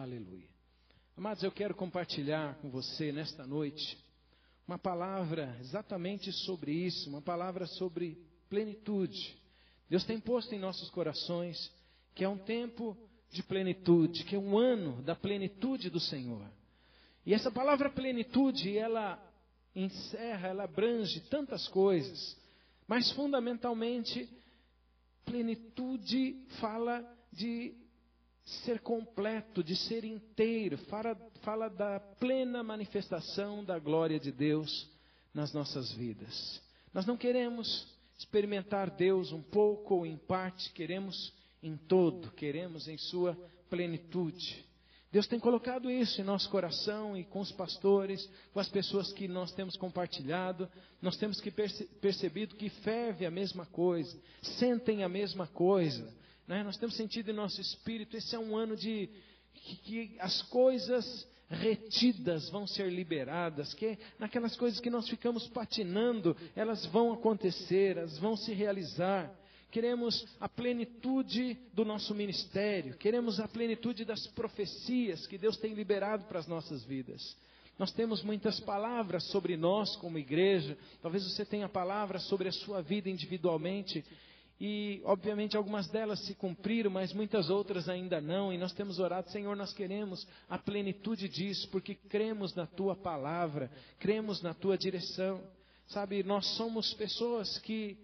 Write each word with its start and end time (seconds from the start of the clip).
Aleluia. 0.00 0.48
Amados, 1.14 1.42
eu 1.42 1.52
quero 1.52 1.74
compartilhar 1.74 2.54
com 2.62 2.70
você 2.70 3.12
nesta 3.12 3.46
noite 3.46 3.98
uma 4.66 4.78
palavra 4.78 5.54
exatamente 5.60 6.32
sobre 6.32 6.72
isso, 6.72 7.10
uma 7.10 7.20
palavra 7.20 7.66
sobre 7.66 8.16
plenitude. 8.48 9.36
Deus 9.90 10.02
tem 10.04 10.18
posto 10.18 10.54
em 10.54 10.58
nossos 10.58 10.88
corações 10.88 11.70
que 12.14 12.24
é 12.24 12.28
um 12.30 12.38
tempo 12.38 12.96
de 13.30 13.42
plenitude, 13.42 14.24
que 14.24 14.34
é 14.34 14.38
um 14.38 14.56
ano 14.56 15.02
da 15.02 15.14
plenitude 15.14 15.90
do 15.90 16.00
Senhor. 16.00 16.50
E 17.26 17.34
essa 17.34 17.50
palavra 17.50 17.90
plenitude, 17.90 18.78
ela 18.78 19.22
encerra, 19.76 20.48
ela 20.48 20.64
abrange 20.64 21.20
tantas 21.28 21.68
coisas, 21.68 22.38
mas 22.88 23.12
fundamentalmente, 23.12 24.26
plenitude 25.26 26.42
fala 26.58 27.04
de 27.30 27.74
ser 28.64 28.80
completo, 28.80 29.62
de 29.62 29.76
ser 29.76 30.04
inteiro, 30.04 30.76
fala, 30.88 31.16
fala 31.42 31.68
da 31.68 32.00
plena 32.00 32.62
manifestação 32.62 33.64
da 33.64 33.78
glória 33.78 34.18
de 34.18 34.32
Deus 34.32 34.88
nas 35.32 35.52
nossas 35.52 35.92
vidas. 35.92 36.60
Nós 36.92 37.06
não 37.06 37.16
queremos 37.16 37.86
experimentar 38.18 38.90
Deus 38.90 39.32
um 39.32 39.42
pouco 39.42 39.94
ou 39.94 40.06
em 40.06 40.16
parte, 40.16 40.72
queremos 40.72 41.32
em 41.62 41.76
todo, 41.76 42.30
queremos 42.32 42.88
em 42.88 42.98
sua 42.98 43.36
plenitude. 43.68 44.64
Deus 45.12 45.26
tem 45.26 45.40
colocado 45.40 45.90
isso 45.90 46.20
em 46.20 46.24
nosso 46.24 46.48
coração 46.50 47.16
e 47.16 47.24
com 47.24 47.40
os 47.40 47.50
pastores, 47.50 48.28
com 48.52 48.60
as 48.60 48.68
pessoas 48.68 49.12
que 49.12 49.26
nós 49.26 49.50
temos 49.52 49.76
compartilhado. 49.76 50.68
Nós 51.02 51.16
temos 51.16 51.40
que 51.40 51.50
perce 51.50 51.84
percebido 52.00 52.54
que 52.54 52.68
ferve 52.68 53.26
a 53.26 53.30
mesma 53.30 53.66
coisa, 53.66 54.16
sentem 54.40 55.02
a 55.02 55.08
mesma 55.08 55.48
coisa. 55.48 56.12
Né? 56.50 56.64
Nós 56.64 56.76
temos 56.76 56.96
sentido 56.96 57.30
em 57.30 57.32
nosso 57.32 57.60
espírito, 57.60 58.16
esse 58.16 58.34
é 58.34 58.38
um 58.38 58.56
ano 58.56 58.76
de 58.76 59.08
que, 59.54 59.76
que 59.76 60.16
as 60.18 60.42
coisas 60.42 61.24
retidas 61.48 62.50
vão 62.50 62.66
ser 62.66 62.90
liberadas, 62.90 63.72
que 63.72 63.96
naquelas 64.18 64.56
coisas 64.56 64.80
que 64.80 64.90
nós 64.90 65.08
ficamos 65.08 65.46
patinando, 65.46 66.36
elas 66.56 66.84
vão 66.86 67.12
acontecer, 67.12 67.96
elas 67.98 68.18
vão 68.18 68.36
se 68.36 68.52
realizar. 68.52 69.32
Queremos 69.70 70.26
a 70.40 70.48
plenitude 70.48 71.56
do 71.72 71.84
nosso 71.84 72.16
ministério, 72.16 72.96
queremos 72.96 73.38
a 73.38 73.46
plenitude 73.46 74.04
das 74.04 74.26
profecias 74.26 75.28
que 75.28 75.38
Deus 75.38 75.56
tem 75.56 75.72
liberado 75.72 76.24
para 76.24 76.40
as 76.40 76.48
nossas 76.48 76.82
vidas. 76.82 77.36
Nós 77.78 77.92
temos 77.92 78.24
muitas 78.24 78.58
palavras 78.58 79.22
sobre 79.28 79.56
nós 79.56 79.94
como 79.96 80.18
igreja, 80.18 80.76
talvez 81.00 81.22
você 81.22 81.44
tenha 81.44 81.68
palavras 81.68 82.24
sobre 82.24 82.48
a 82.48 82.52
sua 82.52 82.82
vida 82.82 83.08
individualmente, 83.08 84.04
e, 84.60 85.00
obviamente, 85.06 85.56
algumas 85.56 85.88
delas 85.88 86.20
se 86.26 86.34
cumpriram, 86.34 86.90
mas 86.90 87.14
muitas 87.14 87.48
outras 87.48 87.88
ainda 87.88 88.20
não. 88.20 88.52
E 88.52 88.58
nós 88.58 88.74
temos 88.74 88.98
orado, 88.98 89.30
Senhor, 89.30 89.56
nós 89.56 89.72
queremos 89.72 90.26
a 90.50 90.58
plenitude 90.58 91.30
disso, 91.30 91.66
porque 91.70 91.94
cremos 91.94 92.54
na 92.54 92.66
Tua 92.66 92.94
palavra, 92.94 93.70
cremos 93.98 94.42
na 94.42 94.52
Tua 94.52 94.76
direção. 94.76 95.42
Sabe, 95.86 96.22
nós 96.22 96.46
somos 96.56 96.92
pessoas 96.92 97.56
que 97.58 97.96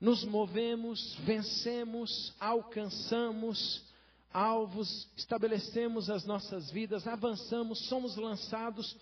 nos 0.00 0.24
movemos, 0.24 1.14
vencemos, 1.20 2.34
alcançamos 2.40 3.86
alvos, 4.32 5.08
estabelecemos 5.16 6.10
as 6.10 6.24
nossas 6.24 6.72
vidas, 6.72 7.06
avançamos, 7.06 7.86
somos 7.86 8.16
lançados 8.16 8.96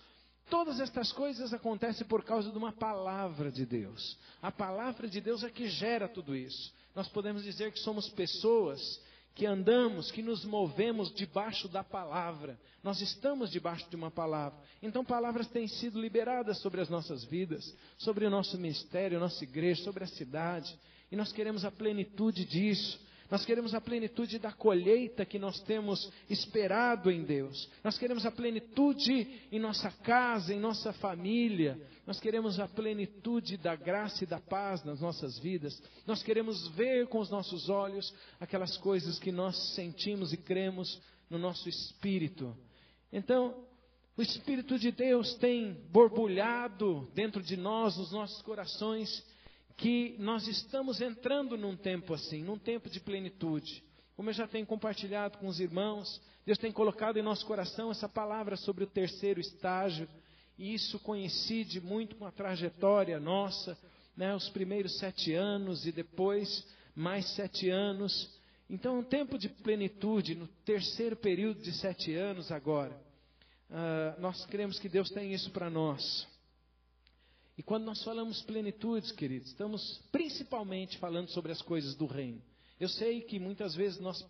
Todas 0.49 0.79
estas 0.79 1.11
coisas 1.11 1.53
acontecem 1.53 2.07
por 2.07 2.23
causa 2.23 2.51
de 2.51 2.57
uma 2.57 2.71
palavra 2.71 3.51
de 3.51 3.65
Deus. 3.65 4.17
A 4.41 4.51
palavra 4.51 5.07
de 5.07 5.19
Deus 5.19 5.43
é 5.43 5.49
que 5.49 5.67
gera 5.67 6.07
tudo 6.07 6.35
isso. 6.35 6.73
Nós 6.95 7.07
podemos 7.09 7.43
dizer 7.43 7.71
que 7.71 7.79
somos 7.79 8.09
pessoas 8.09 9.01
que 9.37 9.45
andamos, 9.45 10.09
que 10.09 10.23
nos 10.23 10.43
movemos 10.45 11.13
debaixo 11.13 11.67
da 11.67 11.83
palavra. 11.83 12.59
Nós 12.81 13.01
estamos 13.01 13.51
debaixo 13.51 13.87
de 13.87 13.95
uma 13.95 14.09
palavra. 14.09 14.57
Então, 14.81 15.05
palavras 15.05 15.47
têm 15.47 15.67
sido 15.67 16.01
liberadas 16.01 16.57
sobre 16.59 16.81
as 16.81 16.89
nossas 16.89 17.23
vidas, 17.23 17.75
sobre 17.99 18.25
o 18.25 18.31
nosso 18.31 18.57
ministério, 18.57 19.19
nossa 19.19 19.43
igreja, 19.43 19.83
sobre 19.83 20.03
a 20.03 20.07
cidade. 20.07 20.75
E 21.11 21.15
nós 21.15 21.31
queremos 21.31 21.63
a 21.65 21.71
plenitude 21.71 22.45
disso. 22.45 22.99
Nós 23.29 23.45
queremos 23.45 23.73
a 23.73 23.81
plenitude 23.81 24.39
da 24.39 24.53
colheita 24.53 25.25
que 25.25 25.37
nós 25.37 25.59
temos 25.61 26.09
esperado 26.29 27.11
em 27.11 27.23
Deus. 27.23 27.69
Nós 27.83 27.97
queremos 27.97 28.25
a 28.25 28.31
plenitude 28.31 29.47
em 29.51 29.59
nossa 29.59 29.91
casa, 29.91 30.53
em 30.53 30.59
nossa 30.59 30.93
família. 30.93 31.79
Nós 32.05 32.19
queremos 32.19 32.57
a 32.59 32.67
plenitude 32.67 33.57
da 33.57 33.75
graça 33.75 34.23
e 34.23 34.27
da 34.27 34.39
paz 34.39 34.83
nas 34.85 35.01
nossas 35.01 35.37
vidas. 35.39 35.81
Nós 36.05 36.23
queremos 36.23 36.69
ver 36.69 37.07
com 37.07 37.19
os 37.19 37.29
nossos 37.29 37.69
olhos 37.69 38.13
aquelas 38.39 38.77
coisas 38.77 39.19
que 39.19 39.31
nós 39.31 39.73
sentimos 39.75 40.31
e 40.31 40.37
cremos 40.37 41.01
no 41.29 41.37
nosso 41.37 41.67
espírito. 41.67 42.55
Então, 43.11 43.65
o 44.17 44.21
Espírito 44.21 44.79
de 44.79 44.91
Deus 44.91 45.35
tem 45.35 45.73
borbulhado 45.91 47.07
dentro 47.13 47.43
de 47.43 47.55
nós, 47.55 47.97
nos 47.97 48.11
nossos 48.11 48.41
corações 48.41 49.23
que 49.77 50.15
nós 50.17 50.47
estamos 50.47 50.99
entrando 50.99 51.55
num 51.55 51.77
tempo 51.77 52.15
assim, 52.15 52.43
num 52.43 52.57
tempo 52.57 52.89
de 52.89 52.99
plenitude. 52.99 53.83
Como 54.15 54.31
eu 54.31 54.33
já 54.33 54.47
tenho 54.47 54.65
compartilhado 54.65 55.37
com 55.37 55.47
os 55.47 55.59
irmãos, 55.59 56.19
Deus 56.43 56.57
tem 56.57 56.71
colocado 56.71 57.17
em 57.17 57.21
nosso 57.21 57.45
coração 57.45 57.91
essa 57.91 58.09
palavra 58.09 58.57
sobre 58.57 58.83
o 58.83 58.87
terceiro 58.87 59.39
estágio, 59.39 60.09
e 60.57 60.73
isso 60.73 60.99
coincide 60.99 61.79
muito 61.79 62.15
com 62.15 62.25
a 62.25 62.31
trajetória 62.31 63.19
nossa, 63.19 63.77
né, 64.15 64.33
os 64.35 64.49
primeiros 64.49 64.97
sete 64.97 65.33
anos 65.33 65.85
e 65.85 65.91
depois 65.91 66.65
mais 66.95 67.27
sete 67.35 67.69
anos. 67.69 68.35
Então, 68.67 68.97
um 68.97 69.03
tempo 69.03 69.37
de 69.37 69.47
plenitude, 69.47 70.33
no 70.33 70.47
terceiro 70.65 71.15
período 71.15 71.61
de 71.61 71.71
sete 71.73 72.15
anos 72.15 72.51
agora. 72.51 72.99
Uh, 73.69 74.19
nós 74.19 74.43
cremos 74.47 74.79
que 74.79 74.89
Deus 74.89 75.11
tem 75.11 75.31
isso 75.31 75.51
para 75.51 75.69
nós. 75.69 76.27
E 77.57 77.63
quando 77.63 77.85
nós 77.85 78.03
falamos 78.03 78.41
plenitude, 78.43 79.11
queridos, 79.15 79.49
estamos 79.49 79.99
principalmente 80.11 80.97
falando 80.99 81.29
sobre 81.29 81.51
as 81.51 81.61
coisas 81.61 81.95
do 81.95 82.05
reino. 82.05 82.41
Eu 82.79 82.87
sei 82.87 83.21
que 83.21 83.39
muitas 83.39 83.73
vezes 83.73 83.99
nós 83.99 84.23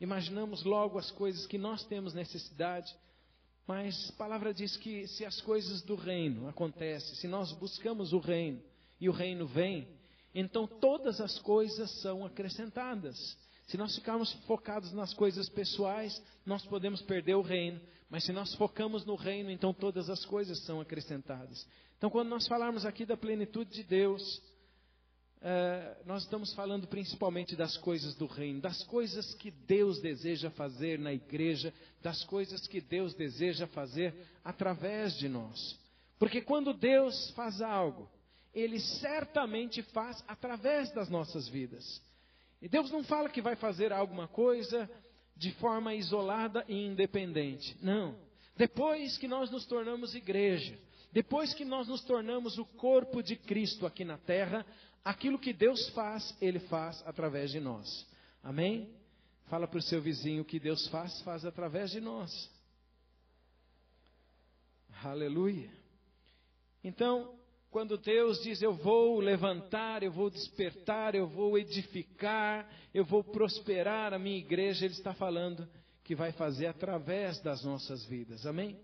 imaginamos 0.00 0.62
logo 0.62 0.96
as 0.96 1.10
coisas 1.10 1.44
que 1.46 1.58
nós 1.58 1.84
temos 1.84 2.14
necessidade, 2.14 2.94
mas 3.66 4.10
a 4.10 4.12
palavra 4.12 4.54
diz 4.54 4.76
que 4.76 5.08
se 5.08 5.24
as 5.24 5.40
coisas 5.40 5.82
do 5.82 5.96
reino 5.96 6.48
acontecem, 6.48 7.16
se 7.16 7.26
nós 7.26 7.52
buscamos 7.52 8.12
o 8.12 8.18
reino 8.20 8.62
e 9.00 9.08
o 9.08 9.12
reino 9.12 9.46
vem, 9.46 9.88
então 10.32 10.66
todas 10.66 11.20
as 11.20 11.36
coisas 11.40 11.90
são 12.00 12.24
acrescentadas. 12.24 13.36
Se 13.66 13.76
nós 13.76 13.94
ficarmos 13.96 14.32
focados 14.46 14.92
nas 14.92 15.12
coisas 15.12 15.48
pessoais, 15.48 16.22
nós 16.46 16.64
podemos 16.64 17.02
perder 17.02 17.34
o 17.34 17.42
reino, 17.42 17.80
mas 18.10 18.24
se 18.24 18.32
nós 18.32 18.54
focamos 18.54 19.04
no 19.04 19.14
reino, 19.14 19.50
então 19.50 19.72
todas 19.74 20.08
as 20.08 20.24
coisas 20.24 20.58
são 20.64 20.80
acrescentadas. 20.80 21.66
Então, 21.96 22.08
quando 22.08 22.28
nós 22.28 22.46
falarmos 22.46 22.86
aqui 22.86 23.04
da 23.04 23.16
plenitude 23.16 23.70
de 23.70 23.82
Deus, 23.82 24.40
é, 25.40 25.96
nós 26.06 26.22
estamos 26.22 26.54
falando 26.54 26.86
principalmente 26.86 27.54
das 27.54 27.76
coisas 27.76 28.14
do 28.14 28.26
reino, 28.26 28.60
das 28.60 28.82
coisas 28.84 29.34
que 29.34 29.50
Deus 29.50 30.00
deseja 30.00 30.50
fazer 30.50 30.98
na 30.98 31.12
igreja, 31.12 31.72
das 32.02 32.24
coisas 32.24 32.66
que 32.66 32.80
Deus 32.80 33.14
deseja 33.14 33.66
fazer 33.66 34.14
através 34.42 35.16
de 35.16 35.28
nós. 35.28 35.78
Porque 36.18 36.40
quando 36.40 36.72
Deus 36.72 37.30
faz 37.32 37.60
algo, 37.60 38.08
Ele 38.54 38.80
certamente 38.80 39.82
faz 39.82 40.24
através 40.26 40.90
das 40.92 41.08
nossas 41.10 41.46
vidas. 41.46 42.02
E 42.60 42.68
Deus 42.68 42.90
não 42.90 43.04
fala 43.04 43.28
que 43.28 43.42
vai 43.42 43.54
fazer 43.54 43.92
alguma 43.92 44.26
coisa 44.26 44.90
de 45.38 45.52
forma 45.52 45.94
isolada 45.94 46.64
e 46.68 46.74
independente. 46.74 47.76
Não. 47.80 48.16
Depois 48.56 49.16
que 49.16 49.28
nós 49.28 49.50
nos 49.50 49.64
tornamos 49.64 50.14
igreja, 50.14 50.76
depois 51.12 51.54
que 51.54 51.64
nós 51.64 51.86
nos 51.86 52.02
tornamos 52.02 52.58
o 52.58 52.64
corpo 52.64 53.22
de 53.22 53.36
Cristo 53.36 53.86
aqui 53.86 54.04
na 54.04 54.18
terra, 54.18 54.66
aquilo 55.04 55.38
que 55.38 55.52
Deus 55.52 55.88
faz, 55.90 56.36
Ele 56.40 56.58
faz 56.58 57.02
através 57.06 57.52
de 57.52 57.60
nós. 57.60 58.06
Amém? 58.42 58.92
Fala 59.46 59.66
para 59.66 59.78
o 59.78 59.82
seu 59.82 60.02
vizinho 60.02 60.44
que 60.44 60.58
Deus 60.58 60.88
faz, 60.88 61.22
faz 61.22 61.44
através 61.44 61.92
de 61.92 62.00
nós. 62.00 62.50
Aleluia. 65.02 65.70
Então, 66.82 67.37
quando 67.70 67.98
Deus 67.98 68.42
diz 68.42 68.62
eu 68.62 68.72
vou 68.72 69.20
levantar, 69.20 70.02
eu 70.02 70.10
vou 70.10 70.30
despertar, 70.30 71.14
eu 71.14 71.26
vou 71.26 71.58
edificar, 71.58 72.68
eu 72.94 73.04
vou 73.04 73.22
prosperar 73.22 74.14
a 74.14 74.18
minha 74.18 74.38
igreja, 74.38 74.84
Ele 74.84 74.94
está 74.94 75.12
falando 75.12 75.68
que 76.02 76.14
vai 76.14 76.32
fazer 76.32 76.66
através 76.66 77.38
das 77.40 77.62
nossas 77.62 78.04
vidas. 78.06 78.46
Amém? 78.46 78.78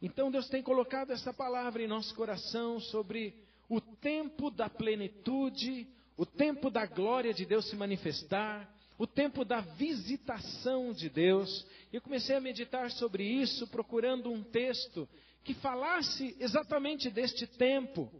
Então 0.00 0.30
Deus 0.30 0.48
tem 0.48 0.62
colocado 0.62 1.10
essa 1.10 1.32
palavra 1.32 1.82
em 1.82 1.86
nosso 1.86 2.14
coração 2.14 2.78
sobre 2.80 3.34
o 3.68 3.80
tempo 3.80 4.50
da 4.50 4.68
plenitude, 4.68 5.86
o 6.16 6.26
tempo 6.26 6.68
da 6.68 6.84
glória 6.84 7.32
de 7.32 7.46
Deus 7.46 7.70
se 7.70 7.76
manifestar, 7.76 8.70
o 8.98 9.06
tempo 9.06 9.44
da 9.44 9.60
visitação 9.60 10.92
de 10.92 11.08
Deus. 11.08 11.66
Eu 11.90 12.02
comecei 12.02 12.36
a 12.36 12.40
meditar 12.40 12.90
sobre 12.90 13.24
isso, 13.24 13.66
procurando 13.68 14.30
um 14.30 14.42
texto 14.42 15.08
que 15.44 15.54
falasse 15.54 16.36
exatamente 16.38 17.10
deste 17.10 17.46
tempo, 17.46 18.10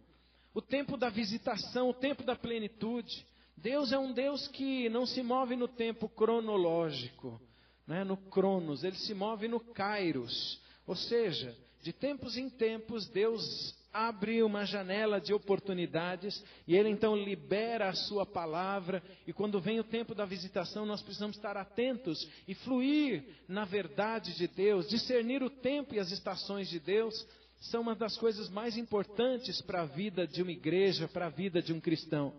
o 0.54 0.60
tempo 0.60 0.96
da 0.96 1.08
visitação, 1.08 1.88
o 1.88 1.94
tempo 1.94 2.22
da 2.22 2.36
plenitude. 2.36 3.24
Deus 3.56 3.92
é 3.92 3.98
um 3.98 4.12
Deus 4.12 4.48
que 4.48 4.88
não 4.88 5.06
se 5.06 5.22
move 5.22 5.56
no 5.56 5.69
tempo 5.69 6.08
cronológico. 6.08 7.40
né, 7.86 8.04
no 8.04 8.16
Cronos, 8.16 8.84
ele 8.84 8.96
se 8.96 9.12
move 9.12 9.48
no 9.48 9.60
Kairos. 9.60 10.60
Ou 10.86 10.94
seja, 10.94 11.56
de 11.82 11.92
tempos 11.92 12.36
em 12.36 12.48
tempos, 12.48 13.08
Deus 13.08 13.74
abre 13.92 14.42
uma 14.42 14.64
janela 14.64 15.20
de 15.20 15.34
oportunidades 15.34 16.42
e 16.66 16.74
ele 16.74 16.88
então 16.88 17.14
libera 17.16 17.88
a 17.88 17.94
sua 17.94 18.24
palavra. 18.24 19.02
E 19.26 19.32
quando 19.32 19.60
vem 19.60 19.78
o 19.78 19.84
tempo 19.84 20.14
da 20.14 20.24
visitação, 20.24 20.86
nós 20.86 21.02
precisamos 21.02 21.36
estar 21.36 21.56
atentos 21.56 22.28
e 22.48 22.54
fluir 22.54 23.24
na 23.46 23.64
verdade 23.64 24.34
de 24.34 24.48
Deus, 24.48 24.88
discernir 24.88 25.42
o 25.42 25.50
tempo 25.50 25.94
e 25.94 25.98
as 25.98 26.10
estações 26.10 26.68
de 26.68 26.80
Deus. 26.80 27.26
São 27.60 27.82
uma 27.82 27.94
das 27.94 28.16
coisas 28.16 28.48
mais 28.48 28.76
importantes 28.76 29.60
para 29.60 29.82
a 29.82 29.86
vida 29.86 30.26
de 30.26 30.42
uma 30.42 30.50
igreja, 30.50 31.06
para 31.06 31.26
a 31.26 31.30
vida 31.30 31.62
de 31.62 31.72
um 31.72 31.80
cristão. 31.80 32.34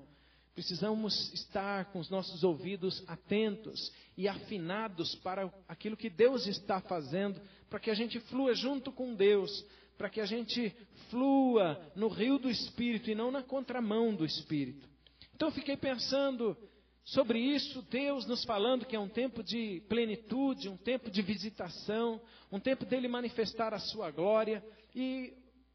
Precisamos 0.53 1.33
estar 1.33 1.85
com 1.85 1.99
os 1.99 2.11
nossos 2.11 2.43
ouvidos 2.43 3.03
atentos 3.07 3.91
e 4.15 4.27
afinados 4.27 5.15
para 5.15 5.51
aquilo 5.67 5.97
que 5.97 6.11
Deus 6.11 6.45
está 6.45 6.79
fazendo, 6.79 7.41
para 7.69 7.79
que 7.79 7.89
a 7.89 7.95
gente 7.95 8.19
flua 8.19 8.53
junto 8.53 8.91
com 8.91 9.15
Deus, 9.15 9.65
para 10.03 10.09
que 10.09 10.19
a 10.19 10.25
gente 10.25 10.75
flua 11.09 11.79
no 11.95 12.09
rio 12.09 12.37
do 12.37 12.49
Espírito 12.49 13.09
e 13.09 13.15
não 13.15 13.31
na 13.31 13.41
contramão 13.41 14.13
do 14.13 14.25
Espírito. 14.25 14.85
Então 15.33 15.49
fiquei 15.49 15.77
pensando 15.77 16.57
sobre 17.05 17.39
isso, 17.39 17.81
Deus 17.83 18.25
nos 18.25 18.43
falando 18.43 18.85
que 18.85 18.97
é 18.97 18.99
um 18.99 19.07
tempo 19.07 19.41
de 19.41 19.81
plenitude, 19.87 20.67
um 20.67 20.75
tempo 20.75 21.09
de 21.09 21.21
visitação, 21.21 22.19
um 22.51 22.59
tempo 22.59 22.85
dele 22.85 23.07
manifestar 23.07 23.73
a 23.73 23.79
sua 23.79 24.11
glória, 24.11 24.61
e 24.93 25.31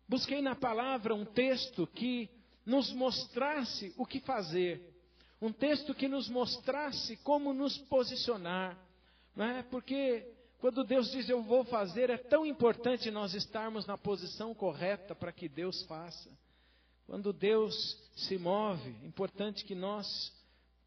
busquei 0.07 0.43
na 0.43 0.55
palavra 0.55 1.15
um 1.15 1.25
texto 1.25 1.87
que 1.87 2.29
nos 2.67 2.93
mostrasse 2.93 3.95
o 3.97 4.05
que 4.05 4.21
fazer, 4.21 4.93
um 5.41 5.51
texto 5.51 5.95
que 5.95 6.07
nos 6.07 6.29
mostrasse 6.29 7.17
como 7.25 7.55
nos 7.55 7.79
posicionar, 7.79 8.79
não 9.35 9.47
é? 9.47 9.63
Porque 9.63 10.38
quando 10.59 10.83
Deus 10.83 11.11
diz 11.11 11.29
eu 11.29 11.43
vou 11.43 11.65
fazer, 11.65 12.11
é 12.11 12.17
tão 12.17 12.45
importante 12.45 13.11
nós 13.11 13.33
estarmos 13.33 13.87
na 13.87 13.97
posição 13.97 14.53
correta 14.53 15.15
para 15.15 15.33
que 15.33 15.49
Deus 15.49 15.83
faça. 15.85 16.29
Quando 17.07 17.33
Deus 17.33 17.97
se 18.17 18.37
move, 18.37 18.95
é 19.03 19.07
importante 19.07 19.65
que 19.65 19.75
nós 19.75 20.33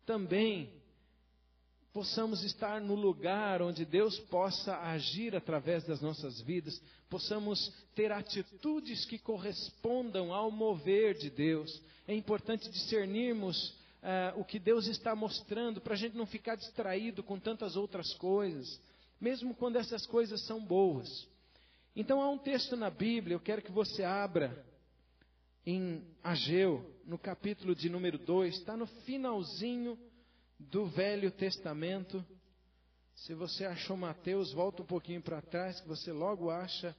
também 0.06 0.70
possamos 1.94 2.44
estar 2.44 2.82
no 2.82 2.96
lugar 2.96 3.62
onde 3.62 3.86
Deus 3.86 4.20
possa 4.20 4.78
agir 4.78 5.36
através 5.36 5.86
das 5.86 6.02
nossas 6.02 6.42
vidas, 6.42 6.82
possamos 7.10 7.74
ter 7.96 8.12
atitudes 8.12 9.06
que 9.06 9.18
correspondam 9.18 10.34
ao 10.34 10.52
mover 10.52 11.18
de 11.18 11.30
Deus. 11.30 11.82
É 12.08 12.14
importante 12.14 12.70
discernirmos 12.70 13.70
uh, 13.70 14.40
o 14.40 14.44
que 14.44 14.60
Deus 14.60 14.88
está 14.88 15.16
mostrando 15.16 15.80
para 15.80 15.94
a 15.94 15.98
gente 15.98 16.16
não 16.16 16.26
ficar 16.26 16.56
distraído 16.56 17.24
com 17.24 17.40
tantas 17.40 17.76
outras 17.76 18.14
coisas 18.14 18.80
mesmo 19.22 19.54
quando 19.54 19.76
essas 19.76 20.08
coisas 20.08 20.42
são 20.48 20.66
boas. 20.66 21.30
Então 21.96 22.20
há 22.22 22.30
um 22.30 22.40
texto 22.40 22.76
na 22.76 22.90
Bíblia, 22.90 23.36
eu 23.36 23.40
quero 23.40 23.62
que 23.62 23.72
você 23.72 24.04
abra 24.04 24.66
em 25.64 26.04
Ageu, 26.24 26.92
no 27.06 27.20
capítulo 27.20 27.76
de 27.76 27.88
número 27.88 28.18
2, 28.18 28.58
está 28.58 28.76
no 28.76 28.88
finalzinho 28.88 29.98
do 30.58 30.88
Velho 30.88 31.30
Testamento. 31.30 32.26
Se 33.14 33.36
você 33.36 33.66
achou 33.66 33.96
Mateus, 33.96 34.52
volta 34.54 34.82
um 34.82 34.86
pouquinho 34.86 35.22
para 35.22 35.42
trás, 35.42 35.80
que 35.80 35.88
você 35.88 36.12
logo 36.12 36.50
acha 36.50 36.96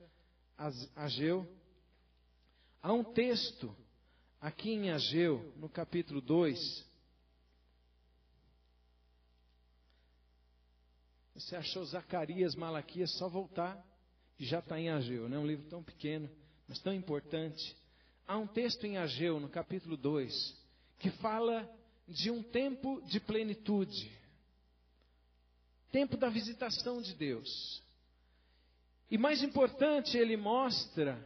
Ageu. 0.94 1.48
Há 2.80 2.92
um 2.92 3.02
texto 3.02 3.74
aqui 4.40 4.70
em 4.70 4.90
Ageu, 4.90 5.52
no 5.56 5.69
capítulo 5.69 6.20
2, 6.20 6.91
Você 11.34 11.56
achou 11.56 11.84
Zacarias, 11.84 12.55
Malaquias, 12.55 13.11
só 13.12 13.29
voltar 13.29 13.82
e 14.38 14.44
já 14.44 14.58
está 14.58 14.79
em 14.79 14.90
Ageu. 14.90 15.29
Não 15.29 15.38
é 15.38 15.40
um 15.40 15.46
livro 15.46 15.69
tão 15.69 15.82
pequeno, 15.82 16.29
mas 16.69 16.79
tão 16.79 16.93
importante. 16.93 17.76
Há 18.26 18.37
um 18.37 18.46
texto 18.46 18.84
em 18.84 18.99
Ageu, 18.99 19.40
no 19.40 19.49
capítulo 19.49 19.96
2, 19.96 20.56
que 20.99 21.11
fala 21.11 21.69
de 22.06 22.31
um 22.31 22.43
tempo 22.43 23.00
de 23.06 23.20
plenitude 23.20 24.23
tempo 25.93 26.17
da 26.17 26.31
visitação 26.31 27.02
de 27.02 27.14
Deus. 27.14 27.82
E 29.11 29.19
mais 29.19 29.43
importante, 29.43 30.17
ele 30.17 30.38
mostra 30.38 31.23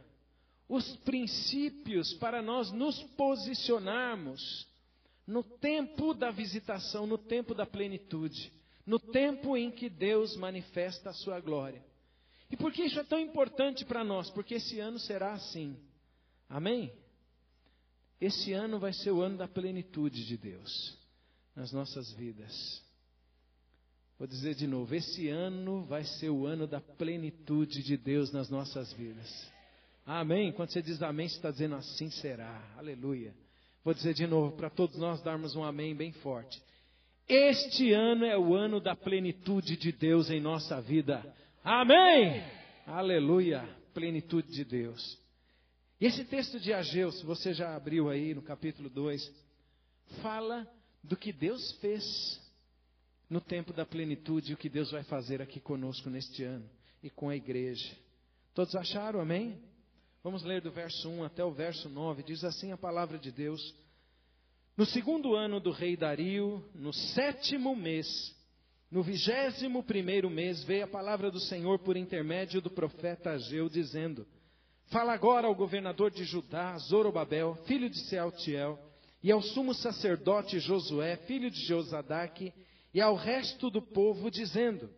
os 0.67 0.97
princípios 0.97 2.13
para 2.15 2.41
nós 2.41 2.69
nos 2.73 3.01
posicionarmos 3.15 4.67
no 5.25 5.41
tempo 5.41 6.13
da 6.13 6.29
visitação, 6.29 7.07
no 7.07 7.17
tempo 7.17 7.55
da 7.55 7.65
plenitude 7.65 8.51
no 8.87 8.97
tempo 8.97 9.57
em 9.57 9.69
que 9.69 9.89
Deus 9.89 10.37
manifesta 10.37 11.09
a 11.09 11.13
sua 11.13 11.41
glória. 11.41 11.83
E 12.49 12.55
por 12.55 12.71
que 12.71 12.83
isso 12.83 12.97
é 12.97 13.03
tão 13.03 13.19
importante 13.19 13.83
para 13.83 14.01
nós? 14.01 14.29
Porque 14.29 14.55
esse 14.55 14.79
ano 14.79 14.97
será 14.97 15.33
assim. 15.33 15.77
Amém? 16.47 16.93
Esse 18.19 18.53
ano 18.53 18.79
vai 18.79 18.93
ser 18.93 19.11
o 19.11 19.21
ano 19.21 19.37
da 19.37 19.47
plenitude 19.47 20.25
de 20.25 20.37
Deus 20.37 20.97
nas 21.53 21.73
nossas 21.73 22.11
vidas. 22.13 22.81
Vou 24.17 24.25
dizer 24.25 24.55
de 24.55 24.65
novo: 24.65 24.95
esse 24.95 25.27
ano 25.27 25.83
vai 25.83 26.05
ser 26.05 26.29
o 26.29 26.45
ano 26.45 26.65
da 26.65 26.79
plenitude 26.79 27.83
de 27.83 27.97
Deus 27.97 28.31
nas 28.31 28.49
nossas 28.49 28.93
vidas. 28.93 29.51
Amém? 30.05 30.53
Quando 30.53 30.71
você 30.71 30.81
diz 30.81 31.01
amém, 31.01 31.27
você 31.27 31.35
está 31.35 31.51
dizendo 31.51 31.75
assim 31.75 32.09
será. 32.09 32.73
Aleluia. 32.77 33.35
Vou 33.83 33.93
dizer 33.93 34.13
de 34.13 34.25
novo 34.25 34.55
para 34.55 34.69
todos 34.69 34.97
nós 34.97 35.21
darmos 35.21 35.55
um 35.57 35.63
amém 35.63 35.93
bem 35.93 36.13
forte. 36.13 36.61
Este 37.27 37.91
ano 37.91 38.23
é 38.23 38.37
o 38.37 38.55
ano 38.55 38.79
da 38.79 38.95
plenitude 38.95 39.75
de 39.75 39.91
Deus 39.91 40.29
em 40.29 40.39
nossa 40.39 40.79
vida. 40.79 41.35
Amém! 41.61 42.41
Aleluia! 42.85 43.67
Plenitude 43.93 44.49
de 44.49 44.63
Deus. 44.63 45.19
E 45.99 46.05
esse 46.05 46.23
texto 46.23 46.57
de 46.57 46.71
Ageu, 46.71 47.11
se 47.11 47.25
você 47.25 47.53
já 47.53 47.75
abriu 47.75 48.09
aí 48.09 48.33
no 48.33 48.41
capítulo 48.41 48.89
2, 48.89 49.29
fala 50.21 50.65
do 51.03 51.17
que 51.17 51.33
Deus 51.33 51.73
fez 51.81 52.41
no 53.29 53.41
tempo 53.41 53.73
da 53.73 53.85
plenitude 53.85 54.51
e 54.51 54.53
o 54.53 54.57
que 54.57 54.69
Deus 54.69 54.91
vai 54.91 55.03
fazer 55.03 55.41
aqui 55.41 55.59
conosco 55.59 56.09
neste 56.09 56.45
ano 56.45 56.69
e 57.03 57.09
com 57.09 57.27
a 57.27 57.35
igreja. 57.35 57.93
Todos 58.53 58.73
acharam? 58.73 59.19
Amém? 59.19 59.61
Vamos 60.23 60.43
ler 60.43 60.61
do 60.61 60.71
verso 60.71 61.09
1 61.09 61.25
até 61.25 61.43
o 61.43 61.51
verso 61.51 61.89
9. 61.89 62.23
Diz 62.23 62.45
assim 62.45 62.71
a 62.71 62.77
palavra 62.77 63.17
de 63.17 63.33
Deus. 63.33 63.75
No 64.77 64.85
segundo 64.85 65.33
ano 65.33 65.59
do 65.59 65.71
rei 65.71 65.97
Dario, 65.97 66.63
no 66.75 66.93
sétimo 66.93 67.75
mês, 67.75 68.07
no 68.91 69.01
vigésimo 69.01 69.81
primeiro 69.81 70.29
mês, 70.29 70.63
veio 70.63 70.83
a 70.83 70.87
palavra 70.87 71.31
do 71.31 71.39
Senhor 71.39 71.79
por 71.79 71.97
intermédio 71.97 72.61
do 72.61 72.69
profeta 72.69 73.31
Ageu, 73.31 73.67
dizendo: 73.69 74.27
Fala 74.91 75.13
agora 75.13 75.47
ao 75.47 75.55
governador 75.55 76.11
de 76.11 76.23
Judá, 76.23 76.77
Zorobabel, 76.77 77.55
filho 77.65 77.89
de 77.89 77.97
Sealtiel, 78.01 78.77
e 79.23 79.31
ao 79.31 79.41
sumo 79.41 79.73
sacerdote 79.73 80.59
Josué, 80.59 81.17
filho 81.25 81.49
de 81.49 81.65
Josadaque, 81.65 82.53
e 82.93 83.01
ao 83.01 83.15
resto 83.15 83.71
do 83.71 83.81
povo, 83.81 84.29
dizendo: 84.29 84.91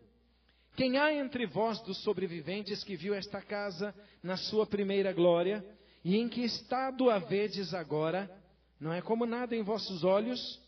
Quem 0.76 0.98
há 0.98 1.10
entre 1.14 1.46
vós 1.46 1.80
dos 1.80 2.02
sobreviventes 2.02 2.84
que 2.84 2.96
viu 2.96 3.14
esta 3.14 3.40
casa 3.40 3.94
na 4.22 4.36
sua 4.36 4.66
primeira 4.66 5.10
glória, 5.10 5.64
e 6.04 6.18
em 6.18 6.28
que 6.28 6.42
estado 6.42 7.08
a 7.08 7.18
vedes 7.18 7.72
agora? 7.72 8.30
Não 8.80 8.92
é 8.92 9.02
como 9.02 9.26
nada 9.26 9.54
em 9.54 9.62
vossos 9.62 10.02
olhos? 10.02 10.58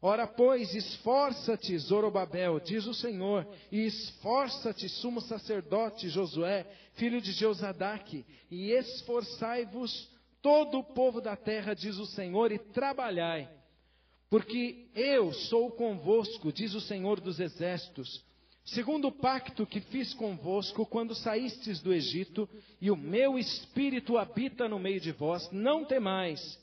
Ora, 0.00 0.26
pois, 0.26 0.74
esforça-te, 0.74 1.76
Zorobabel, 1.78 2.58
diz 2.58 2.86
o 2.86 2.94
Senhor, 2.94 3.46
e 3.70 3.86
esforça-te, 3.86 4.88
sumo 4.88 5.20
sacerdote 5.20 6.08
Josué, 6.08 6.66
filho 6.94 7.20
de 7.20 7.30
Josadaque, 7.32 8.24
e 8.50 8.72
esforçai-vos 8.72 10.10
todo 10.40 10.78
o 10.78 10.84
povo 10.84 11.20
da 11.20 11.36
terra, 11.36 11.72
diz 11.72 11.98
o 11.98 12.06
Senhor, 12.06 12.50
e 12.50 12.58
trabalhai, 12.58 13.48
porque 14.28 14.88
eu 14.92 15.32
sou 15.32 15.70
convosco, 15.70 16.52
diz 16.52 16.74
o 16.74 16.80
Senhor 16.80 17.20
dos 17.20 17.38
exércitos, 17.38 18.24
segundo 18.64 19.06
o 19.06 19.12
pacto 19.12 19.64
que 19.64 19.80
fiz 19.80 20.12
convosco 20.14 20.84
quando 20.84 21.14
saístes 21.14 21.80
do 21.80 21.92
Egito, 21.92 22.48
e 22.80 22.90
o 22.90 22.96
meu 22.96 23.38
espírito 23.38 24.18
habita 24.18 24.68
no 24.68 24.80
meio 24.80 25.00
de 25.00 25.12
vós, 25.12 25.48
não 25.52 25.84
temais, 25.84 26.60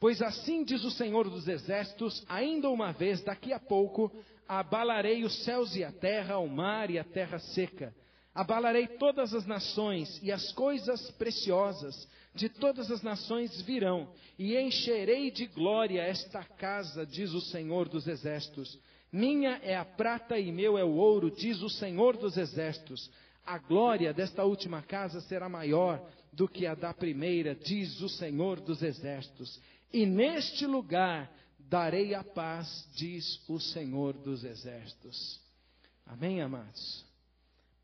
Pois 0.00 0.22
assim 0.22 0.64
diz 0.64 0.82
o 0.82 0.90
Senhor 0.90 1.28
dos 1.28 1.46
Exércitos: 1.46 2.24
ainda 2.26 2.70
uma 2.70 2.90
vez, 2.90 3.22
daqui 3.22 3.52
a 3.52 3.60
pouco, 3.60 4.10
abalarei 4.48 5.24
os 5.24 5.44
céus 5.44 5.76
e 5.76 5.84
a 5.84 5.92
terra, 5.92 6.38
o 6.38 6.48
mar 6.48 6.90
e 6.90 6.98
a 6.98 7.04
terra 7.04 7.38
seca. 7.38 7.94
Abalarei 8.34 8.86
todas 8.86 9.34
as 9.34 9.44
nações, 9.44 10.18
e 10.22 10.32
as 10.32 10.52
coisas 10.52 11.10
preciosas 11.12 12.08
de 12.34 12.48
todas 12.48 12.90
as 12.90 13.02
nações 13.02 13.60
virão, 13.62 14.08
e 14.38 14.56
encherei 14.56 15.30
de 15.30 15.46
glória 15.46 16.00
esta 16.00 16.42
casa, 16.44 17.04
diz 17.04 17.34
o 17.34 17.40
Senhor 17.40 17.86
dos 17.86 18.06
Exércitos. 18.06 18.78
Minha 19.12 19.60
é 19.62 19.76
a 19.76 19.84
prata 19.84 20.38
e 20.38 20.50
meu 20.50 20.78
é 20.78 20.84
o 20.84 20.94
ouro, 20.94 21.30
diz 21.30 21.60
o 21.60 21.68
Senhor 21.68 22.16
dos 22.16 22.38
Exércitos. 22.38 23.10
A 23.44 23.58
glória 23.58 24.14
desta 24.14 24.44
última 24.44 24.80
casa 24.80 25.20
será 25.22 25.48
maior 25.48 26.00
do 26.32 26.48
que 26.48 26.66
a 26.66 26.74
da 26.74 26.94
primeira, 26.94 27.54
diz 27.54 28.00
o 28.00 28.08
Senhor 28.08 28.60
dos 28.60 28.80
Exércitos 28.82 29.60
e 29.92 30.06
neste 30.06 30.66
lugar 30.66 31.32
darei 31.58 32.14
a 32.14 32.24
paz, 32.24 32.88
diz 32.94 33.40
o 33.48 33.58
Senhor 33.60 34.14
dos 34.14 34.44
Exércitos. 34.44 35.40
Amém, 36.06 36.40
amados? 36.40 37.04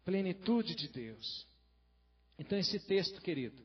Plenitude 0.04 0.74
de 0.74 0.88
Deus. 0.88 1.46
Então, 2.38 2.58
esse 2.58 2.78
texto, 2.80 3.20
querido, 3.20 3.62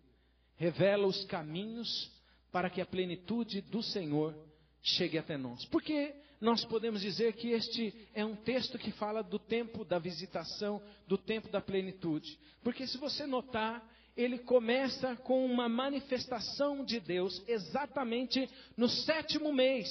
revela 0.56 1.08
os 1.08 1.26
caminhos 1.26 2.12
para 2.52 2.70
que 2.70 2.82
a 2.82 2.86
plenitude 2.86 3.62
do 3.62 3.82
Senhor 3.82 4.36
chegue 4.82 5.18
até 5.18 5.38
nós. 5.38 5.66
Porque 5.66 6.14
nós 6.40 6.66
podemos 6.66 7.02
dizer 7.02 7.34
que 7.34 7.50
este 7.50 7.94
é 8.14 8.26
um 8.26 8.36
texto 8.36 8.78
que 8.78 8.92
fala 8.92 9.22
do 9.22 9.38
tempo 9.38 9.86
da 9.86 10.00
visitação, 10.00 10.82
do 11.08 11.18
tempo 11.18 11.50
da 11.50 11.62
plenitude. 11.62 12.38
Porque 12.64 12.88
se 12.88 12.98
você 12.98 13.26
notar, 13.26 13.88
ele 14.15 14.39
começa 14.39 15.15
com 15.18 15.46
uma 15.46 15.70
manifestação 15.70 16.84
de 16.84 17.00
Deus 17.00 17.41
exatamente 17.48 18.50
no 18.75 18.89
sétimo 18.89 19.53
mês. 19.53 19.89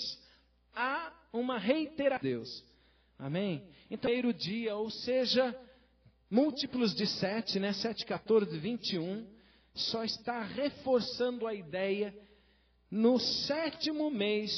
Há 0.74 1.12
uma 1.32 1.58
reiteração 1.58 2.22
de 2.22 2.28
Deus. 2.28 2.64
Amém? 3.18 3.62
Então, 3.90 4.10
primeiro 4.10 4.32
dia, 4.32 4.76
ou 4.76 4.90
seja, 4.90 5.54
múltiplos 6.30 6.94
de 6.94 7.06
sete, 7.06 7.58
né? 7.58 7.72
7, 7.72 8.06
14, 8.06 8.56
21, 8.58 9.26
só 9.74 10.04
está 10.04 10.42
reforçando 10.42 11.46
a 11.46 11.54
ideia 11.54 12.14
no 12.90 13.18
sétimo 13.18 14.10
mês, 14.10 14.52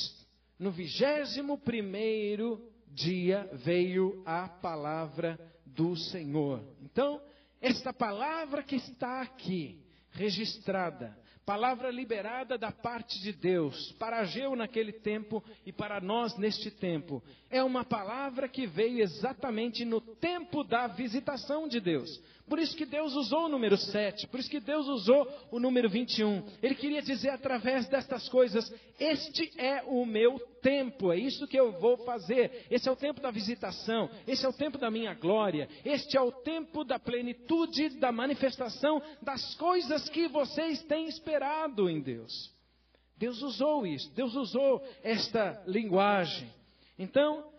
no 0.59 0.71
vigésimo 0.71 1.59
primeiro 1.59 2.71
dia, 2.87 3.49
veio 3.53 4.23
a 4.25 4.49
palavra 4.49 5.39
do 5.67 5.97
Senhor. 5.97 6.63
Então, 6.83 7.21
esta 7.63 7.93
palavra 7.93 8.63
que 8.65 8.75
está 8.75 9.23
aqui, 9.23 9.81
registrada, 10.11 11.17
palavra 11.47 11.91
liberada 11.91 12.59
da 12.59 12.73
parte 12.73 13.21
de 13.21 13.33
Deus 13.33 13.93
para 13.93 14.19
Ageu 14.19 14.57
naquele 14.57 14.93
tempo 14.93 15.43
e 15.65 15.73
para 15.73 16.01
nós 16.01 16.37
neste 16.37 16.71
tempo. 16.73 17.23
É 17.49 17.63
uma 17.63 17.85
palavra 17.85 18.49
que 18.49 18.67
veio 18.67 19.01
exatamente 19.01 19.85
no 19.85 20.01
tempo 20.01 20.65
da 20.65 20.89
visitação 20.89 21.69
de 21.69 21.81
Deus. 21.81 22.21
Por 22.53 22.59
isso 22.59 22.77
que 22.77 22.85
Deus 22.85 23.15
usou 23.15 23.47
o 23.47 23.49
número 23.49 23.79
7, 23.79 24.27
por 24.27 24.39
isso 24.39 24.51
que 24.51 24.61
Deus 24.61 24.87
usou 24.87 25.27
o 25.51 25.59
número 25.59 25.89
21. 25.89 26.45
Ele 26.63 26.75
queria 26.75 27.01
dizer 27.01 27.31
através 27.31 27.89
destas 27.89 28.29
coisas: 28.29 28.71
Este 29.01 29.51
é 29.59 29.83
o 29.87 30.05
meu 30.05 30.39
tempo, 30.61 31.11
é 31.11 31.17
isso 31.17 31.49
que 31.49 31.59
eu 31.59 31.73
vou 31.81 31.97
fazer. 32.05 32.67
Esse 32.71 32.91
é 32.91 32.93
o 32.93 32.97
tempo 32.97 33.23
da 33.23 33.31
visitação, 33.31 34.11
esse 34.29 34.45
é 34.45 34.49
o 34.51 34.53
tempo 34.53 34.77
da 34.77 34.91
minha 34.91 35.15
glória, 35.15 35.67
este 35.83 36.15
é 36.15 36.21
o 36.21 36.31
tempo 36.31 36.85
da 36.85 36.99
plenitude, 36.99 37.99
da 37.99 38.13
manifestação 38.13 39.01
das 39.23 39.55
coisas 39.55 40.11
que 40.11 40.29
vocês 40.29 40.83
têm 40.83 41.07
esperado 41.07 41.89
em 41.89 42.03
Deus. 42.03 42.53
Deus 43.17 43.41
usou 43.41 43.87
isso, 43.87 44.13
Deus 44.15 44.35
usou 44.35 44.87
esta 45.03 45.65
linguagem. 45.67 46.53
Então, 46.99 47.51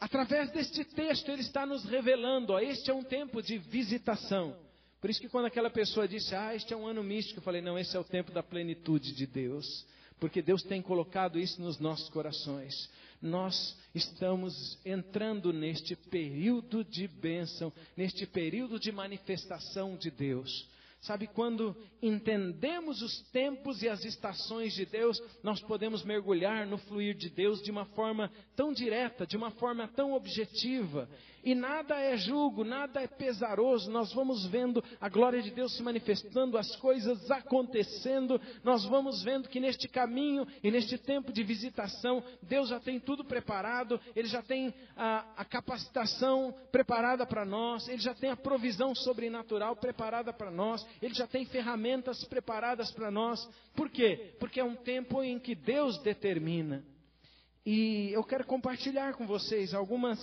Através 0.00 0.50
deste 0.50 0.82
texto, 0.82 1.30
ele 1.30 1.42
está 1.42 1.66
nos 1.66 1.84
revelando: 1.84 2.54
ó, 2.54 2.58
este 2.58 2.90
é 2.90 2.94
um 2.94 3.04
tempo 3.04 3.42
de 3.42 3.58
visitação. 3.58 4.56
Por 5.00 5.10
isso 5.10 5.20
que 5.20 5.28
quando 5.28 5.46
aquela 5.46 5.70
pessoa 5.70 6.08
disse, 6.08 6.34
ah, 6.34 6.54
este 6.54 6.74
é 6.74 6.76
um 6.76 6.86
ano 6.86 7.02
místico, 7.02 7.38
eu 7.38 7.42
falei, 7.42 7.62
não, 7.62 7.78
esse 7.78 7.96
é 7.96 8.00
o 8.00 8.04
tempo 8.04 8.32
da 8.32 8.42
plenitude 8.42 9.14
de 9.14 9.26
Deus. 9.26 9.86
Porque 10.18 10.42
Deus 10.42 10.62
tem 10.62 10.82
colocado 10.82 11.38
isso 11.38 11.60
nos 11.62 11.78
nossos 11.78 12.10
corações. 12.10 12.90
Nós 13.22 13.76
estamos 13.94 14.78
entrando 14.84 15.52
neste 15.52 15.96
período 15.96 16.84
de 16.84 17.08
bênção, 17.08 17.72
neste 17.96 18.26
período 18.26 18.78
de 18.78 18.92
manifestação 18.92 19.96
de 19.96 20.10
Deus. 20.10 20.68
Sabe, 21.00 21.26
quando 21.26 21.74
entendemos 22.02 23.00
os 23.00 23.22
tempos 23.30 23.82
e 23.82 23.88
as 23.88 24.04
estações 24.04 24.74
de 24.74 24.84
Deus, 24.84 25.18
nós 25.42 25.58
podemos 25.62 26.04
mergulhar 26.04 26.66
no 26.66 26.76
fluir 26.76 27.14
de 27.14 27.30
Deus 27.30 27.62
de 27.62 27.70
uma 27.70 27.86
forma 27.86 28.30
tão 28.54 28.70
direta, 28.70 29.26
de 29.26 29.34
uma 29.34 29.50
forma 29.52 29.88
tão 29.88 30.12
objetiva. 30.12 31.08
E 31.42 31.54
nada 31.54 31.98
é 31.98 32.16
julgo, 32.16 32.64
nada 32.64 33.00
é 33.00 33.06
pesaroso. 33.06 33.90
Nós 33.90 34.12
vamos 34.12 34.46
vendo 34.46 34.82
a 35.00 35.08
glória 35.08 35.40
de 35.40 35.50
Deus 35.50 35.74
se 35.76 35.82
manifestando, 35.82 36.58
as 36.58 36.76
coisas 36.76 37.30
acontecendo. 37.30 38.40
Nós 38.62 38.84
vamos 38.84 39.22
vendo 39.22 39.48
que 39.48 39.58
neste 39.58 39.88
caminho 39.88 40.46
e 40.62 40.70
neste 40.70 40.98
tempo 40.98 41.32
de 41.32 41.42
visitação, 41.42 42.22
Deus 42.42 42.68
já 42.68 42.78
tem 42.78 43.00
tudo 43.00 43.24
preparado, 43.24 44.00
Ele 44.14 44.28
já 44.28 44.42
tem 44.42 44.74
a, 44.96 45.24
a 45.36 45.44
capacitação 45.44 46.54
preparada 46.70 47.24
para 47.24 47.44
nós, 47.44 47.88
Ele 47.88 48.00
já 48.00 48.14
tem 48.14 48.30
a 48.30 48.36
provisão 48.36 48.94
sobrenatural 48.94 49.76
preparada 49.76 50.32
para 50.32 50.50
nós, 50.50 50.86
Ele 51.00 51.14
já 51.14 51.26
tem 51.26 51.44
ferramentas 51.46 52.22
preparadas 52.24 52.90
para 52.90 53.10
nós. 53.10 53.48
Por 53.74 53.88
quê? 53.88 54.34
Porque 54.38 54.60
é 54.60 54.64
um 54.64 54.76
tempo 54.76 55.22
em 55.22 55.38
que 55.38 55.54
Deus 55.54 55.98
determina. 55.98 56.84
E 57.64 58.10
eu 58.12 58.24
quero 58.24 58.46
compartilhar 58.46 59.14
com 59.14 59.26
vocês 59.26 59.74
algumas 59.74 60.18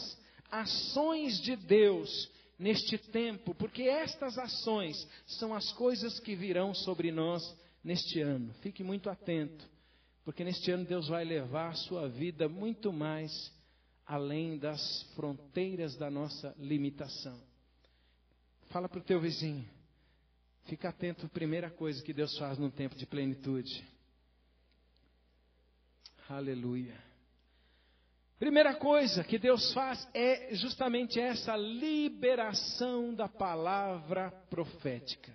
ações 0.51 1.39
de 1.41 1.55
Deus 1.55 2.29
neste 2.57 2.97
tempo, 2.97 3.53
porque 3.55 3.83
estas 3.83 4.37
ações 4.37 5.07
são 5.25 5.53
as 5.53 5.71
coisas 5.73 6.19
que 6.19 6.35
virão 6.35 6.73
sobre 6.73 7.11
nós 7.11 7.43
neste 7.83 8.19
ano. 8.21 8.53
Fique 8.61 8.83
muito 8.83 9.09
atento, 9.09 9.67
porque 10.25 10.43
neste 10.43 10.71
ano 10.71 10.85
Deus 10.85 11.07
vai 11.07 11.23
levar 11.23 11.69
a 11.69 11.75
sua 11.75 12.07
vida 12.07 12.49
muito 12.49 12.91
mais 12.91 13.31
além 14.05 14.57
das 14.57 15.03
fronteiras 15.15 15.95
da 15.95 16.09
nossa 16.09 16.55
limitação. 16.57 17.39
Fala 18.69 18.87
para 18.87 18.99
o 18.99 19.03
teu 19.03 19.19
vizinho. 19.19 19.67
Fica 20.65 20.89
atento, 20.89 21.29
primeira 21.29 21.69
coisa 21.69 22.03
que 22.03 22.13
Deus 22.13 22.37
faz 22.37 22.57
no 22.57 22.69
tempo 22.71 22.95
de 22.95 23.05
plenitude. 23.05 23.85
Aleluia. 26.27 27.06
Primeira 28.39 28.75
coisa 28.75 29.23
que 29.23 29.39
Deus 29.39 29.73
faz 29.73 30.07
é 30.13 30.53
justamente 30.53 31.19
essa 31.19 31.55
liberação 31.55 33.13
da 33.13 33.27
palavra 33.27 34.29
profética. 34.49 35.33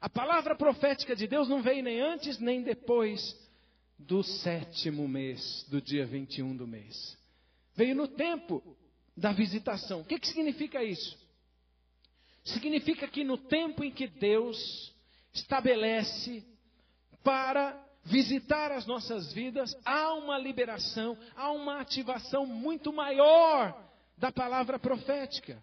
A 0.00 0.08
palavra 0.08 0.54
profética 0.54 1.16
de 1.16 1.26
Deus 1.26 1.48
não 1.48 1.60
veio 1.60 1.82
nem 1.82 2.00
antes 2.00 2.38
nem 2.38 2.62
depois 2.62 3.36
do 3.98 4.22
sétimo 4.22 5.08
mês, 5.08 5.66
do 5.68 5.82
dia 5.82 6.06
21 6.06 6.56
do 6.56 6.66
mês. 6.66 7.18
Veio 7.74 7.96
no 7.96 8.06
tempo 8.06 8.62
da 9.16 9.32
visitação. 9.32 10.02
O 10.02 10.04
que, 10.04 10.20
que 10.20 10.28
significa 10.28 10.84
isso? 10.84 11.18
Significa 12.44 13.08
que 13.08 13.24
no 13.24 13.36
tempo 13.36 13.82
em 13.82 13.90
que 13.90 14.06
Deus 14.06 14.94
estabelece 15.34 16.44
para 17.24 17.87
visitar 18.08 18.72
as 18.72 18.86
nossas 18.86 19.32
vidas, 19.32 19.76
há 19.84 20.14
uma 20.14 20.38
liberação, 20.38 21.16
há 21.36 21.50
uma 21.52 21.80
ativação 21.80 22.46
muito 22.46 22.92
maior 22.92 23.78
da 24.16 24.32
palavra 24.32 24.78
profética. 24.78 25.62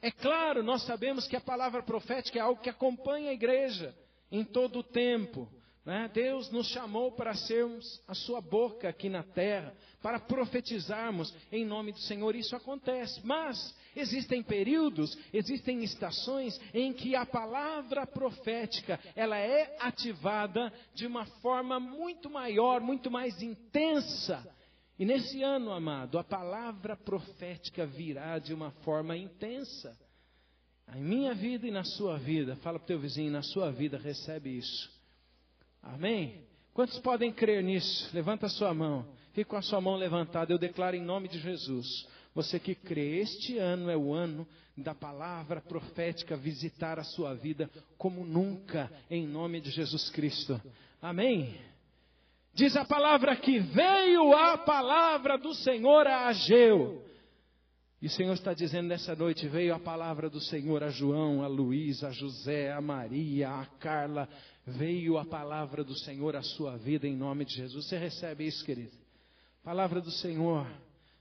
É 0.00 0.10
claro, 0.10 0.62
nós 0.62 0.82
sabemos 0.82 1.26
que 1.26 1.36
a 1.36 1.40
palavra 1.40 1.82
profética 1.82 2.38
é 2.38 2.42
algo 2.42 2.62
que 2.62 2.70
acompanha 2.70 3.30
a 3.30 3.34
igreja 3.34 3.94
em 4.30 4.44
todo 4.44 4.78
o 4.78 4.82
tempo. 4.84 5.48
Né? 5.84 6.08
Deus 6.14 6.50
nos 6.50 6.68
chamou 6.68 7.12
para 7.12 7.34
sermos 7.34 8.00
a 8.06 8.14
sua 8.14 8.40
boca 8.40 8.88
aqui 8.88 9.08
na 9.08 9.24
terra, 9.24 9.74
para 10.00 10.20
profetizarmos 10.20 11.34
em 11.50 11.64
nome 11.64 11.92
do 11.92 12.00
Senhor. 12.00 12.34
Isso 12.36 12.54
acontece, 12.54 13.20
mas 13.24 13.74
existem 13.94 14.42
períodos, 14.42 15.16
existem 15.32 15.82
estações 15.82 16.58
em 16.72 16.92
que 16.92 17.14
a 17.14 17.26
palavra 17.26 18.06
profética 18.06 18.98
ela 19.14 19.38
é 19.38 19.76
ativada 19.80 20.72
de 20.94 21.06
uma 21.06 21.26
forma 21.40 21.78
muito 21.78 22.30
maior, 22.30 22.80
muito 22.80 23.10
mais 23.10 23.42
intensa. 23.42 24.46
E 24.98 25.04
nesse 25.04 25.42
ano, 25.42 25.72
amado, 25.72 26.18
a 26.18 26.24
palavra 26.24 26.96
profética 26.96 27.86
virá 27.86 28.38
de 28.38 28.54
uma 28.54 28.70
forma 28.82 29.16
intensa. 29.16 29.98
Em 30.94 31.02
minha 31.02 31.34
vida 31.34 31.66
e 31.66 31.70
na 31.70 31.84
sua 31.84 32.18
vida, 32.18 32.56
fala 32.56 32.78
para 32.78 32.84
o 32.84 32.86
teu 32.88 32.98
vizinho, 32.98 33.32
na 33.32 33.42
sua 33.42 33.70
vida, 33.70 33.96
recebe 33.96 34.56
isso. 34.56 34.90
Amém? 35.82 36.46
Quantos 36.74 36.98
podem 37.00 37.32
crer 37.32 37.62
nisso? 37.62 38.08
Levanta 38.14 38.46
a 38.46 38.50
sua 38.50 38.72
mão. 38.72 39.06
Fique 39.32 39.48
com 39.48 39.56
a 39.56 39.62
sua 39.62 39.80
mão 39.80 39.96
levantada. 39.96 40.52
Eu 40.52 40.58
declaro 40.58 40.94
em 40.94 41.02
nome 41.02 41.28
de 41.28 41.38
Jesus. 41.38 42.06
Você 42.34 42.58
que 42.58 42.74
crê, 42.74 43.18
este 43.18 43.58
ano 43.58 43.90
é 43.90 43.96
o 43.96 44.12
ano 44.12 44.46
da 44.76 44.94
palavra 44.94 45.60
profética 45.60 46.36
visitar 46.36 46.98
a 46.98 47.04
sua 47.04 47.34
vida 47.34 47.70
como 47.98 48.24
nunca, 48.24 48.90
em 49.10 49.26
nome 49.26 49.60
de 49.60 49.70
Jesus 49.70 50.08
Cristo. 50.10 50.60
Amém? 51.00 51.54
Diz 52.54 52.76
a 52.76 52.84
palavra 52.84 53.36
que 53.36 53.58
veio 53.58 54.32
a 54.34 54.58
palavra 54.58 55.36
do 55.38 55.54
Senhor 55.54 56.06
a 56.06 56.28
Ageu. 56.28 57.04
E 58.00 58.06
o 58.06 58.10
Senhor 58.10 58.32
está 58.32 58.52
dizendo 58.52 58.88
nessa 58.88 59.14
noite: 59.14 59.46
veio 59.48 59.74
a 59.74 59.78
palavra 59.78 60.28
do 60.28 60.40
Senhor 60.40 60.82
a 60.82 60.90
João, 60.90 61.42
a 61.42 61.46
Luís, 61.46 62.02
a 62.02 62.10
José, 62.10 62.72
a 62.72 62.80
Maria, 62.80 63.50
a 63.50 63.66
Carla, 63.78 64.28
veio 64.66 65.18
a 65.18 65.24
palavra 65.24 65.84
do 65.84 65.94
Senhor 65.94 66.34
à 66.34 66.42
sua 66.42 66.76
vida 66.76 67.06
em 67.06 67.16
nome 67.16 67.44
de 67.44 67.54
Jesus. 67.54 67.86
Você 67.86 67.96
recebe 67.96 68.46
isso, 68.46 68.64
querido? 68.64 68.96
Palavra 69.62 70.00
do 70.00 70.10
Senhor, 70.10 70.66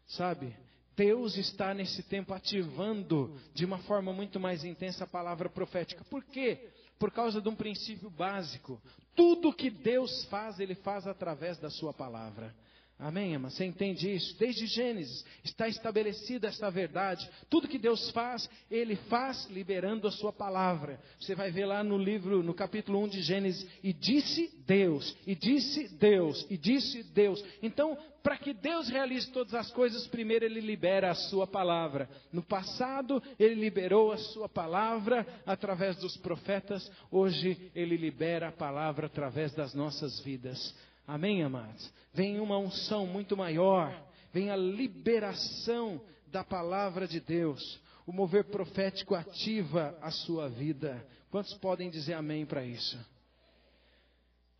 sabe? 0.07 0.55
Deus 1.01 1.35
está 1.35 1.73
nesse 1.73 2.03
tempo 2.03 2.31
ativando 2.31 3.35
de 3.55 3.65
uma 3.65 3.79
forma 3.79 4.13
muito 4.13 4.39
mais 4.39 4.63
intensa 4.63 5.03
a 5.03 5.07
palavra 5.07 5.49
profética. 5.49 6.05
Por 6.07 6.23
quê? 6.23 6.69
Por 6.99 7.09
causa 7.09 7.41
de 7.41 7.49
um 7.49 7.55
princípio 7.55 8.07
básico. 8.07 8.79
Tudo 9.15 9.51
que 9.51 9.71
Deus 9.71 10.23
faz, 10.25 10.59
Ele 10.59 10.75
faz 10.75 11.07
através 11.07 11.57
da 11.57 11.71
Sua 11.71 11.91
palavra. 11.91 12.53
Amém, 13.01 13.35
ama? 13.35 13.49
Você 13.49 13.65
entende 13.65 14.13
isso? 14.13 14.37
Desde 14.37 14.67
Gênesis 14.67 15.25
está 15.43 15.67
estabelecida 15.67 16.49
essa 16.49 16.69
verdade. 16.69 17.27
Tudo 17.49 17.67
que 17.67 17.79
Deus 17.79 18.11
faz, 18.11 18.47
Ele 18.69 18.95
faz 18.95 19.49
liberando 19.49 20.07
a 20.07 20.11
sua 20.11 20.31
palavra. 20.31 20.99
Você 21.19 21.33
vai 21.33 21.49
ver 21.49 21.65
lá 21.65 21.83
no 21.83 21.97
livro, 21.97 22.43
no 22.43 22.53
capítulo 22.53 23.03
1 23.05 23.07
de 23.07 23.21
Gênesis, 23.23 23.67
e 23.83 23.91
disse 23.91 24.55
Deus, 24.67 25.17
e 25.25 25.33
disse 25.33 25.87
Deus, 25.95 26.45
e 26.47 26.55
disse 26.55 27.01
Deus. 27.01 27.43
Então, 27.63 27.97
para 28.21 28.37
que 28.37 28.53
Deus 28.53 28.87
realize 28.87 29.31
todas 29.31 29.55
as 29.55 29.71
coisas, 29.71 30.05
primeiro 30.05 30.45
Ele 30.45 30.61
libera 30.61 31.09
a 31.09 31.15
sua 31.15 31.47
palavra. 31.47 32.07
No 32.31 32.43
passado, 32.43 33.21
Ele 33.39 33.55
liberou 33.55 34.11
a 34.11 34.17
sua 34.17 34.47
palavra 34.47 35.25
através 35.43 35.97
dos 35.97 36.15
profetas. 36.17 36.91
Hoje, 37.09 37.71
Ele 37.73 37.97
libera 37.97 38.49
a 38.49 38.51
palavra 38.51 39.07
através 39.07 39.55
das 39.55 39.73
nossas 39.73 40.19
vidas. 40.19 40.71
Amém, 41.07 41.43
amados? 41.43 41.91
Vem 42.13 42.39
uma 42.39 42.57
unção 42.57 43.05
muito 43.05 43.35
maior, 43.35 43.93
vem 44.31 44.49
a 44.49 44.55
liberação 44.55 46.01
da 46.27 46.43
palavra 46.43 47.07
de 47.07 47.19
Deus. 47.19 47.81
O 48.05 48.11
mover 48.11 48.45
profético 48.45 49.15
ativa 49.15 49.97
a 50.01 50.11
sua 50.11 50.49
vida. 50.49 51.05
Quantos 51.29 51.53
podem 51.55 51.89
dizer 51.89 52.13
amém 52.13 52.45
para 52.45 52.63
isso? 52.65 52.97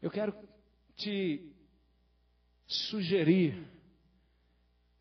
Eu 0.01 0.09
quero 0.09 0.33
te 0.95 1.51
sugerir, 2.67 3.67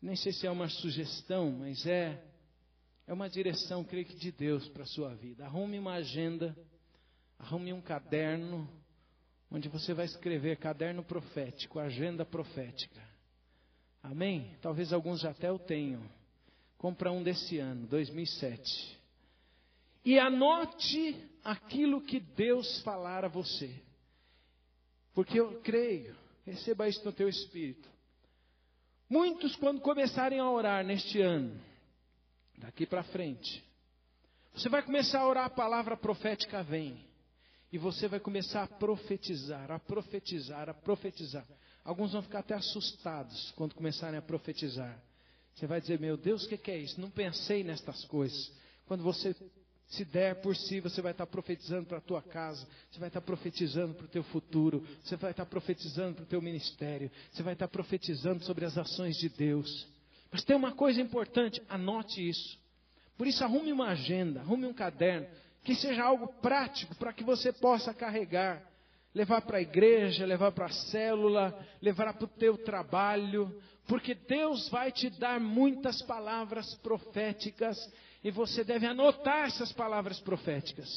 nem 0.01 0.15
sei 0.15 0.31
se 0.31 0.45
é 0.45 0.51
uma 0.51 0.67
sugestão, 0.69 1.51
mas 1.51 1.85
é 1.85 2.21
é 3.07 3.13
uma 3.13 3.29
direção, 3.29 3.83
creio 3.83 4.05
que 4.05 4.15
de 4.15 4.31
Deus 4.31 4.69
para 4.69 4.83
a 4.83 4.87
sua 4.87 5.13
vida. 5.13 5.45
Arrume 5.45 5.77
uma 5.77 5.95
agenda, 5.95 6.55
arrume 7.37 7.73
um 7.73 7.81
caderno, 7.81 8.69
onde 9.51 9.67
você 9.67 9.93
vai 9.93 10.05
escrever 10.05 10.57
caderno 10.57 11.03
profético, 11.03 11.77
agenda 11.77 12.25
profética. 12.25 13.01
Amém? 14.01 14.55
Talvez 14.61 14.93
alguns 14.93 15.25
até 15.25 15.51
o 15.51 15.59
tenham. 15.59 16.01
Compra 16.77 17.11
um 17.11 17.21
desse 17.21 17.59
ano, 17.59 17.85
2007. 17.87 18.99
E 20.03 20.17
anote 20.17 21.29
aquilo 21.43 22.01
que 22.01 22.19
Deus 22.19 22.81
falar 22.81 23.25
a 23.25 23.27
você. 23.27 23.71
Porque 25.13 25.39
eu 25.39 25.61
creio, 25.61 26.15
receba 26.45 26.87
isso 26.87 27.03
no 27.03 27.11
teu 27.11 27.27
espírito. 27.27 27.87
Muitos, 29.09 29.55
quando 29.57 29.81
começarem 29.81 30.39
a 30.39 30.49
orar 30.49 30.85
neste 30.85 31.21
ano, 31.21 31.59
daqui 32.57 32.85
para 32.85 33.03
frente, 33.03 33.63
você 34.53 34.69
vai 34.69 34.81
começar 34.81 35.19
a 35.19 35.27
orar, 35.27 35.45
a 35.45 35.49
palavra 35.49 35.97
profética 35.97 36.63
vem. 36.63 37.10
E 37.71 37.77
você 37.77 38.07
vai 38.07 38.19
começar 38.19 38.63
a 38.63 38.67
profetizar, 38.67 39.71
a 39.71 39.79
profetizar, 39.79 40.69
a 40.69 40.73
profetizar. 40.73 41.45
Alguns 41.83 42.11
vão 42.11 42.21
ficar 42.21 42.39
até 42.39 42.53
assustados 42.53 43.51
quando 43.55 43.73
começarem 43.73 44.19
a 44.19 44.21
profetizar. 44.21 45.01
Você 45.55 45.65
vai 45.65 45.79
dizer: 45.79 45.99
Meu 45.99 46.17
Deus, 46.17 46.43
o 46.43 46.49
que, 46.49 46.57
que 46.57 46.69
é 46.69 46.77
isso? 46.77 46.99
Não 46.99 47.09
pensei 47.09 47.63
nestas 47.63 48.03
coisas. 48.05 48.51
Quando 48.85 49.03
você 49.03 49.33
se 49.87 50.05
der 50.05 50.41
por 50.41 50.55
si, 50.55 50.79
você 50.79 51.01
vai 51.01 51.11
estar 51.11 51.25
profetizando 51.27 51.85
para 51.85 51.97
a 51.97 52.01
tua 52.01 52.21
casa, 52.21 52.67
você 52.89 52.99
vai 52.99 53.09
estar 53.09 53.21
profetizando 53.21 53.93
para 53.93 54.05
o 54.05 54.09
teu 54.09 54.23
futuro, 54.23 54.85
você 55.03 55.15
vai 55.15 55.31
estar 55.31 55.45
profetizando 55.45 56.15
para 56.15 56.23
o 56.23 56.27
teu 56.27 56.41
ministério, 56.41 57.11
você 57.31 57.43
vai 57.43 57.53
estar 57.53 57.67
profetizando 57.67 58.43
sobre 58.43 58.65
as 58.65 58.77
ações 58.77 59.17
de 59.17 59.29
Deus. 59.29 59.87
Mas 60.31 60.43
tem 60.43 60.55
uma 60.55 60.73
coisa 60.73 61.01
importante, 61.01 61.61
anote 61.67 62.27
isso. 62.27 62.59
Por 63.17 63.27
isso, 63.27 63.43
arrume 63.43 63.71
uma 63.71 63.89
agenda, 63.89 64.41
arrume 64.41 64.65
um 64.65 64.73
caderno 64.73 65.27
que 65.63 65.75
seja 65.75 66.03
algo 66.03 66.27
prático 66.41 66.95
para 66.95 67.13
que 67.13 67.23
você 67.23 67.53
possa 67.53 67.93
carregar, 67.93 68.61
levar 69.13 69.41
para 69.41 69.57
a 69.57 69.61
igreja, 69.61 70.25
levar 70.25 70.51
para 70.51 70.65
a 70.65 70.71
célula, 70.71 71.57
levar 71.81 72.13
para 72.13 72.25
o 72.25 72.27
teu 72.27 72.57
trabalho, 72.57 73.53
porque 73.87 74.15
Deus 74.15 74.69
vai 74.69 74.91
te 74.91 75.09
dar 75.09 75.39
muitas 75.39 76.01
palavras 76.01 76.73
proféticas 76.75 77.77
e 78.23 78.31
você 78.31 78.63
deve 78.63 78.85
anotar 78.85 79.47
essas 79.47 79.71
palavras 79.73 80.19
proféticas. 80.19 80.89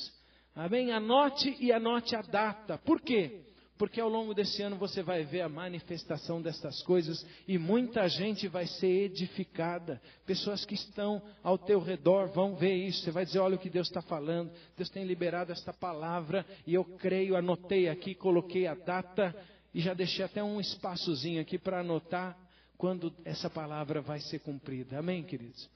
Amém? 0.54 0.92
Anote 0.92 1.56
e 1.59 1.73
anote 1.73 2.14
a 2.14 2.23
data. 2.23 2.78
Por 2.78 3.00
quê? 3.00 3.42
Porque 3.76 4.00
ao 4.00 4.08
longo 4.08 4.32
desse 4.32 4.62
ano 4.62 4.76
você 4.76 5.02
vai 5.02 5.24
ver 5.24 5.40
a 5.40 5.48
manifestação 5.48 6.40
dessas 6.40 6.80
coisas 6.82 7.26
e 7.46 7.58
muita 7.58 8.08
gente 8.08 8.46
vai 8.46 8.66
ser 8.66 9.06
edificada. 9.06 10.00
Pessoas 10.24 10.64
que 10.64 10.74
estão 10.74 11.20
ao 11.42 11.58
teu 11.58 11.80
redor 11.80 12.28
vão 12.28 12.54
ver 12.54 12.74
isso. 12.74 13.02
Você 13.02 13.10
vai 13.10 13.24
dizer: 13.24 13.40
olha 13.40 13.56
o 13.56 13.58
que 13.58 13.68
Deus 13.68 13.88
está 13.88 14.00
falando. 14.00 14.52
Deus 14.76 14.88
tem 14.90 15.04
liberado 15.04 15.50
esta 15.50 15.72
palavra 15.72 16.46
e 16.66 16.74
eu 16.74 16.84
creio. 16.84 17.37
Anotei 17.37 17.88
aqui, 17.88 18.14
coloquei 18.14 18.66
a 18.68 18.74
data 18.74 19.34
e 19.74 19.80
já 19.80 19.92
deixei 19.92 20.24
até 20.24 20.42
um 20.42 20.60
espaçozinho 20.60 21.40
aqui 21.40 21.58
para 21.58 21.80
anotar 21.80 22.38
quando 22.78 23.12
essa 23.24 23.50
palavra 23.50 24.00
vai 24.00 24.20
ser 24.20 24.38
cumprida. 24.38 25.00
Amém, 25.00 25.24
queridos? 25.24 25.68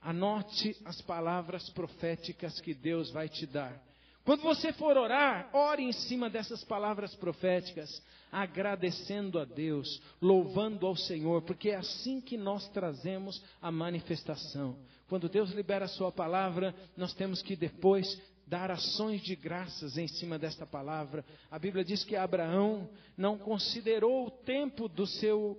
Anote 0.00 0.76
as 0.84 1.00
palavras 1.02 1.68
proféticas 1.70 2.58
que 2.60 2.72
Deus 2.72 3.10
vai 3.10 3.28
te 3.28 3.46
dar. 3.46 3.82
Quando 4.24 4.40
você 4.40 4.72
for 4.72 4.96
orar, 4.96 5.50
ore 5.52 5.82
em 5.82 5.92
cima 5.92 6.30
dessas 6.30 6.64
palavras 6.64 7.14
proféticas, 7.14 8.02
agradecendo 8.32 9.38
a 9.38 9.44
Deus, 9.44 10.00
louvando 10.20 10.86
ao 10.86 10.96
Senhor, 10.96 11.42
porque 11.42 11.70
é 11.70 11.76
assim 11.76 12.22
que 12.22 12.38
nós 12.38 12.66
trazemos 12.68 13.42
a 13.60 13.70
manifestação. 13.70 14.78
Quando 15.08 15.28
Deus 15.28 15.50
libera 15.50 15.84
a 15.84 15.88
Sua 15.88 16.10
palavra, 16.10 16.74
nós 16.96 17.12
temos 17.12 17.42
que 17.42 17.54
depois 17.54 18.18
dar 18.46 18.70
ações 18.70 19.22
de 19.22 19.36
graças 19.36 19.98
em 19.98 20.08
cima 20.08 20.38
desta 20.38 20.64
palavra. 20.66 21.22
A 21.50 21.58
Bíblia 21.58 21.84
diz 21.84 22.02
que 22.02 22.16
Abraão 22.16 22.88
não 23.16 23.36
considerou 23.36 24.26
o 24.26 24.30
tempo 24.30 24.88
do 24.88 25.06
seu 25.06 25.58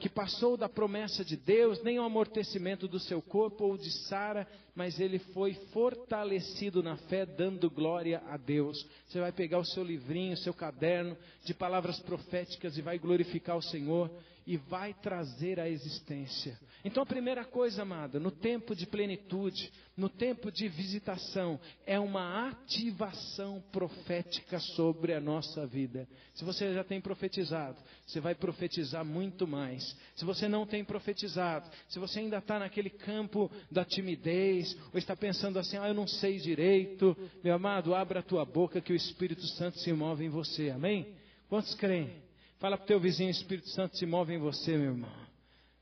que 0.00 0.08
passou 0.08 0.56
da 0.56 0.68
promessa 0.68 1.24
de 1.24 1.36
Deus, 1.36 1.82
nem 1.82 1.98
o 1.98 2.02
amortecimento 2.02 2.88
do 2.88 2.98
seu 2.98 3.22
corpo 3.22 3.64
ou 3.64 3.76
de 3.76 3.90
Sara, 3.90 4.46
mas 4.74 4.98
ele 4.98 5.18
foi 5.18 5.54
fortalecido 5.72 6.82
na 6.82 6.96
fé, 6.96 7.24
dando 7.24 7.70
glória 7.70 8.22
a 8.28 8.36
Deus. 8.36 8.86
Você 9.06 9.20
vai 9.20 9.32
pegar 9.32 9.58
o 9.58 9.64
seu 9.64 9.84
livrinho, 9.84 10.34
o 10.34 10.38
seu 10.38 10.54
caderno 10.54 11.16
de 11.44 11.54
palavras 11.54 12.00
proféticas 12.00 12.76
e 12.76 12.82
vai 12.82 12.98
glorificar 12.98 13.56
o 13.56 13.62
Senhor 13.62 14.10
e 14.46 14.56
vai 14.56 14.94
trazer 14.94 15.60
a 15.60 15.68
existência. 15.68 16.58
Então, 16.84 17.02
a 17.02 17.06
primeira 17.06 17.44
coisa, 17.44 17.82
amada, 17.82 18.18
no 18.18 18.30
tempo 18.30 18.74
de 18.74 18.86
plenitude, 18.86 19.70
no 19.96 20.08
tempo 20.08 20.50
de 20.50 20.66
visitação, 20.66 21.60
é 21.86 21.98
uma 21.98 22.48
ativação 22.48 23.62
profética 23.70 24.58
sobre 24.58 25.12
a 25.12 25.20
nossa 25.20 25.66
vida. 25.66 26.08
Se 26.34 26.44
você 26.44 26.72
já 26.72 26.82
tem 26.82 27.00
profetizado, 27.00 27.76
você 28.06 28.18
vai 28.18 28.34
profetizar 28.34 29.04
muito 29.04 29.46
mais. 29.46 29.96
Se 30.16 30.24
você 30.24 30.48
não 30.48 30.66
tem 30.66 30.84
profetizado, 30.84 31.70
se 31.88 31.98
você 31.98 32.20
ainda 32.20 32.38
está 32.38 32.58
naquele 32.58 32.90
campo 32.90 33.50
da 33.70 33.84
timidez, 33.84 34.76
ou 34.92 34.98
está 34.98 35.14
pensando 35.14 35.58
assim, 35.58 35.76
ah, 35.76 35.88
eu 35.88 35.94
não 35.94 36.06
sei 36.06 36.38
direito, 36.38 37.16
meu 37.44 37.54
amado, 37.54 37.94
abra 37.94 38.20
a 38.20 38.22
tua 38.22 38.44
boca 38.44 38.80
que 38.80 38.92
o 38.92 38.96
Espírito 38.96 39.46
Santo 39.48 39.78
se 39.78 39.92
move 39.92 40.24
em 40.24 40.30
você. 40.30 40.70
Amém? 40.70 41.14
Quantos 41.48 41.74
creem? 41.74 42.29
Fala 42.60 42.76
para 42.76 42.84
o 42.84 42.88
teu 42.88 43.00
vizinho, 43.00 43.28
o 43.28 43.32
Espírito 43.32 43.70
Santo 43.70 43.96
se 43.96 44.04
move 44.04 44.34
em 44.34 44.38
você, 44.38 44.76
meu 44.76 44.90
irmão. 44.90 45.10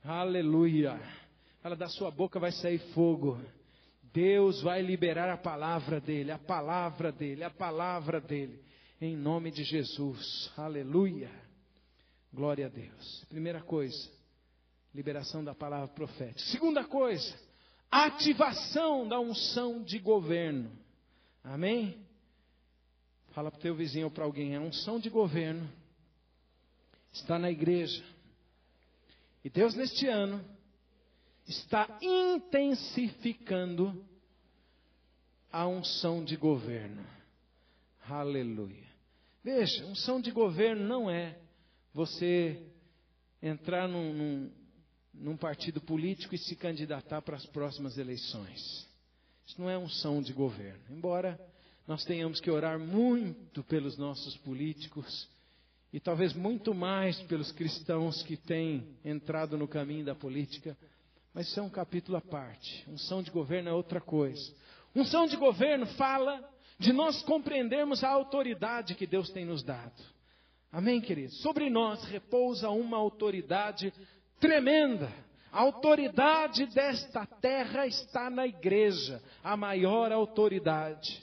Aleluia. 0.05 0.97
Fala, 1.61 1.75
da 1.75 1.89
sua 1.89 2.09
boca 2.09 2.39
vai 2.39 2.53
sair 2.53 2.79
fogo. 2.95 3.37
Deus 4.13 4.63
vai 4.63 4.81
liberar 4.81 5.29
a 5.29 5.37
palavra 5.37 6.01
dele, 6.01 6.31
a 6.31 6.39
palavra 6.39 7.11
dele, 7.11 7.43
a 7.43 7.51
palavra 7.51 8.21
dele. 8.21 8.63
Em 9.01 9.17
nome 9.17 9.51
de 9.51 9.65
Jesus. 9.65 10.53
Aleluia. 10.57 11.33
Glória 12.33 12.67
a 12.67 12.69
Deus. 12.69 13.25
Primeira 13.29 13.61
coisa, 13.61 14.09
liberação 14.95 15.43
da 15.43 15.57
palavra 15.57 15.89
profética. 15.89 16.39
Segunda 16.53 16.85
coisa, 16.85 17.37
ativação 17.91 19.09
da 19.09 19.19
unção 19.19 19.83
de 19.83 19.99
governo. 19.99 20.71
Amém? 21.43 22.07
Fala 23.33 23.51
para 23.51 23.59
o 23.59 23.63
teu 23.63 23.75
vizinho 23.75 24.05
ou 24.05 24.13
para 24.13 24.25
alguém, 24.25 24.55
a 24.55 24.61
unção 24.61 25.01
de 25.01 25.11
governo 25.11 25.69
está 27.13 27.39
na 27.39 27.51
igreja. 27.51 28.05
E 29.45 29.51
Deus, 29.51 29.75
neste 29.75 30.07
ano, 30.07 30.45
está 31.47 31.99
intensificando 32.03 34.05
a 35.51 35.67
unção 35.67 36.23
de 36.23 36.37
governo. 36.37 37.05
Aleluia. 38.09 38.87
Veja, 39.43 39.87
unção 39.87 40.21
de 40.21 40.31
governo 40.31 40.87
não 40.87 41.11
é 41.11 41.39
você 41.95 42.63
entrar 43.43 43.89
num, 43.89 44.13
num, 44.13 44.51
num 45.15 45.37
partido 45.37 45.81
político 45.81 46.35
e 46.35 46.39
se 46.39 46.55
candidatar 46.55 47.23
para 47.23 47.37
as 47.37 47.47
próximas 47.47 47.97
eleições. 47.97 48.87
Isso 49.47 49.61
não 49.61 49.71
é 49.71 49.79
unção 49.79 50.21
de 50.21 50.33
governo. 50.33 50.83
Embora 50.91 51.41
nós 51.87 52.05
tenhamos 52.05 52.41
que 52.41 52.51
orar 52.51 52.79
muito 52.79 53.63
pelos 53.65 53.97
nossos 53.97 54.37
políticos, 54.39 55.29
e 55.93 55.99
talvez 55.99 56.35
muito 56.35 56.75
mais 56.75 57.21
pelos 57.23 57.51
cristãos 57.53 58.23
que 58.23 58.37
têm 58.37 58.87
entrado 59.05 59.57
no 59.57 59.67
caminho 59.67 60.05
da 60.05 60.15
política, 60.15 60.77
mas 61.33 61.49
isso 61.49 61.61
é 61.61 61.63
um 61.63 61.71
capítulo 61.71 62.19
à 62.19 62.21
parte. 62.21 62.85
Unção 62.89 63.23
de 63.23 63.31
governo 63.31 63.69
é 63.69 63.73
outra 63.73 64.01
coisa. 64.01 64.53
Unção 64.95 65.27
de 65.27 65.37
governo 65.37 65.87
fala 65.87 66.43
de 66.79 66.93
nós 66.93 67.23
compreendermos 67.23 68.05
a 68.05 68.09
autoridade 68.09 68.95
que 68.95 69.07
Deus 69.07 69.31
tem 69.31 69.45
nos 69.45 69.63
dado. 69.63 70.03
Amém, 70.71 71.01
queridos? 71.01 71.41
Sobre 71.41 71.71
nós 71.71 72.05
repousa 72.05 72.69
uma 72.71 72.97
autoridade 72.97 73.93
tremenda. 74.39 75.11
A 75.51 75.61
autoridade 75.61 76.67
desta 76.67 77.25
terra 77.25 77.87
está 77.87 78.29
na 78.29 78.47
igreja, 78.47 79.23
a 79.43 79.57
maior 79.57 80.13
autoridade. 80.13 81.23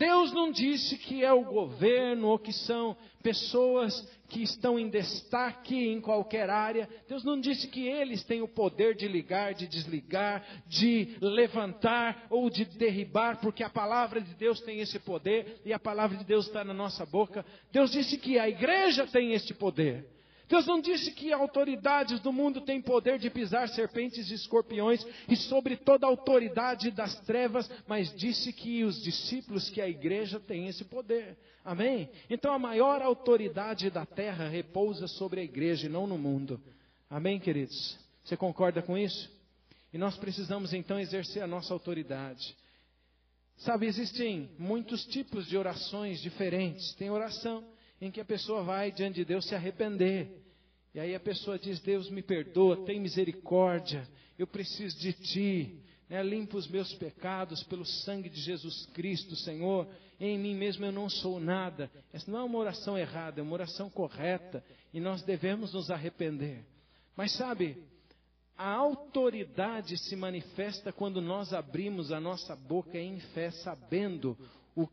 Deus 0.00 0.32
não 0.32 0.50
disse 0.50 0.96
que 0.96 1.22
é 1.22 1.30
o 1.30 1.44
governo 1.44 2.28
ou 2.28 2.38
que 2.38 2.54
são 2.54 2.96
pessoas 3.22 4.00
que 4.30 4.42
estão 4.42 4.78
em 4.78 4.88
destaque 4.88 5.76
em 5.76 6.00
qualquer 6.00 6.48
área. 6.48 6.88
Deus 7.06 7.22
não 7.22 7.38
disse 7.38 7.68
que 7.68 7.86
eles 7.86 8.24
têm 8.24 8.40
o 8.40 8.48
poder 8.48 8.94
de 8.94 9.06
ligar, 9.06 9.52
de 9.52 9.66
desligar, 9.66 10.42
de 10.66 11.18
levantar 11.20 12.28
ou 12.30 12.48
de 12.48 12.64
derribar, 12.64 13.42
porque 13.42 13.62
a 13.62 13.68
palavra 13.68 14.22
de 14.22 14.32
Deus 14.36 14.58
tem 14.62 14.80
esse 14.80 14.98
poder 14.98 15.60
e 15.66 15.72
a 15.74 15.78
palavra 15.78 16.16
de 16.16 16.24
Deus 16.24 16.46
está 16.46 16.64
na 16.64 16.72
nossa 16.72 17.04
boca. 17.04 17.44
Deus 17.70 17.90
disse 17.90 18.16
que 18.16 18.38
a 18.38 18.48
igreja 18.48 19.06
tem 19.06 19.34
este 19.34 19.52
poder. 19.52 20.06
Deus 20.50 20.66
não 20.66 20.80
disse 20.80 21.12
que 21.12 21.32
autoridades 21.32 22.18
do 22.18 22.32
mundo 22.32 22.60
têm 22.62 22.82
poder 22.82 23.20
de 23.20 23.30
pisar 23.30 23.68
serpentes 23.68 24.28
e 24.28 24.34
escorpiões 24.34 25.06
e 25.28 25.36
sobre 25.36 25.76
toda 25.76 26.04
a 26.04 26.10
autoridade 26.10 26.90
das 26.90 27.14
trevas, 27.20 27.70
mas 27.86 28.12
disse 28.16 28.52
que 28.52 28.82
os 28.82 29.00
discípulos, 29.00 29.70
que 29.70 29.80
a 29.80 29.88
igreja 29.88 30.40
tem 30.40 30.66
esse 30.66 30.84
poder. 30.84 31.38
Amém? 31.64 32.10
Então 32.28 32.52
a 32.52 32.58
maior 32.58 33.00
autoridade 33.00 33.90
da 33.90 34.04
terra 34.04 34.48
repousa 34.48 35.06
sobre 35.06 35.40
a 35.40 35.44
igreja 35.44 35.86
e 35.86 35.88
não 35.88 36.04
no 36.04 36.18
mundo. 36.18 36.60
Amém, 37.08 37.38
queridos? 37.38 37.96
Você 38.24 38.36
concorda 38.36 38.82
com 38.82 38.98
isso? 38.98 39.30
E 39.92 39.98
nós 39.98 40.16
precisamos 40.16 40.74
então 40.74 40.98
exercer 40.98 41.44
a 41.44 41.46
nossa 41.46 41.72
autoridade. 41.72 42.56
Sabe, 43.58 43.86
existem 43.86 44.50
muitos 44.58 45.04
tipos 45.04 45.46
de 45.46 45.56
orações 45.56 46.20
diferentes. 46.20 46.92
Tem 46.94 47.08
oração 47.08 47.64
em 48.00 48.10
que 48.10 48.20
a 48.20 48.24
pessoa 48.24 48.62
vai 48.62 48.90
diante 48.90 49.16
de 49.16 49.24
Deus 49.24 49.46
se 49.46 49.54
arrepender. 49.54 50.42
E 50.94 51.00
aí 51.00 51.14
a 51.14 51.20
pessoa 51.20 51.58
diz: 51.58 51.80
Deus 51.80 52.10
me 52.10 52.22
perdoa, 52.22 52.84
tem 52.84 52.98
misericórdia, 52.98 54.08
eu 54.38 54.46
preciso 54.46 54.98
de 54.98 55.12
Ti. 55.12 55.80
Né? 56.08 56.22
Limpa 56.22 56.56
os 56.56 56.66
meus 56.66 56.92
pecados 56.94 57.62
pelo 57.62 57.84
sangue 57.84 58.28
de 58.28 58.40
Jesus 58.40 58.86
Cristo, 58.86 59.36
Senhor. 59.36 59.86
Em 60.18 60.36
mim 60.38 60.54
mesmo 60.54 60.84
eu 60.84 60.92
não 60.92 61.08
sou 61.08 61.38
nada. 61.38 61.90
Essa 62.12 62.30
não 62.30 62.40
é 62.40 62.42
uma 62.42 62.58
oração 62.58 62.98
errada, 62.98 63.40
é 63.40 63.42
uma 63.42 63.52
oração 63.52 63.88
correta. 63.88 64.64
E 64.92 64.98
nós 64.98 65.22
devemos 65.22 65.72
nos 65.72 65.90
arrepender. 65.90 66.64
Mas 67.16 67.32
sabe, 67.36 67.76
a 68.56 68.74
autoridade 68.74 69.96
se 69.96 70.16
manifesta 70.16 70.92
quando 70.92 71.22
nós 71.22 71.52
abrimos 71.52 72.10
a 72.12 72.20
nossa 72.20 72.56
boca 72.56 72.98
em 72.98 73.20
fé, 73.20 73.50
sabendo 73.50 74.36
o 74.76 74.86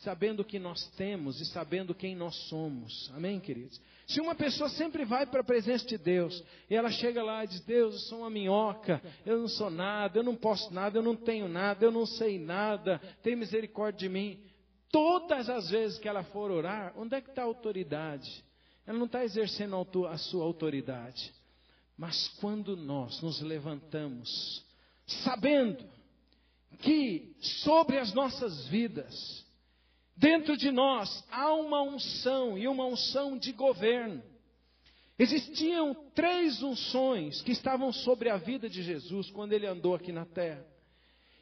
sabendo 0.00 0.40
o 0.40 0.44
que 0.44 0.58
nós 0.58 0.86
temos 0.96 1.40
e 1.40 1.46
sabendo 1.46 1.94
quem 1.94 2.16
nós 2.16 2.34
somos. 2.48 3.10
Amém, 3.14 3.38
queridos? 3.38 3.80
Se 4.06 4.20
uma 4.20 4.34
pessoa 4.34 4.68
sempre 4.70 5.04
vai 5.04 5.26
para 5.26 5.40
a 5.40 5.44
presença 5.44 5.86
de 5.86 5.98
Deus 5.98 6.42
e 6.68 6.74
ela 6.74 6.90
chega 6.90 7.22
lá 7.22 7.44
e 7.44 7.48
diz: 7.48 7.60
Deus, 7.60 7.94
eu 7.94 8.00
sou 8.00 8.18
uma 8.20 8.30
minhoca, 8.30 9.00
eu 9.24 9.38
não 9.38 9.48
sou 9.48 9.70
nada, 9.70 10.18
eu 10.18 10.22
não 10.22 10.34
posso 10.34 10.72
nada, 10.72 10.98
eu 10.98 11.02
não 11.02 11.14
tenho 11.14 11.48
nada, 11.48 11.84
eu 11.84 11.92
não 11.92 12.06
sei 12.06 12.38
nada, 12.38 12.98
tem 13.22 13.36
misericórdia 13.36 14.08
de 14.08 14.08
mim. 14.08 14.42
Todas 14.90 15.48
as 15.48 15.70
vezes 15.70 15.98
que 15.98 16.08
ela 16.08 16.24
for 16.24 16.50
orar, 16.50 16.92
onde 16.96 17.14
é 17.14 17.20
que 17.20 17.30
está 17.30 17.42
a 17.42 17.46
autoridade? 17.46 18.44
Ela 18.86 18.98
não 18.98 19.06
está 19.06 19.24
exercendo 19.24 19.76
a 20.08 20.18
sua 20.18 20.44
autoridade. 20.44 21.32
Mas 21.96 22.28
quando 22.40 22.76
nós 22.76 23.20
nos 23.20 23.40
levantamos, 23.40 24.64
sabendo 25.22 25.84
que 26.80 27.36
sobre 27.62 27.98
as 27.98 28.12
nossas 28.14 28.66
vidas, 28.68 29.44
Dentro 30.20 30.54
de 30.54 30.70
nós 30.70 31.24
há 31.30 31.50
uma 31.54 31.80
unção 31.80 32.58
e 32.58 32.68
uma 32.68 32.84
unção 32.84 33.38
de 33.38 33.52
governo. 33.52 34.22
Existiam 35.18 35.94
três 36.14 36.62
unções 36.62 37.40
que 37.40 37.52
estavam 37.52 37.90
sobre 37.90 38.28
a 38.28 38.36
vida 38.36 38.68
de 38.68 38.82
Jesus 38.82 39.30
quando 39.30 39.54
ele 39.54 39.66
andou 39.66 39.94
aqui 39.94 40.12
na 40.12 40.26
terra. 40.26 40.62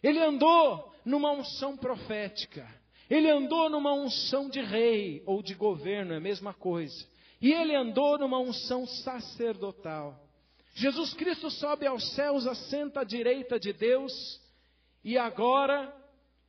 Ele 0.01 0.21
andou 0.21 0.95
numa 1.05 1.33
unção 1.33 1.77
profética. 1.77 2.69
Ele 3.11 3.29
andou 3.29 3.69
numa 3.69 3.93
unção 3.93 4.49
de 4.49 4.61
rei 4.61 5.25
ou 5.27 5.43
de 5.43 5.55
governo, 5.55 6.15
é 6.15 6.19
a 6.19 6.21
mesma 6.21 6.55
coisa. 6.55 7.05
E 7.41 7.53
ele 7.53 7.75
andou 7.75 8.17
numa 8.17 8.39
unção 8.39 8.87
sacerdotal. 8.87 10.25
Jesus 10.77 11.15
Cristo 11.15 11.51
sobe 11.51 11.85
aos 11.85 12.15
céus, 12.15 12.47
assenta 12.47 13.01
à 13.01 13.05
direita 13.05 13.59
de 13.59 13.73
Deus, 13.73 14.41
e 15.03 15.19
agora 15.19 15.93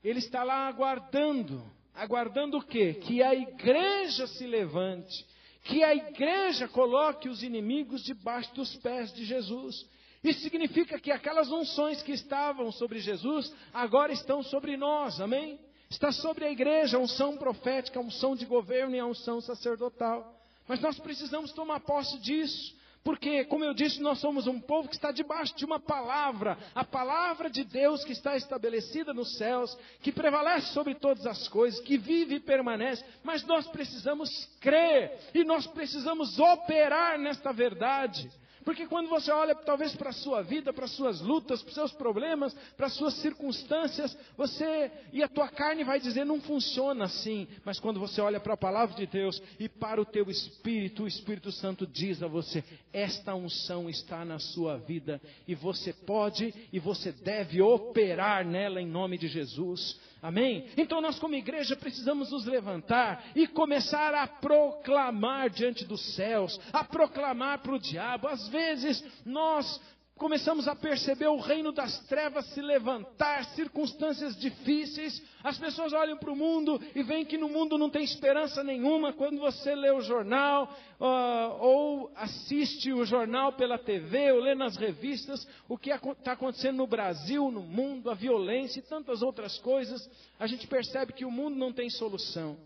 ele 0.04 0.20
está 0.20 0.44
lá 0.44 0.68
aguardando 0.68 1.79
Aguardando 2.00 2.58
o 2.58 2.64
quê? 2.64 2.94
Que 2.94 3.22
a 3.22 3.36
igreja 3.36 4.26
se 4.26 4.48
levante, 4.48 5.26
que 5.64 5.84
a 5.84 5.94
igreja 5.94 6.66
coloque 6.66 7.28
os 7.28 7.44
inimigos 7.44 8.04
debaixo 8.04 8.56
dos 8.56 8.74
pés 8.78 9.14
de 9.14 9.26
Jesus. 9.26 9.86
Isso 10.24 10.40
significa 10.40 10.98
que 10.98 11.12
aquelas 11.12 11.52
unções 11.52 12.02
que 12.02 12.14
estavam 12.14 12.72
sobre 12.72 13.00
Jesus 13.00 13.54
agora 13.74 14.14
estão 14.14 14.42
sobre 14.42 14.78
nós, 14.78 15.20
amém? 15.20 15.60
Está 15.90 16.12
sobre 16.12 16.46
a 16.46 16.52
igreja 16.52 16.96
a 16.96 17.02
unção 17.02 17.36
profética, 17.36 18.00
a 18.00 18.02
unção 18.02 18.34
de 18.34 18.46
governo 18.46 18.96
e 18.96 19.00
a 19.00 19.06
unção 19.06 19.42
sacerdotal. 19.42 20.40
Mas 20.70 20.80
nós 20.80 20.98
precisamos 21.00 21.52
tomar 21.52 21.82
posse 21.82 22.18
disso. 22.20 22.79
Porque, 23.04 23.46
como 23.46 23.64
eu 23.64 23.74
disse, 23.74 24.02
nós 24.02 24.20
somos 24.20 24.46
um 24.46 24.60
povo 24.60 24.90
que 24.90 24.96
está 24.96 25.12
debaixo 25.12 25.56
de 25.56 25.64
uma 25.66 25.80
palavra, 25.80 26.58
a 26.76 26.84
palavra 26.84 27.50
de 27.50 27.64
Deus 27.64 28.04
que 28.04 28.12
está 28.12 28.36
estabelecida 28.36 29.14
nos 29.14 29.38
céus, 29.38 29.78
que 30.02 30.12
prevalece 30.12 30.74
sobre 30.74 30.96
todas 30.96 31.26
as 31.26 31.48
coisas, 31.48 31.80
que 31.80 31.98
vive 31.98 32.36
e 32.36 32.40
permanece, 32.40 33.04
mas 33.24 33.44
nós 33.46 33.68
precisamos 33.68 34.30
crer 34.60 35.18
e 35.34 35.44
nós 35.46 35.66
precisamos 35.68 36.38
operar 36.40 37.18
nesta 37.18 37.54
verdade. 37.54 38.30
Porque 38.70 38.86
quando 38.86 39.10
você 39.10 39.32
olha 39.32 39.56
talvez 39.56 39.96
para 39.96 40.12
a 40.12 40.14
sua 40.14 40.44
vida, 40.44 40.72
para 40.72 40.86
as 40.86 40.92
suas 40.92 41.22
lutas, 41.22 41.60
para 41.64 41.70
os 41.70 41.74
seus 41.74 41.92
problemas, 41.92 42.54
para 42.78 42.86
as 42.86 42.94
suas 42.94 43.16
circunstâncias, 43.16 44.16
você 44.38 44.92
e 45.12 45.24
a 45.24 45.28
tua 45.28 45.48
carne 45.48 45.84
vai 45.84 46.00
dizer 46.00 46.24
não 46.24 46.40
funciona 46.40 47.06
assim. 47.06 47.48
Mas 47.66 47.80
quando 47.80 48.00
você 48.00 48.22
olha 48.22 48.40
para 48.40 48.54
a 48.54 48.58
palavra 48.58 48.96
de 48.96 49.08
Deus 49.08 49.42
e 49.60 49.68
para 49.68 50.00
o 50.00 50.06
teu 50.06 50.30
espírito, 50.30 51.02
o 51.02 51.08
Espírito 51.08 51.52
Santo 51.52 51.88
diz 51.88 52.22
a 52.22 52.28
você: 52.28 52.64
esta 52.94 53.34
unção 53.34 53.90
está 53.90 54.24
na 54.24 54.38
sua 54.38 54.78
vida 54.78 55.20
e 55.48 55.56
você 55.56 55.92
pode 55.92 56.54
e 56.72 56.78
você 56.78 57.12
deve 57.12 57.64
operar 57.64 58.46
nela 58.46 58.80
em 58.80 58.88
nome 58.88 59.18
de 59.18 59.28
Jesus. 59.28 60.00
Amém? 60.22 60.66
Então 60.76 61.00
nós, 61.00 61.18
como 61.18 61.36
igreja, 61.36 61.76
precisamos 61.76 62.32
nos 62.32 62.46
levantar 62.46 63.24
e 63.36 63.48
começar 63.48 64.14
a 64.14 64.28
proclamar 64.28 65.50
diante 65.50 65.86
dos 65.86 66.16
céus, 66.16 66.60
a 66.74 66.84
proclamar 66.84 67.60
para 67.60 67.74
o 67.74 67.80
diabo. 67.80 68.28
Às 68.28 68.48
vezes 68.50 69.04
nós 69.26 69.80
começamos 70.20 70.68
a 70.68 70.76
perceber 70.76 71.28
o 71.28 71.40
reino 71.40 71.72
das 71.72 71.98
trevas 72.02 72.46
se 72.48 72.62
levantar, 72.62 73.46
circunstâncias 73.56 74.38
difíceis. 74.38 75.24
As 75.42 75.58
pessoas 75.58 75.94
olham 75.94 76.18
para 76.18 76.30
o 76.30 76.36
mundo 76.36 76.80
e 76.94 77.02
veem 77.02 77.26
que 77.26 77.38
no 77.38 77.48
mundo 77.48 77.78
não 77.78 77.90
tem 77.90 78.04
esperança 78.04 78.62
nenhuma. 78.62 79.14
Quando 79.14 79.40
você 79.40 79.74
lê 79.74 79.90
o 79.90 80.02
jornal, 80.02 80.76
uh, 81.00 81.64
ou 81.64 82.12
assiste 82.16 82.92
o 82.92 83.06
jornal 83.06 83.54
pela 83.54 83.78
TV, 83.78 84.34
ou 84.34 84.42
lê 84.42 84.54
nas 84.54 84.76
revistas 84.76 85.48
o 85.70 85.78
que 85.78 85.90
está 85.90 86.34
acontecendo 86.34 86.78
no 86.78 86.88
Brasil, 86.88 87.50
no 87.50 87.62
mundo, 87.62 88.12
a 88.12 88.14
violência 88.14 88.80
e 88.80 88.84
tantas 88.84 89.22
outras 89.22 89.58
coisas, 89.60 90.10
a 90.38 90.46
gente 90.46 90.68
percebe 90.68 91.14
que 91.14 91.24
o 91.24 91.32
mundo 91.32 91.56
não 91.56 91.72
tem 91.72 91.90
solução. 91.90 92.58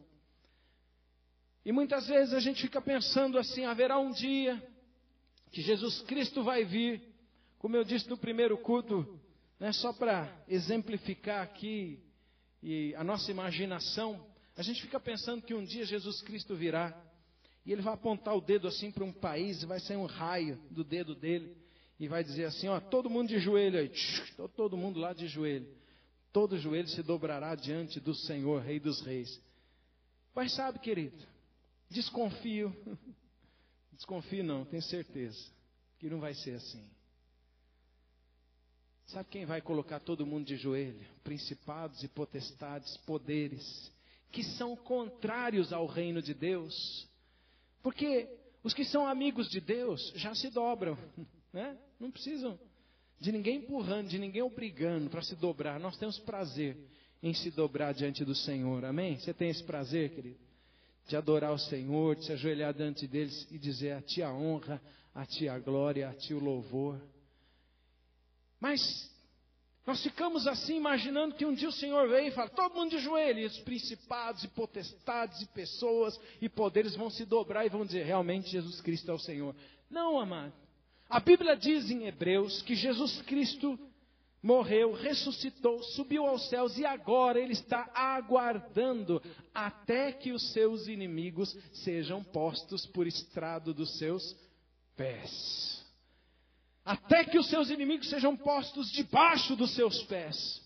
E 1.63 1.71
muitas 1.71 2.07
vezes 2.07 2.33
a 2.33 2.39
gente 2.39 2.63
fica 2.63 2.81
pensando 2.81 3.37
assim: 3.37 3.63
haverá 3.63 3.99
um 3.99 4.11
dia 4.11 4.61
que 5.51 5.61
Jesus 5.61 6.01
Cristo 6.01 6.41
vai 6.41 6.65
vir 6.65 7.12
como 7.63 7.77
eu 7.77 7.85
disse 7.85 8.09
no 8.09 8.17
primeiro 8.17 8.57
culto, 8.57 9.17
né, 9.57 9.71
só 9.71 9.93
para 9.93 10.29
exemplificar 10.49 11.41
aqui 11.41 11.97
e 12.61 12.93
a 12.95 13.05
nossa 13.05 13.31
imaginação, 13.31 14.21
a 14.57 14.61
gente 14.61 14.81
fica 14.81 14.99
pensando 14.99 15.41
que 15.41 15.53
um 15.53 15.63
dia 15.63 15.85
Jesus 15.85 16.21
Cristo 16.23 16.57
virá 16.57 16.93
e 17.65 17.71
ele 17.71 17.81
vai 17.81 17.93
apontar 17.93 18.35
o 18.35 18.41
dedo 18.41 18.67
assim 18.67 18.91
para 18.91 19.05
um 19.05 19.13
país 19.13 19.63
e 19.63 19.65
vai 19.65 19.79
sair 19.79 19.95
um 19.95 20.05
raio 20.05 20.59
do 20.69 20.83
dedo 20.83 21.15
dele 21.15 21.55
e 21.97 22.05
vai 22.05 22.21
dizer 22.21 22.43
assim: 22.43 22.67
ó, 22.67 22.81
todo 22.81 23.09
mundo 23.09 23.29
de 23.29 23.39
joelho 23.39 23.79
aí, 23.79 23.89
todo 24.57 24.75
mundo 24.75 24.99
lá 24.99 25.13
de 25.13 25.29
joelho. 25.29 25.73
Todo 26.33 26.57
joelho 26.57 26.89
se 26.89 27.01
dobrará 27.01 27.55
diante 27.55 27.97
do 27.97 28.13
Senhor, 28.13 28.61
Rei 28.61 28.77
dos 28.77 28.99
Reis. 28.99 29.41
Mas 30.35 30.51
sabe, 30.51 30.79
querido, 30.79 31.15
desconfio, 31.89 32.75
desconfio 33.93 34.43
não, 34.43 34.65
tenho 34.65 34.83
certeza 34.83 35.39
que 35.97 36.09
não 36.09 36.19
vai 36.19 36.33
ser 36.33 36.55
assim. 36.55 36.85
Sabe 39.07 39.29
quem 39.29 39.45
vai 39.45 39.61
colocar 39.61 39.99
todo 39.99 40.25
mundo 40.25 40.45
de 40.45 40.55
joelho? 40.55 41.05
Principados 41.23 42.03
e 42.03 42.07
potestades, 42.07 42.95
poderes, 42.97 43.91
que 44.31 44.43
são 44.43 44.75
contrários 44.75 45.71
ao 45.71 45.85
reino 45.85 46.21
de 46.21 46.33
Deus. 46.33 47.07
Porque 47.81 48.27
os 48.63 48.73
que 48.73 48.85
são 48.85 49.05
amigos 49.05 49.49
de 49.49 49.59
Deus 49.59 50.11
já 50.15 50.33
se 50.33 50.49
dobram, 50.49 50.97
né? 51.53 51.77
Não 51.99 52.09
precisam 52.09 52.57
de 53.19 53.31
ninguém 53.31 53.57
empurrando, 53.57 54.09
de 54.09 54.19
ninguém 54.19 54.41
obrigando 54.41 55.09
para 55.09 55.21
se 55.21 55.35
dobrar. 55.35 55.79
Nós 55.79 55.97
temos 55.97 56.17
prazer 56.19 56.77
em 57.21 57.33
se 57.33 57.51
dobrar 57.51 57.93
diante 57.93 58.25
do 58.25 58.35
Senhor, 58.35 58.83
amém? 58.83 59.17
Você 59.17 59.33
tem 59.33 59.49
esse 59.49 59.63
prazer, 59.63 60.09
querido? 60.09 60.43
de 61.07 61.15
adorar 61.15 61.53
o 61.53 61.59
Senhor, 61.59 62.15
de 62.15 62.25
se 62.25 62.31
ajoelhar 62.31 62.73
diante 62.73 63.07
deles 63.07 63.47
e 63.51 63.57
dizer 63.57 63.91
a 63.91 64.01
Ti 64.01 64.21
a 64.21 64.33
honra, 64.33 64.81
a 65.13 65.25
Ti 65.25 65.49
a 65.49 65.59
glória, 65.59 66.09
a 66.09 66.13
Ti 66.13 66.33
o 66.33 66.39
louvor. 66.39 66.99
Mas 68.63 69.11
nós 69.85 70.01
ficamos 70.01 70.47
assim 70.47 70.77
imaginando 70.77 71.35
que 71.35 71.45
um 71.45 71.53
dia 71.53 71.67
o 71.67 71.73
Senhor 71.73 72.07
veio 72.07 72.29
e 72.29 72.31
fala: 72.31 72.47
todo 72.47 72.75
mundo 72.75 72.91
de 72.91 72.99
joelho, 72.99 73.39
e 73.39 73.45
os 73.45 73.59
principados 73.59 74.41
e 74.45 74.47
potestades 74.47 75.41
e 75.41 75.47
pessoas 75.47 76.17
e 76.41 76.47
poderes 76.47 76.95
vão 76.95 77.09
se 77.09 77.25
dobrar 77.25 77.65
e 77.65 77.69
vão 77.69 77.85
dizer: 77.85 78.05
realmente 78.05 78.49
Jesus 78.49 78.79
Cristo 78.79 79.11
é 79.11 79.13
o 79.13 79.19
Senhor. 79.19 79.53
Não, 79.89 80.17
amado. 80.17 80.53
A 81.09 81.19
Bíblia 81.19 81.57
diz 81.57 81.91
em 81.91 82.07
Hebreus 82.07 82.61
que 82.61 82.73
Jesus 82.73 83.21
Cristo 83.23 83.77
morreu, 84.41 84.93
ressuscitou, 84.93 85.83
subiu 85.83 86.25
aos 86.25 86.47
céus 86.47 86.77
e 86.77 86.85
agora 86.85 87.41
ele 87.41 87.51
está 87.51 87.91
aguardando 87.93 89.21
até 89.53 90.13
que 90.13 90.31
os 90.31 90.53
seus 90.53 90.87
inimigos 90.87 91.53
sejam 91.73 92.23
postos 92.23 92.85
por 92.85 93.07
estrado 93.07 93.73
dos 93.73 93.97
seus 93.97 94.33
pés 94.95 95.82
até 96.85 97.23
que 97.23 97.37
os 97.37 97.49
seus 97.49 97.69
inimigos 97.69 98.09
sejam 98.09 98.35
postos 98.35 98.91
debaixo 98.91 99.55
dos 99.55 99.73
seus 99.73 100.03
pés. 100.03 100.61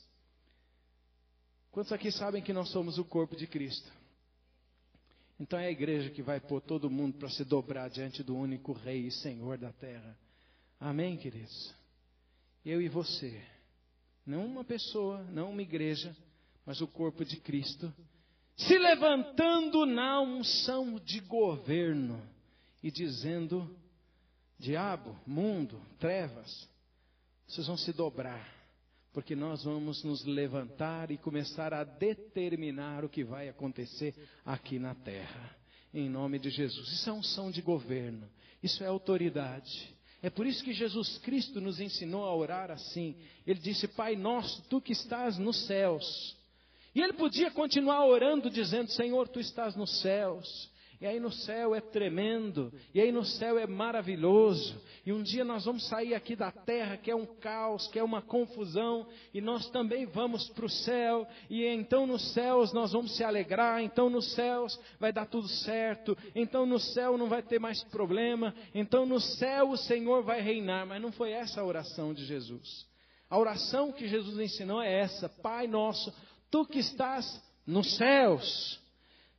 Quantos 1.71 1.91
aqui 1.93 2.12
sabem 2.12 2.41
que 2.41 2.53
nós 2.53 2.69
somos 2.69 2.97
o 2.97 3.06
corpo 3.06 3.36
de 3.36 3.45
Cristo? 3.45 3.91
Então 5.39 5.60
é 5.60 5.67
a 5.67 5.71
igreja 5.71 6.10
que 6.10 6.23
vai 6.23 6.39
pôr 6.39 6.60
todo 6.62 6.89
mundo 6.89 7.17
para 7.19 7.30
se 7.30 7.43
dobrar 7.45 7.89
diante 7.89 8.23
do 8.23 8.36
único 8.36 8.73
Rei 8.73 9.06
e 9.08 9.12
Senhor 9.12 9.58
da 9.58 9.71
terra. 9.71 10.17
Amém, 10.80 11.17
queridos? 11.17 11.73
Eu 12.65 12.82
e 12.82 12.89
você. 12.89 13.39
Não 14.25 14.45
uma 14.45 14.63
pessoa, 14.63 15.23
não 15.25 15.51
uma 15.51 15.62
igreja, 15.62 16.15
mas 16.65 16.82
o 16.82 16.88
corpo 16.88 17.23
de 17.23 17.38
Cristo. 17.38 17.93
Se 18.56 18.77
levantando 18.77 19.86
na 19.86 20.19
unção 20.19 20.99
de 20.99 21.19
governo 21.19 22.19
e 22.82 22.89
dizendo 22.89 23.69
diabo, 24.60 25.17
mundo, 25.26 25.82
trevas, 26.00 26.67
vocês 27.48 27.67
vão 27.67 27.78
se 27.78 27.93
dobrar, 27.93 28.54
porque 29.13 29.36
nós 29.36 29.63
vamos 29.63 30.04
nos 30.04 30.26
levantar 30.26 31.12
e 31.12 31.17
começar 31.17 31.74
a 31.74 31.84
determinar 31.84 33.06
o 33.06 33.10
que 33.10 33.24
vai 33.24 33.48
acontecer 33.48 34.13
aqui 34.46 34.80
na 34.80 34.96
terra, 34.96 35.56
em 35.93 36.10
nome 36.10 36.39
de 36.39 36.50
Jesus. 36.50 36.91
Isso 36.91 37.10
é 37.10 37.13
unção 37.13 37.50
de 37.50 37.62
governo, 37.62 38.30
isso 38.62 38.84
é 38.84 38.88
autoridade. 38.88 39.96
É 40.22 40.30
por 40.30 40.48
isso 40.48 40.63
que 40.63 40.74
Jesus 40.74 41.20
Cristo 41.20 41.62
nos 41.62 41.80
ensinou 41.80 42.26
a 42.26 42.36
orar 42.36 42.72
assim. 42.72 43.15
Ele 43.46 43.60
disse: 43.60 43.88
Pai 43.88 44.15
nosso, 44.15 44.63
tu 44.63 44.82
que 44.82 44.91
estás 44.91 45.38
nos 45.38 45.67
céus. 45.67 46.36
E 46.96 47.02
ele 47.02 47.13
podia 47.13 47.52
continuar 47.52 48.04
orando, 48.06 48.50
dizendo: 48.50 48.89
Senhor, 48.91 49.28
tu 49.28 49.39
estás 49.39 49.76
nos 49.76 50.02
céus. 50.02 50.70
E 51.00 51.06
aí 51.06 51.20
no 51.20 51.32
céu 51.32 51.76
é 51.76 51.82
tremendo, 51.82 52.74
e 52.92 53.00
aí 53.00 53.12
no 53.12 53.24
céu 53.24 53.60
é 53.60 53.68
maravilhoso. 53.68 54.82
E 55.06 55.14
um 55.14 55.22
dia 55.22 55.46
nós 55.46 55.66
vamos 55.66 55.88
sair 55.88 56.16
aqui 56.16 56.36
da 56.36 56.52
terra, 56.52 56.98
que 56.98 57.12
é 57.12 57.16
um 57.16 57.26
caos, 57.26 57.88
que 57.88 58.00
é 58.00 58.04
uma 58.04 58.20
confusão, 58.20 59.08
e 59.32 59.40
nós 59.40 59.70
também 59.70 60.08
vamos 60.08 60.50
para 60.50 60.66
o 60.66 60.70
céu, 60.70 61.28
e 61.52 61.64
então 61.66 62.08
nos 62.08 62.34
céus 62.34 62.74
nós 62.74 62.94
vamos 62.94 63.16
se 63.16 63.24
alegrar, 63.24 63.84
então 63.84 64.10
nos 64.10 64.34
céus 64.34 64.80
vai 65.00 65.14
dar 65.14 65.28
tudo 65.28 65.48
certo, 65.48 66.18
então 66.34 66.66
no 66.66 66.80
céu 66.80 67.16
não 67.16 67.30
vai 67.30 67.44
ter 67.44 67.60
mais 67.60 67.84
problema, 67.84 68.56
então 68.74 69.06
no 69.06 69.20
céu 69.20 69.70
o 69.70 69.78
Senhor 69.78 70.24
vai 70.24 70.42
reinar. 70.42 70.88
Mas 70.88 71.00
não 71.00 71.12
foi 71.12 71.32
essa 71.32 71.62
a 71.62 71.66
oração 71.66 72.12
de 72.12 72.26
Jesus. 72.26 72.88
A 73.30 73.38
oração 73.38 73.92
que 73.92 74.08
Jesus 74.08 74.40
ensinou 74.40 74.82
é 74.82 75.02
essa: 75.02 75.30
Pai 75.30 75.68
nosso, 75.68 76.12
tu 76.50 76.66
que 76.66 76.80
estás 76.80 77.40
nos 77.68 77.98
céus 77.98 78.82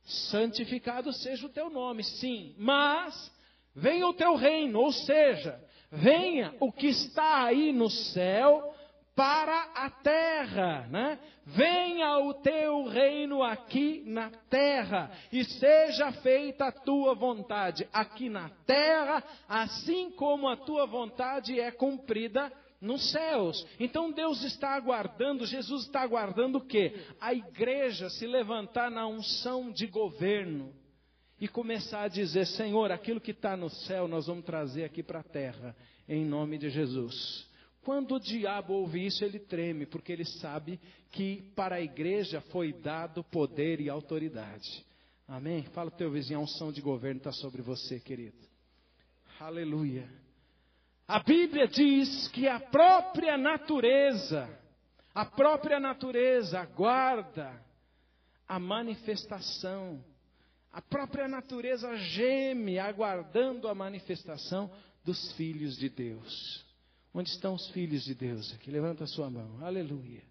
santificado 0.09 1.13
seja 1.13 1.45
o 1.45 1.49
teu 1.49 1.69
nome, 1.69 2.03
sim, 2.03 2.55
mas 2.57 3.31
venha 3.75 4.07
o 4.07 4.13
teu 4.13 4.35
reino, 4.35 4.79
ou 4.79 4.91
seja, 4.91 5.63
venha 5.91 6.53
o 6.59 6.71
que 6.71 6.87
está 6.87 7.45
aí 7.45 7.71
no 7.71 7.89
céu 7.89 8.73
para 9.15 9.71
a 9.75 9.89
terra, 9.89 10.87
né? 10.89 11.19
Venha 11.45 12.19
o 12.19 12.33
teu 12.35 12.85
reino 12.85 13.43
aqui 13.43 14.01
na 14.05 14.29
terra 14.49 15.11
e 15.31 15.43
seja 15.43 16.11
feita 16.13 16.67
a 16.67 16.71
tua 16.71 17.13
vontade 17.15 17.87
aqui 17.91 18.29
na 18.29 18.49
terra, 18.65 19.23
assim 19.47 20.09
como 20.11 20.47
a 20.47 20.55
tua 20.55 20.85
vontade 20.85 21.59
é 21.59 21.69
cumprida 21.69 22.51
nos 22.81 23.11
céus. 23.11 23.65
Então 23.79 24.11
Deus 24.11 24.43
está 24.43 24.75
aguardando, 24.75 25.45
Jesus 25.45 25.83
está 25.83 26.01
aguardando 26.01 26.59
o 26.59 26.65
quê? 26.65 26.93
A 27.19 27.33
igreja 27.33 28.09
se 28.09 28.25
levantar 28.25 28.89
na 28.89 29.07
unção 29.07 29.71
de 29.71 29.87
governo 29.87 30.73
e 31.39 31.47
começar 31.47 32.03
a 32.03 32.07
dizer: 32.07 32.45
Senhor, 32.47 32.91
aquilo 32.91 33.21
que 33.21 33.31
está 33.31 33.55
no 33.55 33.69
céu 33.69 34.07
nós 34.07 34.27
vamos 34.27 34.45
trazer 34.45 34.83
aqui 34.83 35.03
para 35.03 35.19
a 35.19 35.23
terra, 35.23 35.75
em 36.07 36.25
nome 36.25 36.57
de 36.57 36.69
Jesus. 36.69 37.47
Quando 37.81 38.15
o 38.15 38.19
diabo 38.19 38.73
ouve 38.73 39.05
isso, 39.05 39.23
ele 39.23 39.39
treme, 39.39 39.85
porque 39.85 40.11
ele 40.11 40.25
sabe 40.25 40.79
que 41.11 41.51
para 41.55 41.77
a 41.77 41.81
igreja 41.81 42.41
foi 42.51 42.73
dado 42.73 43.23
poder 43.23 43.79
e 43.79 43.89
autoridade. 43.89 44.85
Amém? 45.27 45.63
Fala 45.73 45.89
o 45.89 45.95
teu 45.95 46.11
vizinho, 46.11 46.39
a 46.39 46.43
unção 46.43 46.71
de 46.71 46.81
governo 46.81 47.19
está 47.19 47.31
sobre 47.31 47.61
você, 47.61 47.99
querido. 47.99 48.37
Aleluia. 49.39 50.18
A 51.09 51.17
Bíblia 51.21 51.67
diz 51.67 52.27
que 52.27 52.47
a 52.47 52.59
própria 52.59 53.35
natureza, 53.35 54.47
a 55.11 55.25
própria 55.25 55.79
natureza 55.79 56.59
aguarda 56.59 57.51
a 58.47 58.59
manifestação. 58.59 60.05
A 60.71 60.83
própria 60.83 61.27
natureza 61.27 61.97
geme 61.97 62.77
aguardando 62.77 63.67
a 63.67 63.73
manifestação 63.73 64.69
dos 65.03 65.31
filhos 65.31 65.75
de 65.79 65.89
Deus. 65.89 66.63
Onde 67.11 67.31
estão 67.31 67.55
os 67.55 67.67
filhos 67.69 68.03
de 68.03 68.13
Deus 68.13 68.53
aqui? 68.53 68.69
Levanta 68.69 69.05
a 69.05 69.07
sua 69.07 69.31
mão. 69.31 69.65
Aleluia. 69.65 70.21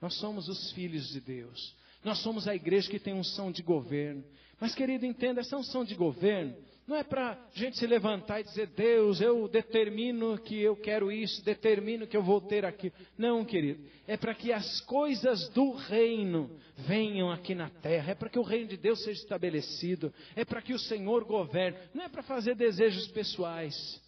Nós 0.00 0.14
somos 0.14 0.48
os 0.48 0.70
filhos 0.70 1.08
de 1.08 1.20
Deus. 1.20 1.74
Nós 2.04 2.18
somos 2.22 2.46
a 2.46 2.54
igreja 2.54 2.88
que 2.88 3.00
tem 3.00 3.14
unção 3.14 3.50
de 3.50 3.64
governo. 3.64 4.22
Mas, 4.60 4.76
querido, 4.76 5.04
entenda, 5.04 5.40
essa 5.40 5.56
unção 5.56 5.84
de 5.84 5.96
governo 5.96 6.54
não 6.90 6.96
é 6.96 7.04
para 7.04 7.34
a 7.34 7.38
gente 7.52 7.78
se 7.78 7.86
levantar 7.86 8.40
e 8.40 8.42
dizer, 8.42 8.66
Deus, 8.66 9.20
eu 9.20 9.46
determino 9.46 10.36
que 10.36 10.60
eu 10.60 10.74
quero 10.74 11.12
isso, 11.12 11.40
determino 11.44 12.04
que 12.04 12.16
eu 12.16 12.22
vou 12.22 12.40
ter 12.40 12.64
aquilo. 12.64 12.92
Não, 13.16 13.44
querido. 13.44 13.88
É 14.08 14.16
para 14.16 14.34
que 14.34 14.52
as 14.52 14.80
coisas 14.80 15.48
do 15.50 15.70
reino 15.70 16.50
venham 16.78 17.30
aqui 17.30 17.54
na 17.54 17.70
terra. 17.70 18.10
É 18.10 18.14
para 18.16 18.28
que 18.28 18.40
o 18.40 18.42
reino 18.42 18.66
de 18.66 18.76
Deus 18.76 19.04
seja 19.04 19.20
estabelecido. 19.20 20.12
É 20.34 20.44
para 20.44 20.60
que 20.60 20.74
o 20.74 20.80
Senhor 20.80 21.22
governe. 21.22 21.78
Não 21.94 22.02
é 22.02 22.08
para 22.08 22.24
fazer 22.24 22.56
desejos 22.56 23.06
pessoais. 23.06 24.02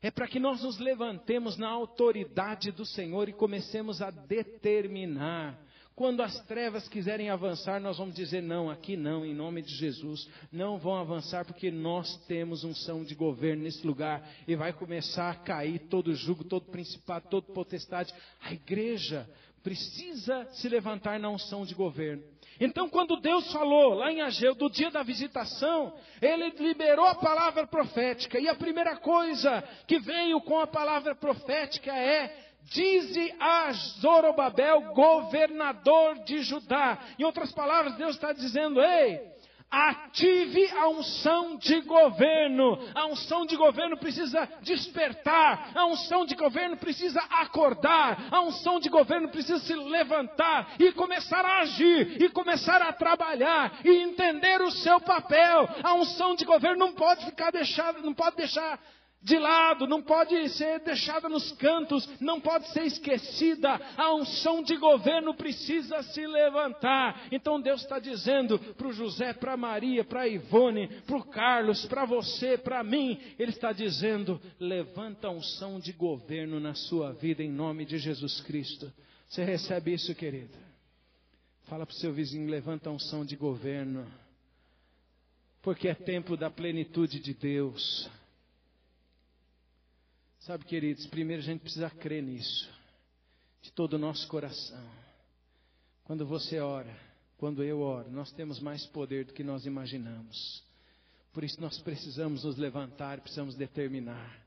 É 0.00 0.10
para 0.10 0.26
que 0.26 0.40
nós 0.40 0.62
nos 0.62 0.78
levantemos 0.78 1.58
na 1.58 1.68
autoridade 1.68 2.72
do 2.72 2.86
Senhor 2.86 3.28
e 3.28 3.34
comecemos 3.34 4.00
a 4.00 4.10
determinar 4.10 5.65
quando 5.96 6.22
as 6.22 6.38
trevas 6.42 6.86
quiserem 6.90 7.30
avançar, 7.30 7.80
nós 7.80 7.96
vamos 7.96 8.14
dizer 8.14 8.42
não, 8.42 8.68
aqui 8.68 8.98
não, 8.98 9.24
em 9.24 9.34
nome 9.34 9.62
de 9.62 9.74
Jesus. 9.74 10.28
Não 10.52 10.76
vão 10.76 10.94
avançar 10.94 11.46
porque 11.46 11.70
nós 11.70 12.18
temos 12.26 12.64
unção 12.64 13.02
de 13.02 13.14
governo 13.14 13.62
nesse 13.62 13.84
lugar 13.86 14.28
e 14.46 14.54
vai 14.54 14.74
começar 14.74 15.30
a 15.30 15.34
cair 15.34 15.78
todo 15.88 16.14
jugo, 16.14 16.44
todo 16.44 16.70
principado, 16.70 17.30
todo 17.30 17.50
potestade. 17.54 18.12
A 18.42 18.52
igreja 18.52 19.26
precisa 19.62 20.46
se 20.52 20.68
levantar 20.68 21.18
na 21.18 21.30
unção 21.30 21.64
de 21.64 21.74
governo. 21.74 22.22
Então, 22.60 22.88
quando 22.88 23.20
Deus 23.20 23.50
falou 23.50 23.94
lá 23.94 24.12
em 24.12 24.20
Ageu 24.20 24.54
do 24.54 24.70
dia 24.70 24.90
da 24.90 25.02
visitação, 25.02 25.94
ele 26.20 26.50
liberou 26.58 27.06
a 27.06 27.14
palavra 27.14 27.66
profética. 27.66 28.38
E 28.38 28.48
a 28.48 28.54
primeira 28.54 28.96
coisa 28.96 29.62
que 29.86 29.98
veio 29.98 30.40
com 30.42 30.58
a 30.58 30.66
palavra 30.66 31.14
profética 31.14 31.94
é 31.94 32.45
Dize 32.66 33.32
a 33.38 33.72
Zorobabel, 34.00 34.92
governador 34.92 36.18
de 36.24 36.42
Judá. 36.42 36.98
Em 37.18 37.24
outras 37.24 37.52
palavras, 37.52 37.94
Deus 37.96 38.16
está 38.16 38.32
dizendo: 38.32 38.80
ei, 38.82 39.20
ative 39.70 40.68
a 40.72 40.88
unção 40.88 41.56
de 41.56 41.80
governo. 41.82 42.78
A 42.94 43.06
unção 43.06 43.46
de 43.46 43.56
governo 43.56 43.96
precisa 43.96 44.48
despertar. 44.62 45.70
A 45.74 45.86
unção 45.86 46.24
de 46.24 46.34
governo 46.34 46.76
precisa 46.76 47.20
acordar. 47.30 48.28
A 48.32 48.40
unção 48.42 48.80
de 48.80 48.88
governo 48.88 49.28
precisa 49.28 49.60
se 49.60 49.74
levantar 49.74 50.74
e 50.78 50.92
começar 50.92 51.44
a 51.44 51.60
agir 51.60 52.20
e 52.20 52.28
começar 52.30 52.82
a 52.82 52.92
trabalhar 52.92 53.78
e 53.84 53.90
entender 53.90 54.60
o 54.62 54.70
seu 54.70 55.00
papel. 55.00 55.68
A 55.84 55.94
unção 55.94 56.34
de 56.34 56.44
governo 56.44 56.78
não 56.78 56.92
pode 56.92 57.24
ficar 57.26 57.52
deixada, 57.52 58.00
não 58.00 58.14
pode 58.14 58.36
deixar 58.36 58.78
de 59.26 59.40
lado, 59.40 59.88
não 59.88 60.00
pode 60.00 60.48
ser 60.50 60.78
deixada 60.78 61.28
nos 61.28 61.50
cantos, 61.52 62.08
não 62.20 62.40
pode 62.40 62.68
ser 62.68 62.84
esquecida. 62.84 63.74
A 63.96 64.14
unção 64.14 64.62
de 64.62 64.76
governo 64.76 65.34
precisa 65.34 66.00
se 66.04 66.24
levantar. 66.24 67.26
Então 67.32 67.60
Deus 67.60 67.82
está 67.82 67.98
dizendo 67.98 68.56
para 68.74 68.86
o 68.86 68.92
José, 68.92 69.32
para 69.32 69.56
Maria, 69.56 70.04
para 70.04 70.28
Ivone, 70.28 70.86
para 71.04 71.16
o 71.16 71.24
Carlos, 71.24 71.84
para 71.86 72.04
você, 72.04 72.56
para 72.56 72.84
mim, 72.84 73.18
Ele 73.36 73.50
está 73.50 73.72
dizendo: 73.72 74.40
levanta 74.60 75.26
a 75.26 75.32
unção 75.32 75.80
de 75.80 75.92
governo 75.92 76.60
na 76.60 76.74
sua 76.74 77.12
vida 77.12 77.42
em 77.42 77.50
nome 77.50 77.84
de 77.84 77.98
Jesus 77.98 78.40
Cristo. 78.42 78.92
Você 79.28 79.42
recebe 79.42 79.92
isso, 79.92 80.14
querido? 80.14 80.56
Fala 81.64 81.84
para 81.84 81.92
o 81.92 81.96
seu 81.96 82.12
vizinho, 82.12 82.48
levanta 82.48 82.88
a 82.88 82.92
unção 82.92 83.24
de 83.24 83.34
governo. 83.34 84.06
porque 85.62 85.88
é 85.88 85.94
tempo 85.96 86.36
da 86.36 86.48
plenitude 86.48 87.18
de 87.18 87.34
Deus. 87.34 88.08
Sabe, 90.46 90.64
queridos, 90.64 91.04
primeiro 91.06 91.42
a 91.42 91.44
gente 91.44 91.62
precisa 91.62 91.90
crer 91.90 92.22
nisso, 92.22 92.70
de 93.62 93.72
todo 93.72 93.94
o 93.94 93.98
nosso 93.98 94.28
coração. 94.28 94.88
Quando 96.04 96.24
você 96.24 96.60
ora, 96.60 96.96
quando 97.36 97.64
eu 97.64 97.80
oro, 97.80 98.08
nós 98.12 98.30
temos 98.30 98.60
mais 98.60 98.86
poder 98.86 99.24
do 99.24 99.32
que 99.32 99.42
nós 99.42 99.66
imaginamos. 99.66 100.62
Por 101.32 101.42
isso 101.42 101.60
nós 101.60 101.80
precisamos 101.80 102.44
nos 102.44 102.56
levantar, 102.56 103.20
precisamos 103.22 103.56
determinar. 103.56 104.40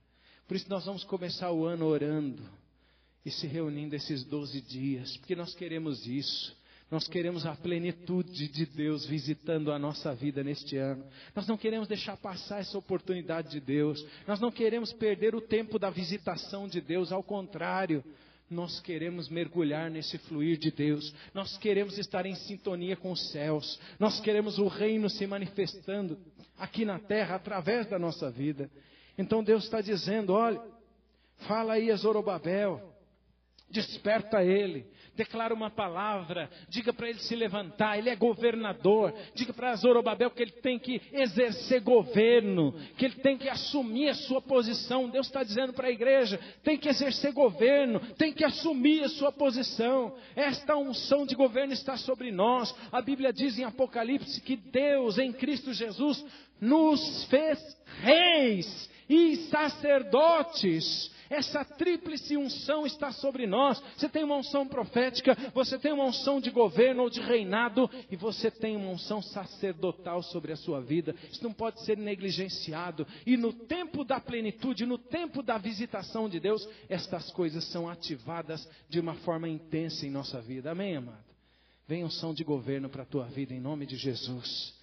Por 0.47 0.55
isso 0.55 0.69
nós 0.69 0.85
vamos 0.85 1.03
começar 1.03 1.51
o 1.51 1.65
ano 1.65 1.85
orando 1.85 2.49
e 3.25 3.29
se 3.29 3.45
reunindo 3.45 3.93
esses 3.93 4.23
12 4.23 4.61
dias, 4.61 5.17
porque 5.17 5.35
nós 5.35 5.53
queremos 5.53 6.07
isso. 6.07 6.55
Nós 6.91 7.07
queremos 7.07 7.45
a 7.45 7.55
plenitude 7.55 8.47
de 8.47 8.65
Deus 8.65 9.05
visitando 9.05 9.71
a 9.71 9.77
nossa 9.77 10.13
vida 10.15 10.43
neste 10.43 10.75
ano. 10.75 11.05
Nós 11.35 11.47
não 11.47 11.55
queremos 11.55 11.87
deixar 11.87 12.17
passar 12.17 12.59
essa 12.59 12.77
oportunidade 12.77 13.51
de 13.51 13.59
Deus. 13.59 14.03
Nós 14.27 14.39
não 14.39 14.51
queremos 14.51 14.91
perder 14.91 15.35
o 15.35 15.41
tempo 15.41 15.77
da 15.77 15.91
visitação 15.91 16.67
de 16.67 16.81
Deus. 16.81 17.11
Ao 17.11 17.21
contrário, 17.21 18.03
nós 18.49 18.79
queremos 18.79 19.29
mergulhar 19.29 19.91
nesse 19.91 20.17
fluir 20.17 20.57
de 20.57 20.71
Deus. 20.71 21.13
Nós 21.31 21.57
queremos 21.57 21.99
estar 21.99 22.25
em 22.25 22.33
sintonia 22.33 22.95
com 22.95 23.11
os 23.11 23.31
céus. 23.31 23.79
Nós 23.99 24.19
queremos 24.19 24.57
o 24.57 24.67
reino 24.67 25.09
se 25.09 25.27
manifestando 25.27 26.17
aqui 26.57 26.85
na 26.85 26.97
terra 26.97 27.35
através 27.35 27.87
da 27.87 27.99
nossa 27.99 28.31
vida. 28.31 28.69
Então 29.15 29.43
Deus 29.43 29.65
está 29.65 29.79
dizendo: 29.79 30.33
olha, 30.33 30.59
fala 31.47 31.73
aí 31.73 31.91
a 31.91 31.95
Zorobabel, 31.95 32.95
desperta 33.69 34.43
ele, 34.43 34.87
declara 35.19 35.53
uma 35.53 35.69
palavra, 35.69 36.49
diga 36.69 36.93
para 36.93 37.09
ele 37.09 37.19
se 37.19 37.35
levantar, 37.35 37.97
ele 37.97 38.09
é 38.09 38.15
governador, 38.15 39.13
diga 39.35 39.51
para 39.51 39.75
Zorobabel 39.75 40.31
que 40.31 40.41
ele 40.41 40.51
tem 40.51 40.79
que 40.79 41.01
exercer 41.11 41.81
governo, 41.81 42.73
que 42.97 43.03
ele 43.03 43.15
tem 43.15 43.37
que 43.37 43.49
assumir 43.49 44.07
a 44.07 44.13
sua 44.13 44.41
posição. 44.41 45.09
Deus 45.09 45.27
está 45.27 45.43
dizendo 45.43 45.73
para 45.73 45.87
a 45.87 45.91
igreja: 45.91 46.39
tem 46.63 46.77
que 46.77 46.87
exercer 46.87 47.33
governo, 47.33 47.99
tem 48.15 48.31
que 48.31 48.45
assumir 48.45 49.03
a 49.03 49.09
sua 49.09 49.29
posição. 49.29 50.15
Esta 50.37 50.77
unção 50.77 51.25
de 51.25 51.35
governo 51.35 51.73
está 51.73 51.97
sobre 51.97 52.31
nós. 52.31 52.73
A 52.89 53.01
Bíblia 53.01 53.33
diz 53.33 53.59
em 53.59 53.65
Apocalipse 53.65 54.39
que 54.39 54.55
Deus, 54.55 55.17
em 55.17 55.33
Cristo 55.33 55.73
Jesus, 55.73 56.25
nos 56.61 57.25
fez 57.25 57.59
reis 58.01 58.89
e 59.09 59.35
sacerdotes. 59.49 61.11
Essa 61.29 61.63
tríplice 61.63 62.35
unção 62.35 62.85
está 62.85 63.11
sobre 63.11 63.45
nós. 63.45 63.81
Você 63.95 64.09
tem 64.09 64.23
uma 64.23 64.37
unção 64.37 64.67
profética, 64.67 65.37
você 65.53 65.77
tem 65.77 65.93
uma 65.93 66.05
unção 66.05 66.41
de 66.41 66.49
governo 66.49 67.03
ou 67.03 67.09
de 67.09 67.21
reinado, 67.21 67.89
e 68.09 68.15
você 68.15 68.49
tem 68.49 68.75
uma 68.75 68.89
unção 68.89 69.21
sacerdotal 69.21 70.23
sobre 70.23 70.51
a 70.51 70.57
sua 70.57 70.81
vida. 70.81 71.15
Isso 71.31 71.43
não 71.43 71.53
pode 71.53 71.83
ser 71.85 71.97
negligenciado. 71.97 73.05
E 73.25 73.37
no 73.37 73.53
tempo 73.53 74.03
da 74.03 74.19
plenitude, 74.19 74.85
no 74.85 74.97
tempo 74.97 75.43
da 75.43 75.57
visitação 75.57 76.27
de 76.27 76.39
Deus, 76.39 76.67
estas 76.89 77.31
coisas 77.31 77.63
são 77.65 77.87
ativadas 77.87 78.67
de 78.89 78.99
uma 78.99 79.13
forma 79.15 79.47
intensa 79.47 80.07
em 80.07 80.09
nossa 80.09 80.41
vida. 80.41 80.71
Amém, 80.71 80.95
amado? 80.97 81.29
Vem 81.87 82.03
unção 82.03 82.33
de 82.33 82.43
governo 82.43 82.89
para 82.89 83.03
a 83.03 83.05
tua 83.05 83.25
vida, 83.25 83.53
em 83.53 83.59
nome 83.59 83.85
de 83.85 83.95
Jesus. 83.95 84.73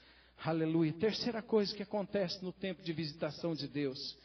Aleluia. 0.45 0.93
Terceira 0.93 1.43
coisa 1.43 1.75
que 1.75 1.83
acontece 1.83 2.45
no 2.45 2.53
tempo 2.53 2.83
de 2.83 2.93
visitação 2.93 3.55
de 3.55 3.67
Deus 3.67 4.17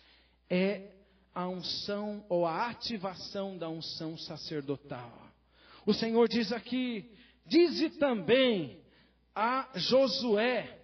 é 0.49 1.00
a 1.33 1.47
unção 1.47 2.25
ou 2.29 2.45
a 2.45 2.69
ativação 2.69 3.57
da 3.57 3.69
unção 3.69 4.17
sacerdotal. 4.17 5.11
O 5.85 5.93
Senhor 5.93 6.27
diz 6.27 6.51
aqui: 6.51 7.09
dize 7.45 7.89
também 7.91 8.81
a 9.33 9.69
Josué, 9.75 10.79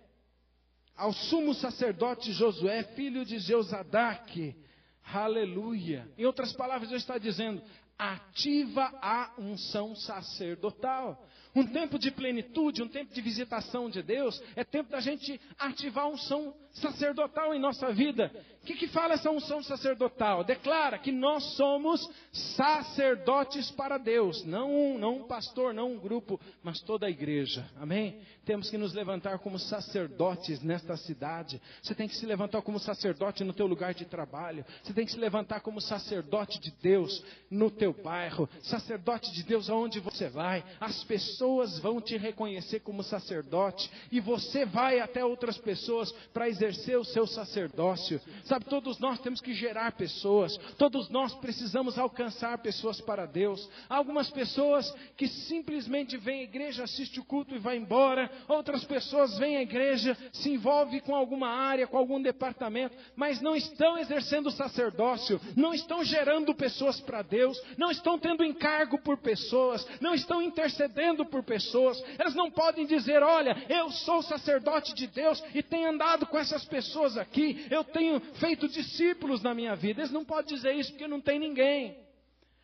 ao 0.95 1.13
sumo 1.13 1.53
sacerdote 1.53 2.31
Josué, 2.31 2.83
filho 2.95 3.25
de 3.25 3.39
Jeuzadaque, 3.39 4.55
aleluia. 5.03 6.09
Em 6.17 6.25
outras 6.25 6.53
palavras, 6.53 6.89
ele 6.89 6.99
está 6.99 7.17
dizendo: 7.17 7.61
ativa 7.97 8.83
a 9.01 9.33
unção 9.37 9.95
sacerdotal. 9.95 11.27
Um 11.55 11.65
tempo 11.65 11.97
de 11.97 12.11
plenitude, 12.11 12.83
um 12.83 12.87
tempo 12.87 13.11
de 13.11 13.21
visitação 13.21 13.89
de 13.89 14.03
Deus, 14.03 14.41
é 14.55 14.63
tempo 14.63 14.91
da 14.91 14.99
gente 14.99 15.41
ativar 15.57 16.05
a 16.05 16.09
unção 16.09 16.53
sacerdotal 16.73 17.53
em 17.53 17.59
nossa 17.59 17.91
vida. 17.91 18.31
O 18.61 18.65
que, 18.67 18.75
que 18.75 18.87
fala 18.87 19.13
essa 19.13 19.31
unção 19.31 19.63
sacerdotal? 19.63 20.43
Declara 20.43 20.99
que 20.99 21.11
nós 21.11 21.55
somos 21.55 22.07
sacerdotes 22.31 23.71
para 23.71 23.97
Deus, 23.97 24.43
não 24.43 24.69
um, 24.71 24.97
não 24.97 25.17
um 25.17 25.27
pastor, 25.27 25.73
não 25.73 25.93
um 25.93 25.99
grupo, 25.99 26.39
mas 26.61 26.81
toda 26.81 27.07
a 27.07 27.09
igreja. 27.09 27.67
Amém? 27.77 28.19
Temos 28.45 28.69
que 28.69 28.77
nos 28.77 28.93
levantar 28.93 29.39
como 29.39 29.57
sacerdotes 29.57 30.61
nesta 30.61 30.97
cidade. 30.97 31.61
Você 31.81 31.95
tem 31.95 32.07
que 32.07 32.15
se 32.15 32.25
levantar 32.25 32.61
como 32.61 32.77
sacerdote 32.77 33.43
no 33.43 33.53
teu 33.53 33.65
lugar 33.67 33.93
de 33.93 34.05
trabalho. 34.05 34.65
Você 34.83 34.93
tem 34.93 35.05
que 35.05 35.13
se 35.13 35.19
levantar 35.19 35.61
como 35.61 35.79
sacerdote 35.79 36.59
de 36.59 36.71
Deus 36.81 37.23
no 37.49 37.71
teu 37.71 37.86
bairro, 37.93 38.49
sacerdote 38.61 39.31
de 39.33 39.43
Deus 39.43 39.69
aonde 39.69 39.99
você 39.99 40.29
vai. 40.29 40.63
As 40.79 41.03
pessoas 41.03 41.79
vão 41.79 42.01
te 42.01 42.17
reconhecer 42.17 42.79
como 42.81 43.03
sacerdote 43.03 43.89
e 44.11 44.19
você 44.19 44.65
vai 44.65 44.99
até 44.99 45.23
outras 45.23 45.57
pessoas 45.57 46.11
para 46.33 46.49
exercer 46.49 46.97
o 46.97 47.05
seu 47.05 47.25
sacerdócio. 47.25 48.19
Sabe, 48.45 48.65
todos 48.65 48.99
nós 48.99 49.19
temos 49.19 49.41
que 49.41 49.53
gerar 49.53 49.93
pessoas, 49.93 50.57
todos 50.77 51.09
nós 51.09 51.33
precisamos 51.35 51.97
alcançar 51.97 52.57
pessoas 52.59 53.01
para 53.01 53.25
Deus. 53.25 53.69
Há 53.89 53.95
algumas 53.95 54.29
pessoas 54.29 54.93
que 55.15 55.27
simplesmente 55.27 56.17
vêm 56.17 56.41
à 56.41 56.43
igreja, 56.43 56.83
assistem 56.83 57.21
o 57.21 57.25
culto 57.25 57.55
e 57.55 57.59
vai 57.59 57.77
embora, 57.77 58.29
outras 58.47 58.83
pessoas 58.83 59.37
vêm 59.37 59.57
à 59.57 59.61
igreja, 59.61 60.17
se 60.31 60.49
envolvem 60.49 60.99
com 60.99 61.15
alguma 61.15 61.49
área, 61.49 61.87
com 61.87 61.97
algum 61.97 62.21
departamento, 62.21 62.95
mas 63.15 63.41
não 63.41 63.55
estão 63.55 63.97
exercendo 63.97 64.47
o 64.47 64.51
sacerdócio, 64.51 65.39
não 65.55 65.73
estão 65.73 66.03
gerando 66.03 66.53
pessoas 66.53 66.99
para 66.99 67.21
Deus, 67.21 67.61
não 67.77 67.91
estão 67.91 68.17
tendo 68.17 68.43
encargo 68.43 68.97
por 68.99 69.17
pessoas, 69.17 69.85
não 70.01 70.13
estão 70.13 70.41
intercedendo 70.41 71.25
por 71.25 71.43
pessoas. 71.43 72.03
Elas 72.17 72.33
não 72.33 72.49
podem 72.49 72.85
dizer: 72.85 73.21
Olha, 73.21 73.55
eu 73.69 73.91
sou 73.91 74.21
sacerdote 74.21 74.93
de 74.93 75.07
Deus 75.07 75.41
e 75.53 75.61
tenho 75.61 75.89
andado 75.89 76.25
com 76.25 76.37
essas 76.37 76.65
pessoas 76.65 77.17
aqui, 77.17 77.65
eu 77.69 77.83
tenho 77.83 78.19
feito 78.39 78.67
discípulos 78.67 79.41
na 79.41 79.53
minha 79.53 79.75
vida. 79.75 80.01
Eles 80.01 80.11
não 80.11 80.25
podem 80.25 80.55
dizer 80.55 80.73
isso 80.73 80.91
porque 80.91 81.07
não 81.07 81.21
tem 81.21 81.39
ninguém. 81.39 82.07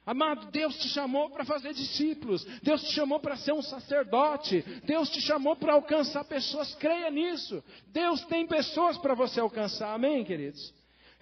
Amado, 0.05 0.51
Deus 0.51 0.75
te 0.79 0.89
chamou 0.89 1.29
para 1.29 1.45
fazer 1.45 1.73
discípulos, 1.73 2.43
Deus 2.61 2.83
te 2.83 2.91
chamou 2.91 3.21
para 3.21 3.37
ser 3.37 3.53
um 3.53 3.61
sacerdote, 3.61 4.61
Deus 4.83 5.09
te 5.09 5.21
chamou 5.21 5.55
para 5.55 5.73
alcançar 5.73 6.25
pessoas, 6.25 6.75
creia 6.75 7.09
nisso. 7.09 7.63
Deus 7.87 8.21
tem 8.25 8.45
pessoas 8.45 8.97
para 8.97 9.13
você 9.13 9.39
alcançar, 9.39 9.93
amém, 9.93 10.25
queridos? 10.25 10.73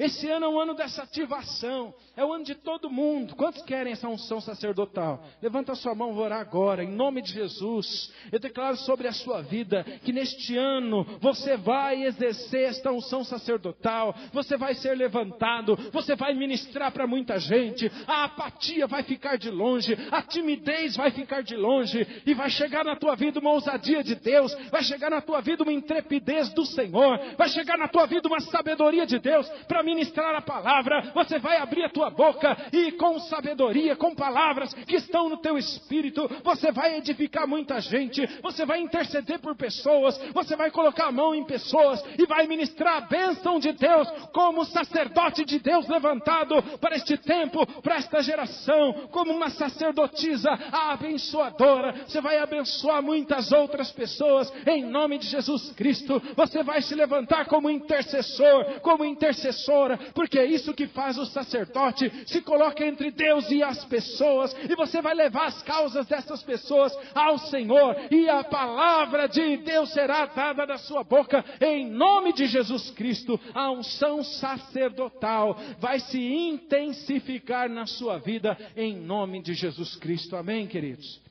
Esse 0.01 0.27
ano 0.31 0.47
é 0.47 0.49
um 0.49 0.59
ano 0.59 0.73
dessa 0.73 1.03
ativação, 1.03 1.93
é 2.17 2.25
o 2.25 2.33
ano 2.33 2.43
de 2.43 2.55
todo 2.55 2.89
mundo. 2.89 3.35
Quantos 3.35 3.61
querem 3.61 3.93
essa 3.93 4.09
unção 4.09 4.41
sacerdotal? 4.41 5.23
Levanta 5.39 5.73
a 5.73 5.75
sua 5.75 5.93
mão, 5.93 6.11
vou 6.11 6.23
orar 6.23 6.41
agora, 6.41 6.83
em 6.83 6.89
nome 6.89 7.21
de 7.21 7.31
Jesus. 7.31 8.11
Eu 8.31 8.39
declaro 8.39 8.77
sobre 8.77 9.07
a 9.07 9.13
sua 9.13 9.43
vida 9.43 9.83
que 10.03 10.11
neste 10.11 10.57
ano 10.57 11.03
você 11.21 11.55
vai 11.55 12.03
exercer 12.03 12.63
esta 12.63 12.91
unção 12.91 13.23
sacerdotal, 13.23 14.15
você 14.33 14.57
vai 14.57 14.73
ser 14.73 14.95
levantado, 14.95 15.77
você 15.93 16.15
vai 16.15 16.33
ministrar 16.33 16.91
para 16.91 17.05
muita 17.05 17.37
gente. 17.37 17.91
A 18.07 18.23
apatia 18.23 18.87
vai 18.87 19.03
ficar 19.03 19.35
de 19.35 19.51
longe, 19.51 19.95
a 20.09 20.23
timidez 20.23 20.95
vai 20.95 21.11
ficar 21.11 21.43
de 21.43 21.55
longe, 21.55 22.07
e 22.25 22.33
vai 22.33 22.49
chegar 22.49 22.83
na 22.83 22.95
tua 22.95 23.15
vida 23.15 23.39
uma 23.39 23.51
ousadia 23.51 24.03
de 24.03 24.15
Deus, 24.15 24.51
vai 24.71 24.81
chegar 24.81 25.11
na 25.11 25.21
tua 25.21 25.41
vida 25.41 25.61
uma 25.61 25.71
intrepidez 25.71 26.51
do 26.55 26.65
Senhor, 26.65 27.19
vai 27.37 27.49
chegar 27.49 27.77
na 27.77 27.87
tua 27.87 28.07
vida 28.07 28.27
uma 28.27 28.39
sabedoria 28.39 29.05
de 29.05 29.19
Deus 29.19 29.47
para 29.67 29.90
ministrar 29.91 30.33
a 30.35 30.41
palavra, 30.41 31.11
você 31.13 31.37
vai 31.37 31.57
abrir 31.57 31.83
a 31.83 31.89
tua 31.89 32.09
boca 32.09 32.57
e 32.71 32.93
com 32.93 33.19
sabedoria, 33.19 33.95
com 33.95 34.15
palavras 34.15 34.73
que 34.73 34.95
estão 34.95 35.27
no 35.29 35.37
teu 35.37 35.57
espírito, 35.57 36.29
você 36.43 36.71
vai 36.71 36.97
edificar 36.97 37.45
muita 37.47 37.79
gente, 37.81 38.25
você 38.41 38.65
vai 38.65 38.79
interceder 38.79 39.39
por 39.39 39.55
pessoas, 39.55 40.17
você 40.33 40.55
vai 40.55 40.71
colocar 40.71 41.07
a 41.07 41.11
mão 41.11 41.35
em 41.35 41.43
pessoas 41.43 42.03
e 42.17 42.25
vai 42.25 42.47
ministrar 42.47 42.97
a 42.97 43.01
bênção 43.01 43.59
de 43.59 43.73
Deus 43.73 44.09
como 44.33 44.65
sacerdote 44.65 45.43
de 45.43 45.59
Deus 45.59 45.87
levantado 45.87 46.61
para 46.79 46.95
este 46.95 47.17
tempo, 47.17 47.65
para 47.81 47.95
esta 47.95 48.21
geração, 48.21 49.09
como 49.11 49.33
uma 49.33 49.49
sacerdotisa 49.49 50.49
abençoadora. 50.71 52.05
Você 52.07 52.21
vai 52.21 52.37
abençoar 52.37 53.03
muitas 53.03 53.51
outras 53.51 53.91
pessoas 53.91 54.51
em 54.65 54.83
nome 54.83 55.17
de 55.17 55.27
Jesus 55.27 55.71
Cristo. 55.73 56.21
Você 56.35 56.63
vai 56.63 56.81
se 56.81 56.95
levantar 56.95 57.45
como 57.45 57.69
intercessor, 57.69 58.79
como 58.81 59.03
intercessor 59.03 59.80
porque 60.13 60.39
é 60.39 60.45
isso 60.45 60.73
que 60.73 60.87
faz 60.87 61.17
o 61.17 61.25
sacerdote, 61.25 62.11
se 62.25 62.41
coloca 62.41 62.85
entre 62.85 63.11
Deus 63.11 63.49
e 63.51 63.63
as 63.63 63.83
pessoas, 63.85 64.55
e 64.69 64.75
você 64.75 65.01
vai 65.01 65.13
levar 65.13 65.47
as 65.47 65.61
causas 65.63 66.05
dessas 66.07 66.43
pessoas 66.43 66.95
ao 67.13 67.37
Senhor, 67.37 67.95
e 68.11 68.29
a 68.29 68.43
palavra 68.43 69.27
de 69.27 69.57
Deus 69.57 69.91
será 69.91 70.25
dada 70.25 70.65
da 70.65 70.77
sua 70.77 71.03
boca, 71.03 71.43
em 71.59 71.89
nome 71.89 72.33
de 72.33 72.45
Jesus 72.45 72.91
Cristo. 72.91 73.39
A 73.53 73.71
unção 73.71 74.23
sacerdotal 74.23 75.57
vai 75.79 75.99
se 75.99 76.19
intensificar 76.19 77.69
na 77.69 77.85
sua 77.85 78.17
vida, 78.17 78.57
em 78.75 78.95
nome 78.95 79.41
de 79.41 79.53
Jesus 79.53 79.95
Cristo. 79.95 80.35
Amém, 80.35 80.67
queridos? 80.67 81.21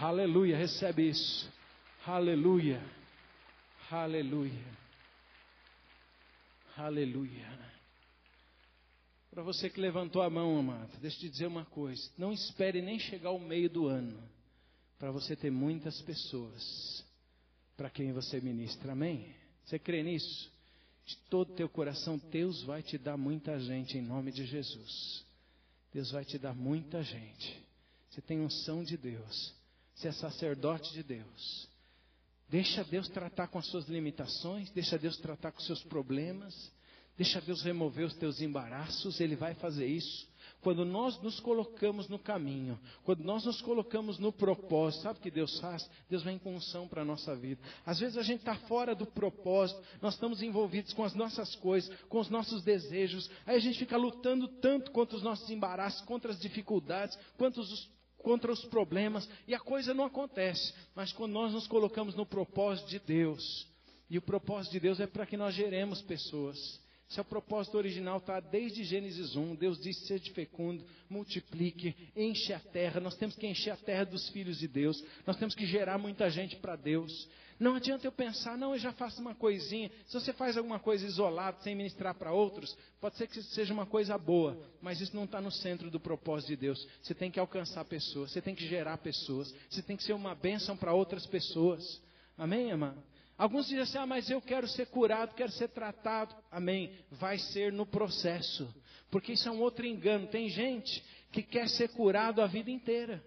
Aleluia, 0.00 0.56
recebe 0.56 1.08
isso. 1.08 1.50
Aleluia. 2.06 2.80
Aleluia. 3.90 4.85
Aleluia. 6.76 7.48
Para 9.30 9.42
você 9.42 9.70
que 9.70 9.80
levantou 9.80 10.20
a 10.20 10.28
mão, 10.28 10.58
amado, 10.58 10.98
deixa 11.00 11.16
eu 11.16 11.20
te 11.20 11.28
dizer 11.30 11.46
uma 11.46 11.64
coisa. 11.64 12.10
Não 12.18 12.34
espere 12.34 12.82
nem 12.82 12.98
chegar 12.98 13.30
ao 13.30 13.38
meio 13.38 13.70
do 13.70 13.86
ano 13.86 14.22
para 14.98 15.10
você 15.10 15.34
ter 15.34 15.50
muitas 15.50 16.02
pessoas 16.02 17.02
para 17.78 17.88
quem 17.88 18.12
você 18.12 18.42
ministra. 18.42 18.92
Amém? 18.92 19.34
Você 19.64 19.78
crê 19.78 20.02
nisso? 20.02 20.50
De 21.06 21.16
todo 21.30 21.54
teu 21.54 21.68
coração, 21.68 22.18
Deus 22.30 22.62
vai 22.64 22.82
te 22.82 22.98
dar 22.98 23.16
muita 23.16 23.58
gente 23.58 23.96
em 23.96 24.02
nome 24.02 24.30
de 24.30 24.44
Jesus. 24.44 25.24
Deus 25.94 26.10
vai 26.10 26.26
te 26.26 26.38
dar 26.38 26.54
muita 26.54 27.02
gente. 27.02 27.58
Você 28.10 28.20
tem 28.20 28.40
unção 28.40 28.84
de 28.84 28.98
Deus. 28.98 29.54
Você 29.94 30.08
é 30.08 30.12
sacerdote 30.12 30.92
de 30.92 31.02
Deus. 31.02 31.68
Deixa 32.48 32.84
Deus 32.84 33.08
tratar 33.08 33.48
com 33.48 33.58
as 33.58 33.66
suas 33.66 33.88
limitações, 33.88 34.70
deixa 34.70 34.96
Deus 34.96 35.16
tratar 35.18 35.50
com 35.50 35.58
os 35.58 35.66
seus 35.66 35.82
problemas, 35.82 36.72
deixa 37.16 37.40
Deus 37.40 37.62
remover 37.62 38.06
os 38.06 38.14
teus 38.14 38.40
embaraços, 38.40 39.20
Ele 39.20 39.34
vai 39.34 39.54
fazer 39.54 39.86
isso. 39.86 40.28
Quando 40.60 40.84
nós 40.84 41.20
nos 41.22 41.40
colocamos 41.40 42.08
no 42.08 42.18
caminho, 42.18 42.78
quando 43.04 43.24
nós 43.24 43.44
nos 43.44 43.60
colocamos 43.60 44.18
no 44.18 44.32
propósito, 44.32 45.02
sabe 45.02 45.18
o 45.18 45.22
que 45.22 45.30
Deus 45.30 45.58
faz? 45.58 45.88
Deus 46.08 46.22
vem 46.22 46.38
com 46.38 46.54
unção 46.54 46.86
para 46.86 47.02
a 47.02 47.04
nossa 47.04 47.34
vida. 47.34 47.60
Às 47.84 47.98
vezes 47.98 48.16
a 48.16 48.22
gente 48.22 48.40
está 48.40 48.54
fora 48.54 48.94
do 48.94 49.06
propósito, 49.06 49.80
nós 50.00 50.14
estamos 50.14 50.42
envolvidos 50.42 50.92
com 50.92 51.02
as 51.02 51.14
nossas 51.14 51.54
coisas, 51.56 51.94
com 52.08 52.20
os 52.20 52.30
nossos 52.30 52.62
desejos, 52.62 53.28
aí 53.44 53.56
a 53.56 53.60
gente 53.60 53.78
fica 53.78 53.96
lutando 53.96 54.46
tanto 54.46 54.92
contra 54.92 55.16
os 55.16 55.22
nossos 55.22 55.50
embaraços, 55.50 56.00
contra 56.02 56.30
as 56.30 56.40
dificuldades, 56.40 57.18
contra 57.36 57.60
os, 57.60 57.88
contra 58.26 58.50
os 58.50 58.64
problemas, 58.64 59.28
e 59.46 59.54
a 59.54 59.60
coisa 59.60 59.94
não 59.94 60.04
acontece. 60.04 60.74
Mas 60.96 61.12
quando 61.12 61.30
nós 61.30 61.52
nos 61.52 61.68
colocamos 61.68 62.16
no 62.16 62.26
propósito 62.26 62.88
de 62.88 62.98
Deus, 62.98 63.68
e 64.10 64.18
o 64.18 64.22
propósito 64.22 64.72
de 64.72 64.80
Deus 64.80 64.98
é 64.98 65.06
para 65.06 65.24
que 65.24 65.36
nós 65.36 65.54
geremos 65.54 66.02
pessoas. 66.02 66.58
Esse 67.08 67.20
é 67.20 67.22
o 67.22 67.24
propósito 67.24 67.78
original, 67.78 68.18
está 68.18 68.40
desde 68.40 68.82
Gênesis 68.82 69.36
1. 69.36 69.54
Deus 69.54 69.80
disse: 69.80 70.08
seja 70.08 70.28
fecundo, 70.32 70.84
multiplique, 71.08 71.94
enche 72.16 72.52
a 72.52 72.58
terra. 72.58 72.98
Nós 72.98 73.14
temos 73.14 73.36
que 73.36 73.46
encher 73.46 73.70
a 73.70 73.76
terra 73.76 74.02
dos 74.02 74.28
filhos 74.30 74.58
de 74.58 74.66
Deus. 74.66 75.04
Nós 75.24 75.36
temos 75.36 75.54
que 75.54 75.64
gerar 75.64 75.96
muita 75.96 76.28
gente 76.28 76.56
para 76.56 76.74
Deus. 76.74 77.28
Não 77.58 77.74
adianta 77.74 78.06
eu 78.06 78.12
pensar, 78.12 78.58
não, 78.58 78.72
eu 78.72 78.78
já 78.78 78.92
faço 78.92 79.20
uma 79.20 79.34
coisinha. 79.34 79.90
Se 80.06 80.14
você 80.14 80.32
faz 80.32 80.56
alguma 80.56 80.78
coisa 80.78 81.06
isolada, 81.06 81.58
sem 81.62 81.74
ministrar 81.74 82.14
para 82.14 82.32
outros, 82.32 82.76
pode 83.00 83.16
ser 83.16 83.26
que 83.26 83.42
seja 83.42 83.72
uma 83.72 83.86
coisa 83.86 84.18
boa, 84.18 84.58
mas 84.80 85.00
isso 85.00 85.16
não 85.16 85.24
está 85.24 85.40
no 85.40 85.50
centro 85.50 85.90
do 85.90 85.98
propósito 85.98 86.48
de 86.48 86.56
Deus. 86.56 86.86
Você 87.00 87.14
tem 87.14 87.30
que 87.30 87.40
alcançar 87.40 87.84
pessoas, 87.86 88.30
você 88.30 88.42
tem 88.42 88.54
que 88.54 88.66
gerar 88.66 88.98
pessoas, 88.98 89.54
você 89.70 89.82
tem 89.82 89.96
que 89.96 90.04
ser 90.04 90.12
uma 90.12 90.34
bênção 90.34 90.76
para 90.76 90.92
outras 90.92 91.26
pessoas. 91.26 92.02
Amém, 92.36 92.70
amado? 92.70 93.02
Alguns 93.38 93.66
dizem 93.66 93.82
assim: 93.82 93.98
ah, 93.98 94.06
mas 94.06 94.30
eu 94.30 94.40
quero 94.40 94.66
ser 94.68 94.86
curado, 94.86 95.34
quero 95.34 95.52
ser 95.52 95.68
tratado. 95.68 96.34
Amém. 96.50 96.92
Vai 97.10 97.38
ser 97.38 97.72
no 97.72 97.86
processo. 97.86 98.68
Porque 99.10 99.32
isso 99.32 99.48
é 99.48 99.52
um 99.52 99.60
outro 99.60 99.86
engano. 99.86 100.26
Tem 100.26 100.48
gente 100.48 101.02
que 101.30 101.42
quer 101.42 101.68
ser 101.68 101.88
curado 101.90 102.40
a 102.40 102.46
vida 102.46 102.70
inteira. 102.70 103.22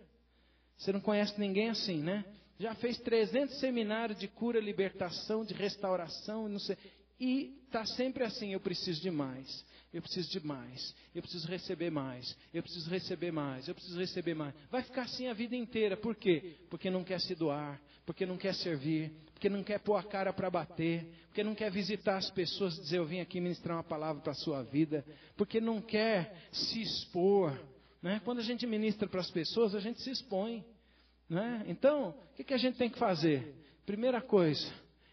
Você 0.77 0.91
não 0.91 1.01
conhece 1.01 1.39
ninguém 1.39 1.69
assim, 1.69 2.01
né? 2.01 2.25
Já 2.59 2.75
fez 2.75 2.97
300 2.99 3.59
seminários 3.59 4.19
de 4.19 4.27
cura, 4.27 4.59
libertação, 4.59 5.45
de 5.45 5.53
restauração, 5.53 6.49
não 6.49 6.59
sei. 6.59 6.77
E 7.19 7.57
está 7.65 7.85
sempre 7.85 8.23
assim: 8.23 8.53
eu 8.53 8.59
preciso 8.59 9.01
de 9.01 9.09
mais. 9.09 9.65
Eu 9.91 10.01
preciso 10.01 10.29
de 10.29 10.45
mais. 10.45 10.93
Eu 11.15 11.21
preciso 11.21 11.47
receber 11.47 11.89
mais. 11.89 12.35
Eu 12.53 12.61
preciso 12.61 12.89
receber 12.89 13.31
mais. 13.31 13.67
Eu 13.67 13.73
preciso 13.73 13.99
receber 13.99 14.35
mais. 14.35 14.53
Vai 14.69 14.83
ficar 14.83 15.03
assim 15.03 15.27
a 15.27 15.33
vida 15.33 15.55
inteira. 15.55 15.97
Por 15.97 16.15
quê? 16.15 16.57
Porque 16.69 16.89
não 16.89 17.03
quer 17.03 17.19
se 17.19 17.33
doar. 17.33 17.81
Porque 18.05 18.25
não 18.25 18.37
quer 18.37 18.53
servir 18.53 19.11
porque 19.39 19.47
não 19.47 19.63
quer 19.63 19.79
pôr 19.79 19.95
a 19.95 20.03
cara 20.03 20.33
para 20.33 20.49
bater, 20.49 21.07
porque 21.27 21.45
não 21.45 21.55
quer 21.55 21.71
visitar 21.71 22.17
as 22.17 22.29
pessoas 22.29 22.77
e 22.77 22.81
dizer 22.81 22.97
eu 22.97 23.05
vim 23.05 23.21
aqui 23.21 23.39
ministrar 23.39 23.77
uma 23.77 23.83
palavra 23.83 24.21
para 24.21 24.33
a 24.33 24.35
sua 24.35 24.61
vida, 24.63 25.05
porque 25.37 25.61
não 25.61 25.81
quer 25.81 26.35
se 26.51 26.81
expor. 26.81 27.57
Né? 28.01 28.21
Quando 28.25 28.39
a 28.39 28.43
gente 28.43 28.67
ministra 28.67 29.07
para 29.07 29.21
as 29.21 29.31
pessoas, 29.31 29.73
a 29.73 29.79
gente 29.79 30.01
se 30.01 30.11
expõe. 30.11 30.65
Né? 31.29 31.63
Então, 31.67 32.09
o 32.09 32.35
que, 32.35 32.43
que 32.43 32.53
a 32.53 32.57
gente 32.57 32.77
tem 32.77 32.89
que 32.89 32.97
fazer? 32.97 33.55
Primeira 33.85 34.21
coisa, 34.21 34.67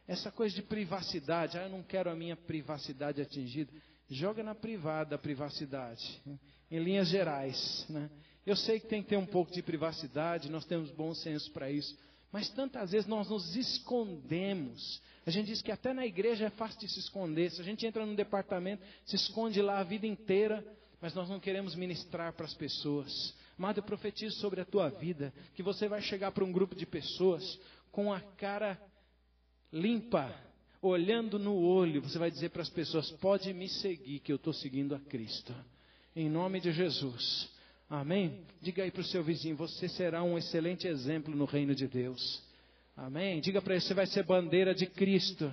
essa 0.09 0.31
coisa 0.31 0.55
de 0.55 0.63
privacidade, 0.63 1.59
ah, 1.59 1.65
eu 1.65 1.69
não 1.69 1.83
quero 1.83 2.11
a 2.11 2.15
minha 2.15 2.37
privacidade 2.37 3.21
atingida. 3.21 3.73
Joga 4.09 4.43
na 4.43 4.55
privada 4.55 5.17
a 5.17 5.19
privacidade, 5.19 6.23
né? 6.25 6.39
em 6.71 6.79
linhas 6.79 7.09
gerais. 7.09 7.85
Né? 7.89 8.09
Eu 8.47 8.57
sei 8.57 8.79
que 8.81 8.87
tem 8.87 9.03
que 9.03 9.09
ter 9.09 9.17
um 9.17 9.27
pouco 9.27 9.53
de 9.53 9.63
privacidade, 9.63 10.51
nós 10.51 10.65
temos 10.65 10.91
bom 10.91 11.13
senso 11.13 11.51
para 11.51 11.71
isso. 11.71 11.99
Mas 12.33 12.49
tantas 12.51 12.93
vezes 12.93 13.07
nós 13.07 13.29
nos 13.29 13.57
escondemos. 13.57 15.03
A 15.25 15.31
gente 15.31 15.47
diz 15.47 15.61
que 15.61 15.73
até 15.73 15.93
na 15.93 16.07
igreja 16.07 16.47
é 16.47 16.51
fácil 16.51 16.79
de 16.79 16.89
se 16.89 17.01
esconder. 17.01 17.51
Se 17.51 17.61
a 17.61 17.65
gente 17.65 17.85
entra 17.85 18.07
num 18.07 18.15
departamento, 18.15 18.85
se 19.05 19.17
esconde 19.17 19.61
lá 19.61 19.81
a 19.81 19.85
vida 19.85 20.07
inteira, 20.07 20.65
mas 21.01 21.15
nós 21.15 21.29
não 21.29 21.41
queremos 21.41 21.75
ministrar 21.75 22.33
para 22.33 22.47
as 22.47 22.55
pessoas. 22.55 23.35
Amado, 23.59 23.79
eu 23.79 23.83
profetizo 23.83 24.37
sobre 24.37 24.61
a 24.61 24.65
tua 24.65 24.91
vida 24.91 25.33
que 25.55 25.63
você 25.63 25.89
vai 25.89 26.03
chegar 26.03 26.31
para 26.31 26.45
um 26.45 26.53
grupo 26.53 26.75
de 26.75 26.85
pessoas 26.85 27.59
com 27.91 28.13
a 28.13 28.21
cara 28.21 28.79
limpa, 29.73 30.31
olhando 30.83 31.39
no 31.39 31.57
olho. 31.57 32.03
Você 32.03 32.19
vai 32.19 32.31
dizer 32.31 32.51
para 32.51 32.61
as 32.61 32.69
pessoas: 32.69 33.11
pode 33.13 33.53
me 33.55 33.69
seguir, 33.69 34.21
que 34.21 34.31
eu 34.31 34.37
estou 34.37 34.53
seguindo 34.53 34.95
a 34.95 35.01
Cristo. 35.01 35.55
Em 36.15 36.29
nome 36.29 36.61
de 36.61 36.71
Jesus. 36.71 37.51
Amém? 37.89 38.45
Diga 38.61 38.83
aí 38.83 38.91
para 38.91 39.01
o 39.01 39.05
seu 39.05 39.25
vizinho: 39.25 39.57
você 39.57 39.89
será 39.89 40.23
um 40.23 40.37
excelente 40.37 40.87
exemplo 40.87 41.35
no 41.35 41.47
reino 41.47 41.75
de 41.75 41.89
Deus. 41.89 42.43
Amém? 42.95 43.41
Diga 43.41 43.63
para 43.63 43.75
ele: 43.75 43.81
você 43.81 43.95
vai 43.95 44.07
ser 44.07 44.23
bandeira 44.25 44.75
de 44.75 44.85
Cristo. 44.85 45.51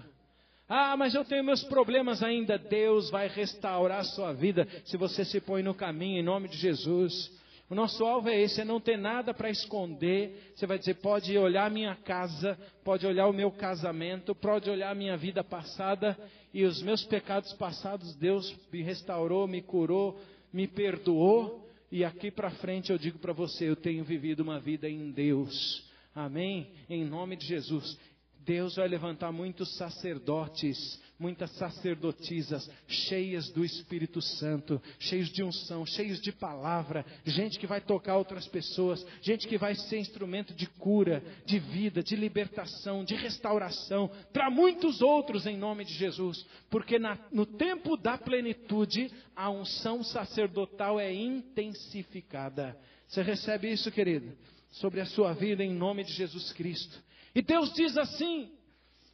Ah, 0.67 0.97
mas 0.97 1.13
eu 1.13 1.23
tenho 1.23 1.43
meus 1.43 1.63
problemas 1.63 2.21
ainda. 2.21 2.57
Deus 2.57 3.09
vai 3.09 3.29
restaurar 3.29 3.99
a 3.99 4.03
sua 4.03 4.33
vida 4.33 4.67
se 4.85 4.97
você 4.97 5.23
se 5.23 5.39
põe 5.39 5.63
no 5.63 5.73
caminho 5.73 6.19
em 6.19 6.23
nome 6.23 6.49
de 6.49 6.57
Jesus. 6.57 7.31
O 7.69 7.75
nosso 7.75 8.03
alvo 8.05 8.29
é 8.29 8.39
esse, 8.41 8.61
é 8.61 8.65
não 8.65 8.79
ter 8.79 8.97
nada 8.97 9.33
para 9.33 9.49
esconder. 9.49 10.51
Você 10.55 10.65
vai 10.67 10.77
dizer, 10.77 10.95
pode 10.95 11.37
olhar 11.37 11.71
minha 11.71 11.95
casa, 11.95 12.57
pode 12.83 13.07
olhar 13.07 13.27
o 13.27 13.33
meu 13.33 13.51
casamento, 13.51 14.35
pode 14.35 14.69
olhar 14.69 14.95
minha 14.95 15.17
vida 15.17 15.43
passada 15.43 16.17
e 16.53 16.63
os 16.65 16.81
meus 16.81 17.03
pecados 17.05 17.51
passados. 17.53 18.15
Deus 18.15 18.53
me 18.71 18.81
restaurou, 18.81 19.47
me 19.47 19.61
curou, 19.61 20.19
me 20.51 20.67
perdoou. 20.67 21.67
E 21.91 22.03
aqui 22.03 22.29
para 22.29 22.51
frente 22.51 22.91
eu 22.91 22.97
digo 22.97 23.19
para 23.19 23.33
você, 23.33 23.69
eu 23.69 23.75
tenho 23.75 24.03
vivido 24.03 24.41
uma 24.41 24.59
vida 24.59 24.89
em 24.89 25.11
Deus. 25.11 25.89
Amém? 26.13 26.71
Em 26.89 27.03
nome 27.03 27.35
de 27.35 27.45
Jesus. 27.45 27.97
Deus 28.45 28.75
vai 28.75 28.87
levantar 28.87 29.31
muitos 29.31 29.77
sacerdotes, 29.77 31.01
muitas 31.17 31.49
sacerdotisas, 31.51 32.69
cheias 32.87 33.49
do 33.49 33.63
Espírito 33.63 34.21
Santo, 34.21 34.81
cheios 34.99 35.29
de 35.29 35.41
unção, 35.41 35.85
cheios 35.85 36.19
de 36.19 36.31
palavra, 36.33 37.05
gente 37.25 37.57
que 37.57 37.65
vai 37.65 37.79
tocar 37.79 38.17
outras 38.17 38.45
pessoas, 38.47 39.05
gente 39.21 39.47
que 39.47 39.57
vai 39.57 39.75
ser 39.75 39.99
instrumento 39.99 40.53
de 40.53 40.67
cura, 40.67 41.23
de 41.45 41.57
vida, 41.57 42.03
de 42.03 42.17
libertação, 42.17 43.05
de 43.05 43.15
restauração, 43.15 44.11
para 44.33 44.49
muitos 44.49 45.01
outros 45.01 45.45
em 45.45 45.57
nome 45.57 45.85
de 45.85 45.93
Jesus, 45.93 46.45
porque 46.69 46.99
na, 46.99 47.17
no 47.31 47.45
tempo 47.45 47.95
da 47.95 48.17
plenitude, 48.17 49.09
a 49.35 49.49
unção 49.49 50.03
sacerdotal 50.03 50.99
é 50.99 51.13
intensificada. 51.13 52.77
Você 53.07 53.21
recebe 53.21 53.71
isso, 53.71 53.89
querido? 53.89 54.35
Sobre 54.71 54.99
a 54.99 55.05
sua 55.05 55.33
vida 55.33 55.63
em 55.63 55.73
nome 55.73 56.03
de 56.03 56.11
Jesus 56.11 56.51
Cristo. 56.51 57.01
E 57.35 57.41
Deus 57.41 57.73
diz 57.73 57.97
assim: 57.97 58.51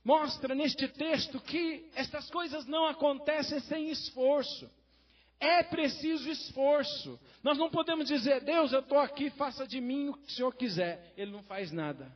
mostra 0.04 0.56
neste 0.56 0.88
texto 0.88 1.40
que 1.42 1.90
estas 1.96 2.30
coisas 2.30 2.66
não 2.66 2.88
acontecem 2.88 3.60
sem 3.62 3.90
esforço. 3.90 4.70
É 5.40 5.64
preciso 5.64 6.30
esforço. 6.30 7.18
Nós 7.42 7.58
não 7.58 7.70
podemos 7.70 8.08
dizer, 8.10 8.42
Deus, 8.42 8.74
eu 8.74 8.82
estou 8.82 9.00
aqui, 9.00 9.30
faça 9.32 9.66
de 9.66 9.80
mim 9.80 10.10
o 10.10 10.14
que 10.14 10.28
o 10.28 10.32
Senhor 10.32 10.54
quiser. 10.54 11.14
Ele 11.16 11.32
não 11.32 11.42
faz 11.44 11.72
nada. 11.72 12.12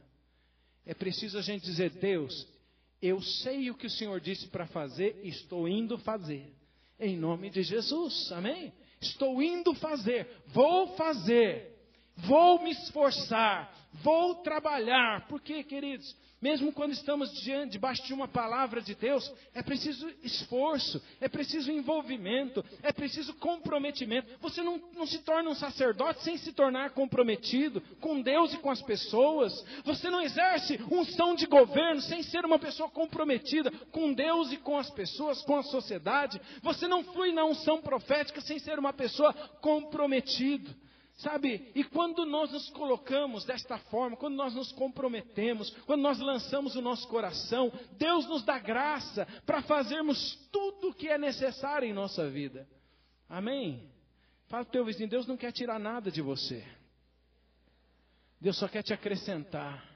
É 0.86 0.94
preciso 0.94 1.38
a 1.38 1.42
gente 1.42 1.64
dizer, 1.64 1.92
Deus, 1.92 2.46
eu 3.02 3.22
sei 3.22 3.70
o 3.70 3.76
que 3.76 3.88
o 3.88 3.90
Senhor 3.90 4.20
disse 4.20 4.48
para 4.48 4.68
fazer, 4.68 5.20
estou 5.24 5.68
indo 5.70 5.98
fazer. 6.00 6.54
Em 7.00 7.18
nome 7.18 7.50
de 7.50 7.64
Jesus, 7.64 8.32
amém? 8.32 8.74
Estou 9.02 9.42
indo 9.42 9.74
fazer, 9.76 10.28
vou 10.48 10.96
fazer, 10.96 11.73
vou 12.18 12.62
me 12.62 12.72
esforçar, 12.72 13.74
vou 14.04 14.36
trabalhar. 14.36 15.28
Porque, 15.28 15.64
queridos, 15.64 16.16
mesmo 16.44 16.74
quando 16.74 16.92
estamos 16.92 17.34
diante, 17.42 17.72
debaixo 17.72 18.06
de 18.06 18.14
uma 18.14 18.28
palavra 18.28 18.82
de 18.82 18.94
Deus, 18.94 19.32
é 19.56 19.64
preciso 19.64 20.12
esforço, 20.22 21.02
é 21.22 21.30
preciso 21.30 21.72
envolvimento, 21.72 22.62
é 22.82 22.92
preciso 22.92 23.34
comprometimento. 23.36 24.28
Você 24.42 24.62
não, 24.62 24.78
não 24.94 25.08
se 25.08 25.20
torna 25.20 25.50
um 25.50 25.56
sacerdote 25.56 26.22
sem 26.22 26.36
se 26.36 26.52
tornar 26.52 26.90
comprometido 26.90 27.80
com 28.02 28.22
Deus 28.22 28.54
e 28.54 28.58
com 28.58 28.70
as 28.70 28.82
pessoas. 28.82 29.66
Você 29.86 30.10
não 30.10 30.22
exerce 30.22 30.78
unção 30.92 31.34
de 31.34 31.46
governo 31.46 32.02
sem 32.02 32.22
ser 32.22 32.44
uma 32.44 32.60
pessoa 32.60 32.90
comprometida 32.90 33.72
com 33.94 34.12
Deus 34.12 34.52
e 34.52 34.58
com 34.58 34.78
as 34.78 34.90
pessoas, 34.90 35.42
com 35.44 35.56
a 35.56 35.64
sociedade. 35.64 36.42
Você 36.62 36.90
não 36.90 37.06
flui 37.06 37.32
na 37.32 37.46
unção 37.46 37.82
profética 37.82 38.42
sem 38.42 38.60
ser 38.60 38.78
uma 38.78 38.92
pessoa 38.92 39.34
comprometida. 39.62 40.83
Sabe? 41.18 41.72
E 41.76 41.84
quando 41.84 42.26
nós 42.26 42.52
nos 42.52 42.70
colocamos 42.72 43.46
desta 43.46 43.78
forma, 43.78 44.18
quando 44.18 44.36
nós 44.36 44.54
nos 44.56 44.72
comprometemos, 44.72 45.70
quando 45.86 46.02
nós 46.02 46.20
lançamos 46.20 46.76
o 46.76 46.82
nosso 46.82 47.08
coração, 47.08 47.72
Deus 47.98 48.28
nos 48.28 48.44
dá 48.44 48.58
graça 48.58 49.26
para 49.46 49.62
fazermos 49.62 50.36
tudo 50.52 50.90
o 50.90 50.94
que 50.94 51.08
é 51.08 51.18
necessário 51.18 51.88
em 51.88 51.94
nossa 51.94 52.30
vida. 52.30 52.68
Amém? 53.30 53.90
Fala 54.48 54.66
para 54.66 54.70
o 54.70 54.74
teu 54.74 54.86
vizinho, 54.86 55.10
Deus 55.10 55.28
não 55.28 55.38
quer 55.38 55.52
tirar 55.52 55.80
nada 55.80 56.12
de 56.12 56.22
você. 56.22 56.66
Deus 58.42 58.58
só 58.58 58.68
quer 58.68 58.84
te 58.84 58.94
acrescentar. 58.94 59.93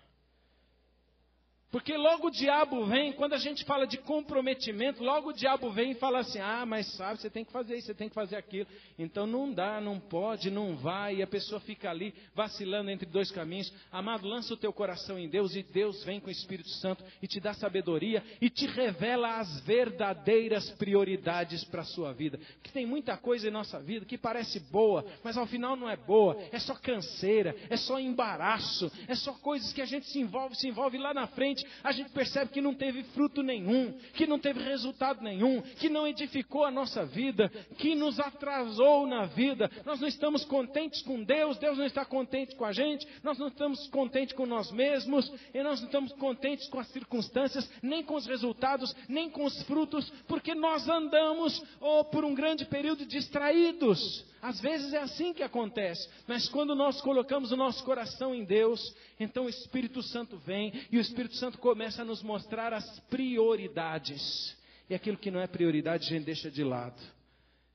Porque 1.69 1.97
logo 1.97 2.27
o 2.27 2.31
diabo 2.31 2.85
vem, 2.85 3.11
quando 3.11 3.33
a 3.33 3.37
gente 3.37 3.65
fala 3.65 3.85
de 3.85 3.97
comprometimento, 3.97 5.03
logo 5.03 5.29
o 5.29 5.33
diabo 5.33 5.69
vem 5.69 5.91
e 5.91 5.95
fala 5.95 6.19
assim: 6.19 6.39
ah, 6.39 6.65
mas 6.65 6.87
sabe, 6.93 7.19
você 7.19 7.29
tem 7.29 7.43
que 7.43 7.51
fazer 7.51 7.75
isso, 7.75 7.87
você 7.87 7.93
tem 7.93 8.07
que 8.07 8.15
fazer 8.15 8.37
aquilo. 8.37 8.67
Então 8.97 9.27
não 9.27 9.51
dá, 9.51 9.81
não 9.81 9.99
pode, 9.99 10.49
não 10.49 10.77
vai, 10.77 11.17
e 11.17 11.21
a 11.21 11.27
pessoa 11.27 11.59
fica 11.59 11.89
ali 11.89 12.13
vacilando 12.33 12.89
entre 12.89 13.05
dois 13.05 13.31
caminhos. 13.31 13.73
Amado, 13.91 14.25
lança 14.25 14.53
o 14.53 14.57
teu 14.57 14.71
coração 14.71 15.19
em 15.19 15.27
Deus 15.27 15.57
e 15.57 15.63
Deus 15.63 16.05
vem 16.05 16.21
com 16.21 16.29
o 16.29 16.31
Espírito 16.31 16.69
Santo 16.69 17.03
e 17.21 17.27
te 17.27 17.37
dá 17.41 17.53
sabedoria 17.53 18.23
e 18.39 18.49
te 18.49 18.65
revela 18.65 19.37
as 19.37 19.59
verdadeiras 19.65 20.69
prioridades 20.71 21.65
para 21.65 21.81
a 21.81 21.85
sua 21.85 22.13
vida. 22.13 22.39
Porque 22.53 22.71
tem 22.71 22.85
muita 22.85 23.17
coisa 23.17 23.49
em 23.49 23.51
nossa 23.51 23.77
vida 23.77 24.05
que 24.05 24.17
parece 24.17 24.61
boa, 24.71 25.05
mas 25.21 25.37
ao 25.37 25.45
final 25.45 25.75
não 25.75 25.89
é 25.89 25.97
boa, 25.97 26.37
é 26.49 26.59
só 26.59 26.75
canseira, 26.75 27.53
é 27.69 27.75
só 27.75 27.99
embaraço, 27.99 28.89
é 29.05 29.15
só 29.15 29.33
coisas 29.33 29.73
que 29.73 29.81
a 29.81 29.85
gente 29.85 30.07
se 30.07 30.17
envolve, 30.17 30.55
se 30.55 30.69
envolve 30.69 30.97
lá 30.97 31.13
na 31.13 31.27
frente 31.27 31.56
a 31.83 31.91
gente 31.91 32.09
percebe 32.09 32.51
que 32.51 32.61
não 32.61 32.73
teve 32.73 33.03
fruto 33.03 33.41
nenhum, 33.41 33.93
que 34.13 34.27
não 34.27 34.39
teve 34.39 34.61
resultado 34.61 35.23
nenhum, 35.23 35.61
que 35.61 35.89
não 35.89 36.07
edificou 36.07 36.65
a 36.65 36.71
nossa 36.71 37.05
vida, 37.05 37.49
que 37.77 37.95
nos 37.95 38.19
atrasou 38.19 39.07
na 39.07 39.25
vida. 39.25 39.69
Nós 39.85 39.99
não 39.99 40.07
estamos 40.07 40.43
contentes 40.45 41.01
com 41.01 41.23
Deus, 41.23 41.57
Deus 41.57 41.77
não 41.77 41.85
está 41.85 42.05
contente 42.05 42.55
com 42.55 42.65
a 42.65 42.71
gente, 42.71 43.07
nós 43.23 43.37
não 43.37 43.47
estamos 43.47 43.87
contentes 43.87 44.35
com 44.35 44.45
nós 44.45 44.71
mesmos, 44.71 45.31
e 45.53 45.63
nós 45.63 45.79
não 45.79 45.87
estamos 45.87 46.11
contentes 46.13 46.67
com 46.67 46.79
as 46.79 46.87
circunstâncias, 46.89 47.69
nem 47.81 48.03
com 48.03 48.15
os 48.15 48.25
resultados, 48.25 48.95
nem 49.07 49.29
com 49.29 49.45
os 49.45 49.61
frutos, 49.63 50.11
porque 50.27 50.53
nós 50.53 50.87
andamos 50.87 51.61
oh, 51.79 52.03
por 52.05 52.25
um 52.25 52.33
grande 52.33 52.65
período 52.65 53.05
distraídos. 53.05 54.25
Às 54.41 54.59
vezes 54.59 54.93
é 54.93 54.99
assim 54.99 55.33
que 55.33 55.41
acontece, 55.41 56.07
mas 56.27 56.47
quando 56.47 56.75
nós 56.75 57.01
colocamos 57.01 57.51
o 57.51 57.57
nosso 57.57 57.83
coração 57.83 58.35
em 58.35 58.43
Deus, 58.43 58.93
então 59.19 59.45
o 59.45 59.49
Espírito 59.49 60.03
Santo 60.03 60.37
vem 60.37 60.71
e 60.91 60.97
o 60.97 61.01
Espírito 61.01 61.35
Santo 61.35 61.46
começa 61.55 62.01
a 62.01 62.05
nos 62.05 62.21
mostrar 62.21 62.73
as 62.73 62.99
prioridades. 63.01 64.55
E 64.89 64.95
aquilo 64.95 65.17
que 65.17 65.31
não 65.31 65.39
é 65.39 65.47
prioridade 65.47 66.05
a 66.05 66.09
gente 66.09 66.25
deixa 66.25 66.49
de 66.49 66.63
lado. 66.63 67.01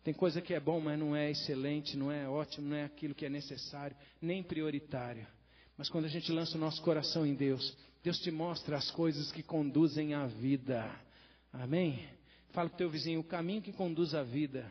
Tem 0.03 0.13
coisa 0.13 0.41
que 0.41 0.53
é 0.53 0.59
bom, 0.59 0.81
mas 0.81 0.99
não 0.99 1.15
é 1.15 1.31
excelente, 1.31 1.97
não 1.97 2.11
é 2.11 2.29
ótimo, 2.29 2.69
não 2.69 2.77
é 2.77 2.85
aquilo 2.85 3.15
que 3.15 3.25
é 3.25 3.29
necessário, 3.29 3.97
nem 4.21 4.43
prioritário. 4.43 5.27
Mas 5.77 5.89
quando 5.89 6.07
a 6.07 6.09
gente 6.09 6.33
lança 6.33 6.57
o 6.57 6.61
nosso 6.61 6.83
coração 6.83 7.25
em 7.25 7.35
Deus, 7.35 7.77
Deus 8.03 8.19
te 8.19 8.31
mostra 8.31 8.77
as 8.77 8.91
coisas 8.91 9.31
que 9.31 9.43
conduzem 9.43 10.13
à 10.13 10.27
vida. 10.27 10.91
Amém? 11.53 12.09
Fala 12.51 12.69
para 12.69 12.75
o 12.75 12.79
teu 12.79 12.91
vizinho, 12.91 13.21
o 13.21 13.25
caminho 13.25 13.63
que 13.63 13.73
conduz 13.73 14.15
à 14.15 14.23
vida 14.23 14.71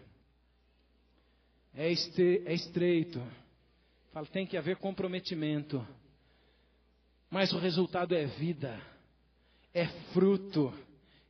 é, 1.73 1.87
é 1.87 2.53
estreito. 2.53 3.21
Fala, 4.11 4.25
tem 4.27 4.45
que 4.45 4.57
haver 4.57 4.75
comprometimento. 4.75 5.85
Mas 7.31 7.53
o 7.53 7.57
resultado 7.57 8.13
é 8.13 8.25
vida, 8.25 8.77
é 9.73 9.87
fruto, 10.13 10.73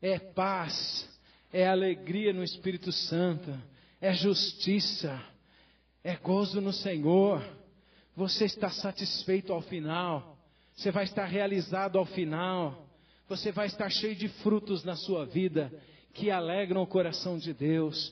é 0.02 0.18
paz, 0.18 1.08
é 1.54 1.68
alegria 1.68 2.34
no 2.34 2.44
Espírito 2.44 2.92
Santo, 2.92 3.56
é 4.02 4.12
justiça, 4.12 5.24
é 6.04 6.16
gozo 6.16 6.60
no 6.60 6.74
Senhor. 6.74 7.48
Você 8.16 8.46
está 8.46 8.72
satisfeito 8.72 9.54
ao 9.54 9.62
final, 9.62 10.40
você 10.74 10.90
vai 10.90 11.04
estar 11.04 11.26
realizado 11.26 12.00
ao 12.00 12.06
final, 12.06 12.90
você 13.30 13.52
vai 13.52 13.68
estar 13.68 13.92
cheio 13.92 14.16
de 14.16 14.28
frutos 14.28 14.84
na 14.84 14.96
sua 14.96 15.24
vida 15.24 15.72
que 16.16 16.32
alegram 16.32 16.82
o 16.82 16.88
coração 16.88 17.38
de 17.38 17.54
Deus. 17.54 18.12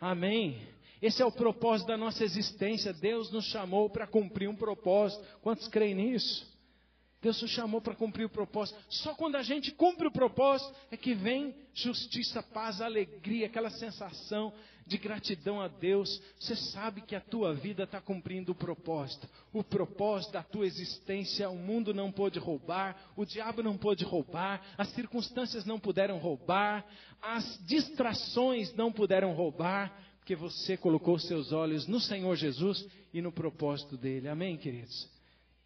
Amém. 0.00 0.60
Esse 1.00 1.22
é 1.22 1.24
o 1.24 1.30
propósito 1.30 1.86
da 1.86 1.96
nossa 1.96 2.24
existência. 2.24 2.92
Deus 2.92 3.30
nos 3.30 3.44
chamou 3.44 3.88
para 3.88 4.08
cumprir 4.08 4.48
um 4.48 4.56
propósito. 4.56 5.24
Quantos 5.40 5.68
creem 5.68 5.94
nisso? 5.94 6.57
Deus 7.20 7.42
nos 7.42 7.50
chamou 7.50 7.80
para 7.80 7.96
cumprir 7.96 8.24
o 8.24 8.30
propósito. 8.30 8.78
Só 8.88 9.12
quando 9.14 9.36
a 9.36 9.42
gente 9.42 9.72
cumpre 9.72 10.06
o 10.06 10.12
propósito 10.12 10.72
é 10.90 10.96
que 10.96 11.14
vem 11.14 11.54
justiça, 11.74 12.42
paz, 12.42 12.80
alegria, 12.80 13.46
aquela 13.46 13.70
sensação 13.70 14.52
de 14.86 14.96
gratidão 14.96 15.60
a 15.60 15.66
Deus. 15.66 16.22
Você 16.38 16.54
sabe 16.54 17.00
que 17.00 17.16
a 17.16 17.20
tua 17.20 17.54
vida 17.54 17.82
está 17.82 18.00
cumprindo 18.00 18.52
o 18.52 18.54
propósito. 18.54 19.28
O 19.52 19.64
propósito 19.64 20.32
da 20.32 20.44
tua 20.44 20.64
existência, 20.64 21.50
o 21.50 21.56
mundo 21.56 21.92
não 21.92 22.12
pôde 22.12 22.38
roubar, 22.38 22.96
o 23.16 23.24
diabo 23.24 23.62
não 23.62 23.76
pôde 23.76 24.04
roubar, 24.04 24.62
as 24.78 24.88
circunstâncias 24.90 25.64
não 25.64 25.80
puderam 25.80 26.18
roubar, 26.18 26.86
as 27.20 27.58
distrações 27.66 28.72
não 28.74 28.92
puderam 28.92 29.32
roubar 29.32 29.92
porque 30.28 30.36
você 30.36 30.76
colocou 30.76 31.18
seus 31.18 31.52
olhos 31.52 31.86
no 31.86 31.98
Senhor 31.98 32.36
Jesus 32.36 32.86
e 33.14 33.22
no 33.22 33.32
propósito 33.32 33.96
dele. 33.96 34.28
Amém, 34.28 34.58
queridos? 34.58 35.08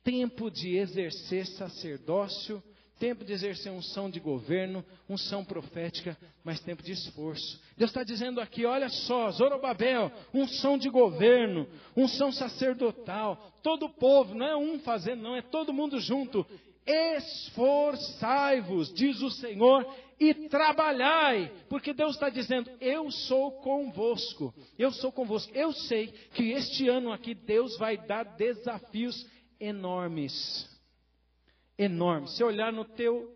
Tempo 0.04 0.50
de 0.50 0.76
exercer 0.76 1.46
sacerdócio, 1.46 2.62
tempo 3.02 3.24
de 3.24 3.32
exercer 3.32 3.72
unção 3.72 4.08
de 4.08 4.20
governo, 4.20 4.84
unção 5.08 5.44
profética, 5.44 6.16
mas 6.44 6.60
tempo 6.60 6.84
de 6.84 6.92
esforço. 6.92 7.60
Deus 7.76 7.90
está 7.90 8.04
dizendo 8.04 8.40
aqui: 8.40 8.64
olha 8.64 8.88
só, 8.88 9.28
Zorobabel, 9.32 10.12
unção 10.32 10.78
de 10.78 10.88
governo, 10.88 11.66
unção 11.96 12.30
sacerdotal, 12.30 13.52
todo 13.60 13.86
o 13.86 13.92
povo, 13.92 14.34
não 14.34 14.46
é 14.46 14.56
um 14.56 14.78
fazendo, 14.78 15.22
não, 15.22 15.34
é 15.34 15.42
todo 15.42 15.72
mundo 15.72 15.98
junto. 15.98 16.46
Esforçai-vos, 16.86 18.94
diz 18.94 19.20
o 19.20 19.30
Senhor, 19.30 19.84
e 20.18 20.48
trabalhai, 20.48 21.52
porque 21.68 21.92
Deus 21.92 22.14
está 22.14 22.28
dizendo: 22.28 22.70
Eu 22.80 23.10
sou 23.10 23.50
convosco, 23.62 24.54
eu 24.78 24.92
sou 24.92 25.10
convosco. 25.10 25.52
Eu 25.52 25.72
sei 25.72 26.06
que 26.34 26.50
este 26.50 26.88
ano 26.88 27.10
aqui 27.10 27.34
Deus 27.34 27.76
vai 27.78 27.96
dar 27.96 28.22
desafios 28.36 29.26
enormes, 29.62 30.68
enormes. 31.78 32.36
Se 32.36 32.42
olhar 32.42 32.72
no 32.72 32.84
teu, 32.84 33.32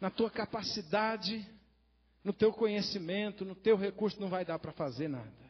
na 0.00 0.10
tua 0.10 0.30
capacidade, 0.30 1.46
no 2.24 2.32
teu 2.32 2.52
conhecimento, 2.52 3.44
no 3.44 3.54
teu 3.54 3.76
recurso, 3.76 4.20
não 4.20 4.28
vai 4.28 4.44
dar 4.44 4.58
para 4.58 4.72
fazer 4.72 5.08
nada. 5.08 5.46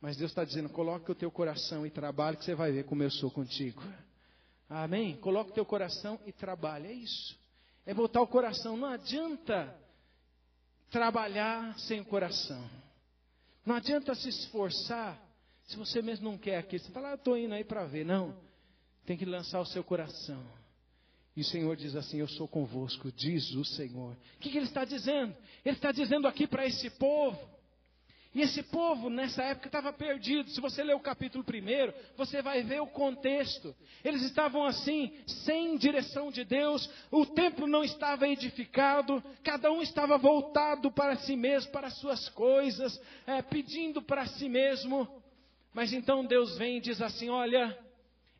Mas 0.00 0.16
Deus 0.16 0.32
está 0.32 0.44
dizendo: 0.44 0.68
coloque 0.68 1.10
o 1.10 1.14
teu 1.14 1.30
coração 1.30 1.86
e 1.86 1.90
trabalhe, 1.90 2.36
que 2.36 2.44
você 2.44 2.54
vai 2.54 2.72
ver 2.72 2.84
como 2.84 3.02
eu 3.02 3.10
sou 3.10 3.30
contigo. 3.30 3.80
Amém? 4.68 5.16
Coloque 5.16 5.50
o 5.52 5.54
teu 5.54 5.64
coração 5.64 6.20
e 6.26 6.32
trabalhe. 6.32 6.88
É 6.88 6.92
isso. 6.92 7.38
É 7.86 7.94
botar 7.94 8.20
o 8.20 8.26
coração. 8.26 8.76
Não 8.76 8.88
adianta 8.88 9.74
trabalhar 10.90 11.78
sem 11.78 12.00
o 12.00 12.04
coração. 12.04 12.62
Não 13.64 13.76
adianta 13.76 14.14
se 14.14 14.28
esforçar 14.28 15.18
se 15.68 15.76
você 15.76 16.02
mesmo 16.02 16.30
não 16.30 16.38
quer 16.38 16.58
aquilo. 16.58 16.82
Você 16.82 16.90
fala, 16.92 17.08
ah, 17.08 17.12
eu 17.12 17.16
estou 17.16 17.36
indo 17.36 17.54
aí 17.54 17.64
para 17.64 17.84
ver. 17.84 18.04
Não. 18.04 18.47
Tem 19.08 19.16
que 19.16 19.24
lançar 19.24 19.58
o 19.58 19.64
seu 19.64 19.82
coração. 19.82 20.44
E 21.34 21.40
o 21.40 21.44
Senhor 21.44 21.74
diz 21.74 21.96
assim: 21.96 22.18
Eu 22.18 22.28
sou 22.28 22.46
convosco, 22.46 23.10
diz 23.10 23.54
o 23.54 23.64
Senhor. 23.64 24.12
O 24.12 24.38
que, 24.38 24.50
que 24.50 24.58
Ele 24.58 24.66
está 24.66 24.84
dizendo? 24.84 25.34
Ele 25.64 25.76
está 25.76 25.90
dizendo 25.90 26.28
aqui 26.28 26.46
para 26.46 26.66
esse 26.66 26.90
povo 26.90 27.40
e 28.34 28.42
esse 28.42 28.62
povo 28.64 29.08
nessa 29.08 29.42
época 29.44 29.68
estava 29.68 29.94
perdido. 29.94 30.50
Se 30.50 30.60
você 30.60 30.84
ler 30.84 30.94
o 30.94 31.00
capítulo 31.00 31.42
primeiro, 31.42 31.94
você 32.18 32.42
vai 32.42 32.62
ver 32.62 32.82
o 32.82 32.86
contexto. 32.86 33.74
Eles 34.04 34.20
estavam 34.20 34.62
assim, 34.66 35.10
sem 35.26 35.78
direção 35.78 36.30
de 36.30 36.44
Deus, 36.44 36.86
o 37.10 37.24
templo 37.24 37.66
não 37.66 37.82
estava 37.82 38.28
edificado, 38.28 39.24
cada 39.42 39.72
um 39.72 39.80
estava 39.80 40.18
voltado 40.18 40.90
para 40.92 41.16
si 41.16 41.34
mesmo, 41.34 41.72
para 41.72 41.86
as 41.86 41.96
suas 41.98 42.28
coisas, 42.28 43.00
é, 43.26 43.40
pedindo 43.40 44.02
para 44.02 44.26
si 44.26 44.50
mesmo. 44.50 45.08
Mas 45.72 45.94
então 45.94 46.26
Deus 46.26 46.58
vem 46.58 46.76
e 46.76 46.80
diz 46.82 47.00
assim: 47.00 47.30
Olha, 47.30 47.87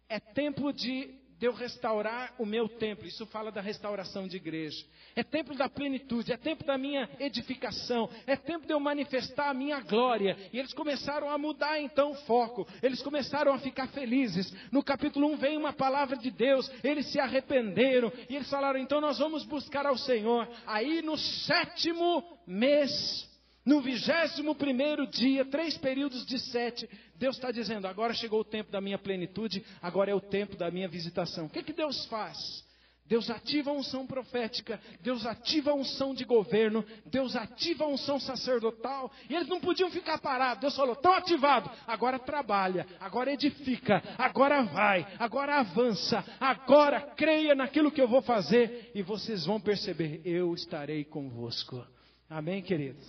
é 0.09 0.19
tempo 0.19 0.73
de 0.73 1.19
de 1.39 1.47
eu 1.47 1.53
restaurar 1.53 2.35
o 2.39 2.45
meu 2.45 2.69
templo. 2.69 3.07
Isso 3.07 3.25
fala 3.27 3.53
da 3.53 3.61
restauração 3.61 4.27
de 4.27 4.37
igreja. 4.37 4.85
É 5.15 5.23
tempo 5.23 5.55
da 5.55 5.69
plenitude, 5.69 6.33
é 6.33 6.37
tempo 6.37 6.65
da 6.65 6.77
minha 6.77 7.09
edificação, 7.21 8.11
é 8.27 8.37
tempo 8.37 8.67
de 8.67 8.73
eu 8.73 8.81
manifestar 8.81 9.51
a 9.51 9.55
minha 9.55 9.81
glória. 9.81 10.37
E 10.53 10.59
eles 10.59 10.73
começaram 10.73 11.31
a 11.31 11.39
mudar 11.39 11.81
então 11.81 12.11
o 12.11 12.17
foco, 12.27 12.67
eles 12.83 13.03
começaram 13.03 13.53
a 13.53 13.59
ficar 13.59 13.87
felizes. 13.89 14.53
No 14.73 14.83
capítulo 14.83 15.29
1 15.33 15.37
vem 15.37 15.57
uma 15.57 15.73
palavra 15.73 16.17
de 16.17 16.31
Deus, 16.31 16.71
eles 16.83 17.07
se 17.07 17.21
arrependeram 17.21 18.13
e 18.29 18.35
eles 18.35 18.51
falaram: 18.51 18.79
então 18.79 19.01
nós 19.01 19.19
vamos 19.19 19.45
buscar 19.45 19.87
ao 19.87 19.97
Senhor. 19.97 20.49
Aí 20.67 21.03
no 21.03 21.17
sétimo 21.17 22.25
mês 22.47 23.29
no 23.65 23.81
vigésimo 23.81 24.55
primeiro 24.55 25.07
dia, 25.07 25.45
três 25.45 25.77
períodos 25.77 26.25
de 26.25 26.39
sete, 26.39 26.89
Deus 27.17 27.37
está 27.37 27.51
dizendo: 27.51 27.87
agora 27.87 28.15
chegou 28.15 28.41
o 28.41 28.45
tempo 28.45 28.71
da 28.71 28.81
minha 28.81 28.99
plenitude, 28.99 29.65
agora 29.83 30.11
é 30.11 30.15
o 30.15 30.21
tempo 30.21 30.57
da 30.57 30.71
minha 30.71 30.89
visitação. 30.89 31.47
O 31.47 31.51
que, 31.51 31.63
que 31.63 31.73
Deus 31.73 32.07
faz? 32.07 32.67
Deus 33.09 33.31
ativa 33.31 33.71
a 33.71 33.73
unção 33.73 34.07
profética, 34.07 34.79
Deus 35.01 35.25
ativa 35.25 35.71
a 35.71 35.75
unção 35.75 36.15
de 36.15 36.27
governo, 36.27 36.85
Deus 37.07 37.35
ativa 37.35 37.85
a 37.85 37.89
unção 37.89 38.21
sacerdotal, 38.21 39.11
e 39.31 39.35
eles 39.35 39.49
não 39.49 39.61
podiam 39.61 39.91
ficar 39.91 40.19
parados. 40.19 40.61
Deus 40.61 40.77
falou: 40.77 40.93
estão 40.93 41.15
ativados, 41.15 41.71
agora 41.87 42.19
trabalha, 42.19 42.87
agora 43.01 43.33
edifica, 43.33 44.03
agora 44.19 44.63
vai, 44.63 45.07
agora 45.19 45.59
avança, 45.59 46.23
agora 46.39 47.01
creia 47.17 47.55
naquilo 47.55 47.91
que 47.91 48.01
eu 48.01 48.09
vou 48.09 48.21
fazer, 48.21 48.91
e 48.95 49.03
vocês 49.03 49.47
vão 49.47 49.59
perceber: 49.59 50.21
eu 50.25 50.53
estarei 50.53 51.03
convosco. 51.03 51.83
Amém, 52.29 52.61
querido? 52.61 53.01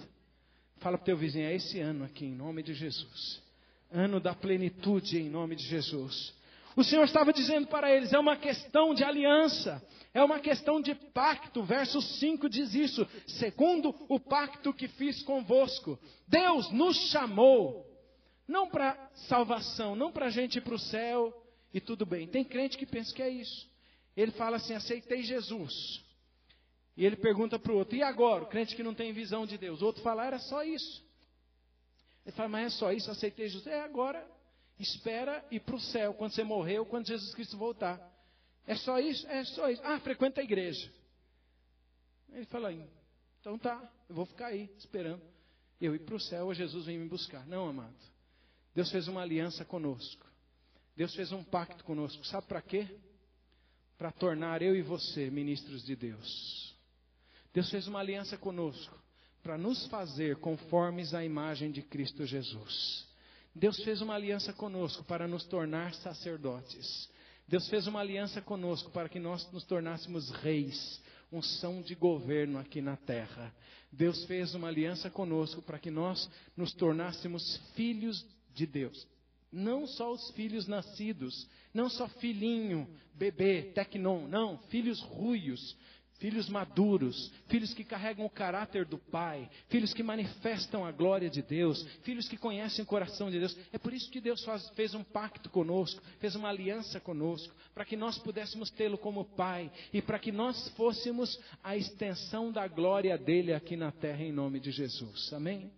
Fala 0.80 0.98
para 0.98 1.04
o 1.04 1.06
teu 1.06 1.18
vizinho: 1.18 1.46
é 1.46 1.56
esse 1.56 1.80
ano 1.80 2.06
aqui, 2.06 2.26
em 2.26 2.36
nome 2.36 2.64
de 2.64 2.74
Jesus. 2.74 3.42
Ano 3.92 4.20
da 4.20 4.34
plenitude, 4.34 5.20
em 5.20 5.30
nome 5.30 5.56
de 5.56 5.64
Jesus. 5.64 6.34
O 6.76 6.84
Senhor 6.84 7.04
estava 7.04 7.34
dizendo 7.34 7.68
para 7.68 7.94
eles: 7.94 8.14
é 8.14 8.20
uma 8.20 8.38
questão 8.38 8.94
de 8.94 9.04
aliança, 9.04 9.86
é 10.14 10.24
uma 10.24 10.40
questão 10.40 10.82
de 10.82 10.96
pacto. 10.96 11.64
Verso 11.64 12.02
5 12.02 12.50
diz 12.50 12.74
isso: 12.74 13.06
segundo 13.28 13.94
o 14.08 14.20
pacto 14.20 14.74
que 14.74 14.88
fiz 14.88 15.22
convosco. 15.24 16.00
Deus 16.28 16.72
nos 16.72 16.98
chamou, 17.10 17.86
não 18.48 18.70
para 18.70 19.10
salvação, 19.28 19.96
não 19.96 20.12
para 20.12 20.28
a 20.28 20.32
gente 20.32 20.60
ir 20.60 20.62
para 20.62 20.76
o 20.76 20.80
céu 20.80 21.34
e 21.74 21.82
tudo 21.82 22.06
bem. 22.06 22.28
Tem 22.28 22.44
crente 22.44 22.78
que 22.78 22.86
pensa 22.86 23.14
que 23.14 23.22
é 23.22 23.30
isso. 23.30 23.68
Ele 24.16 24.32
fala 24.32 24.58
assim: 24.58 24.74
aceitei 24.74 25.24
Jesus. 25.24 26.08
E 27.00 27.06
ele 27.06 27.16
pergunta 27.16 27.58
para 27.58 27.72
o 27.72 27.78
outro: 27.78 27.96
e 27.96 28.04
agora? 28.04 28.44
O 28.44 28.48
crente 28.48 28.76
que 28.76 28.84
não 28.84 28.94
tem 28.94 29.14
visão 29.14 29.46
de 29.46 29.58
Deus. 29.58 29.82
O 29.82 29.86
outro 29.86 30.04
fala: 30.04 30.26
era 30.26 30.38
só 30.38 30.66
isso. 30.66 31.02
Ele 32.26 32.36
fala: 32.36 32.50
mas 32.50 32.74
é 32.74 32.78
só 32.78 32.92
isso, 32.92 33.10
aceitei 33.10 33.48
Jesus. 33.48 33.66
É 33.68 33.80
agora 33.80 34.30
espera 34.78 35.46
ir 35.50 35.62
para 35.62 35.76
o 35.76 35.80
céu 35.80 36.14
quando 36.14 36.34
você 36.34 36.44
morreu, 36.44 36.86
quando 36.86 37.08
Jesus 37.08 37.34
Cristo 37.34 37.58
voltar. 37.58 37.98
É 38.68 38.76
só 38.76 39.00
isso? 39.00 39.26
É 39.28 39.46
só 39.46 39.70
isso. 39.70 39.82
Ah, 39.86 39.98
frequenta 40.02 40.42
a 40.42 40.44
igreja. 40.44 40.92
Ele 42.34 42.46
fala, 42.46 42.72
então 43.40 43.58
tá, 43.58 43.82
eu 44.10 44.16
vou 44.16 44.26
ficar 44.26 44.48
aí 44.48 44.70
esperando. 44.78 45.22
Eu 45.80 45.96
ir 45.96 46.00
para 46.00 46.16
o 46.16 46.20
céu, 46.20 46.48
ou 46.48 46.54
Jesus 46.54 46.86
vem 46.86 47.00
me 47.00 47.08
buscar. 47.08 47.48
Não, 47.48 47.70
amado. 47.70 47.96
Deus 48.76 48.92
fez 48.92 49.08
uma 49.08 49.22
aliança 49.22 49.64
conosco. 49.64 50.28
Deus 50.98 51.16
fez 51.16 51.32
um 51.32 51.46
pacto 51.46 51.82
conosco. 51.86 52.26
Sabe 52.28 52.46
para 52.46 52.62
quê? 52.62 52.86
Para 53.98 54.12
tornar 54.12 54.62
eu 54.62 54.76
e 54.76 54.82
você 54.82 55.30
ministros 55.30 55.86
de 55.86 55.96
Deus. 55.96 56.69
Deus 57.54 57.70
fez 57.70 57.88
uma 57.88 58.00
aliança 58.00 58.38
conosco 58.38 58.98
para 59.42 59.58
nos 59.58 59.88
fazer 59.88 60.38
conformes 60.38 61.14
à 61.14 61.24
imagem 61.24 61.72
de 61.72 61.82
Cristo 61.82 62.26
Jesus. 62.26 63.08
Deus 63.56 63.82
fez 63.84 64.02
uma 64.02 64.14
aliança 64.14 64.54
conosco 64.54 65.04
para 65.04 65.28
nos 65.28 65.44
tornar 65.46 65.94
sacerdotes. 65.96 67.10
Deus 67.48 67.68
fez 67.68 67.88
uma 67.88 68.00
aliança 68.00 68.42
conosco 68.42 68.92
para 68.92 69.10
que 69.10 69.20
nós 69.20 69.52
nos 69.52 69.64
tornássemos 69.64 70.30
reis, 70.30 71.02
unção 71.32 71.82
de 71.82 71.96
governo 71.96 72.60
aqui 72.60 72.80
na 72.82 72.96
terra. 72.96 73.54
Deus 73.92 74.24
fez 74.26 74.54
uma 74.54 74.68
aliança 74.68 75.10
conosco 75.10 75.62
para 75.62 75.80
que 75.80 75.90
nós 75.90 76.30
nos 76.56 76.74
tornássemos 76.74 77.58
filhos 77.74 78.24
de 78.54 78.68
Deus. 78.68 79.08
Não 79.52 79.88
só 79.88 80.12
os 80.14 80.30
filhos 80.32 80.68
nascidos, 80.68 81.48
não 81.74 81.90
só 81.90 82.08
filhinho, 82.08 82.88
bebê, 83.16 83.64
tecnon, 83.74 84.28
não, 84.28 84.60
filhos 84.70 85.02
ruios, 85.02 85.76
filhos 86.20 86.50
maduros, 86.50 87.32
filhos 87.48 87.74
que 87.74 87.84
carregam 87.84 88.26
o 88.26 88.30
caráter 88.30 88.86
do 88.86 88.98
Pai, 88.98 89.50
filhos 89.70 89.94
que 89.94 90.04
manifestam 90.04 90.86
a 90.86 90.92
glória 90.92 91.30
de 91.30 91.42
Deus, 91.42 91.84
filhos 92.04 92.28
que 92.28 92.38
conhecem 92.38 92.84
o 92.84 92.88
coração 92.88 93.32
de 93.32 93.40
Deus. 93.40 93.58
É 93.72 93.78
por 93.78 93.94
isso 93.94 94.12
que 94.12 94.22
Deus 94.22 94.44
faz, 94.44 94.70
fez 94.72 94.94
um 94.94 95.04
pacto 95.04 95.50
conosco, 95.50 96.02
fez 96.20 96.36
uma 96.36 96.50
aliança 96.50 97.00
conosco, 97.00 97.54
para 97.74 97.86
que 97.86 97.98
nós 97.98 98.18
pudéssemos 98.20 98.70
tê-lo 98.70 98.98
como 98.98 99.26
Pai 99.26 99.72
e 99.94 100.02
para 100.02 100.20
que 100.20 100.32
nós 100.32 100.70
fôssemos 100.70 101.40
a 101.64 101.76
extensão 101.76 102.52
da 102.52 102.68
glória 102.68 103.18
dele 103.18 103.54
aqui 103.54 103.76
na 103.76 103.92
terra 103.92 104.22
em 104.22 104.32
nome 104.32 104.60
de 104.60 104.72
Jesus. 104.72 105.32
Amém? 105.34 105.72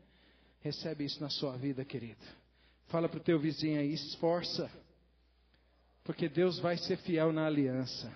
Recebe 0.61 1.05
isso 1.05 1.21
na 1.21 1.29
sua 1.29 1.55
vida, 1.55 1.85
querido. 1.85 2.19
Fala 2.87 3.07
para 3.07 3.19
o 3.19 3.23
teu 3.23 3.39
vizinho 3.39 3.79
aí, 3.79 3.93
esforça, 3.93 4.69
porque 6.03 6.27
Deus 6.27 6.59
vai 6.59 6.77
ser 6.77 6.97
fiel 6.97 7.31
na 7.31 7.45
aliança. 7.45 8.11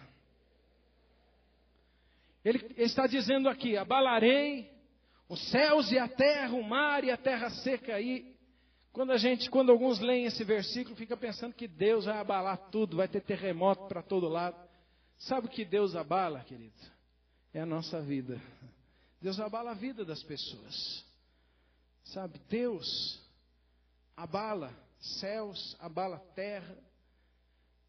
Ele 2.46 2.64
está 2.78 3.08
dizendo 3.08 3.50
aqui: 3.50 3.76
abalarei 3.76 4.72
os 5.28 5.42
céus 5.50 5.92
e 5.92 5.98
a 5.98 6.08
terra, 6.08 6.54
o 6.54 6.64
mar 6.64 7.04
e 7.04 7.10
a 7.10 7.18
terra 7.18 7.50
seca. 7.50 8.00
E 8.00 8.38
quando 8.94 9.12
a 9.12 9.18
gente, 9.18 9.50
quando 9.50 9.72
alguns 9.72 10.00
leem 10.00 10.26
esse 10.26 10.44
versículo, 10.44 10.96
fica 10.96 11.18
pensando 11.18 11.56
que 11.56 11.68
Deus 11.68 12.06
vai 12.06 12.20
abalar 12.20 12.70
tudo, 12.70 12.98
vai 12.98 13.08
ter 13.08 13.22
terremoto 13.22 13.88
para 13.88 14.04
todo 14.04 14.30
lado. 14.30 14.56
Sabe 15.18 15.48
o 15.48 15.50
que 15.50 15.66
Deus 15.66 15.96
abala, 15.96 16.42
querido? 16.42 16.80
É 17.52 17.62
a 17.62 17.66
nossa 17.66 18.00
vida. 18.00 18.40
Deus 19.20 19.40
abala 19.40 19.72
a 19.72 19.74
vida 19.74 20.06
das 20.06 20.22
pessoas. 20.22 21.04
Sabe, 22.04 22.40
Deus 22.48 23.20
abala 24.16 24.72
céus, 25.00 25.76
abala 25.80 26.20
terra. 26.36 26.78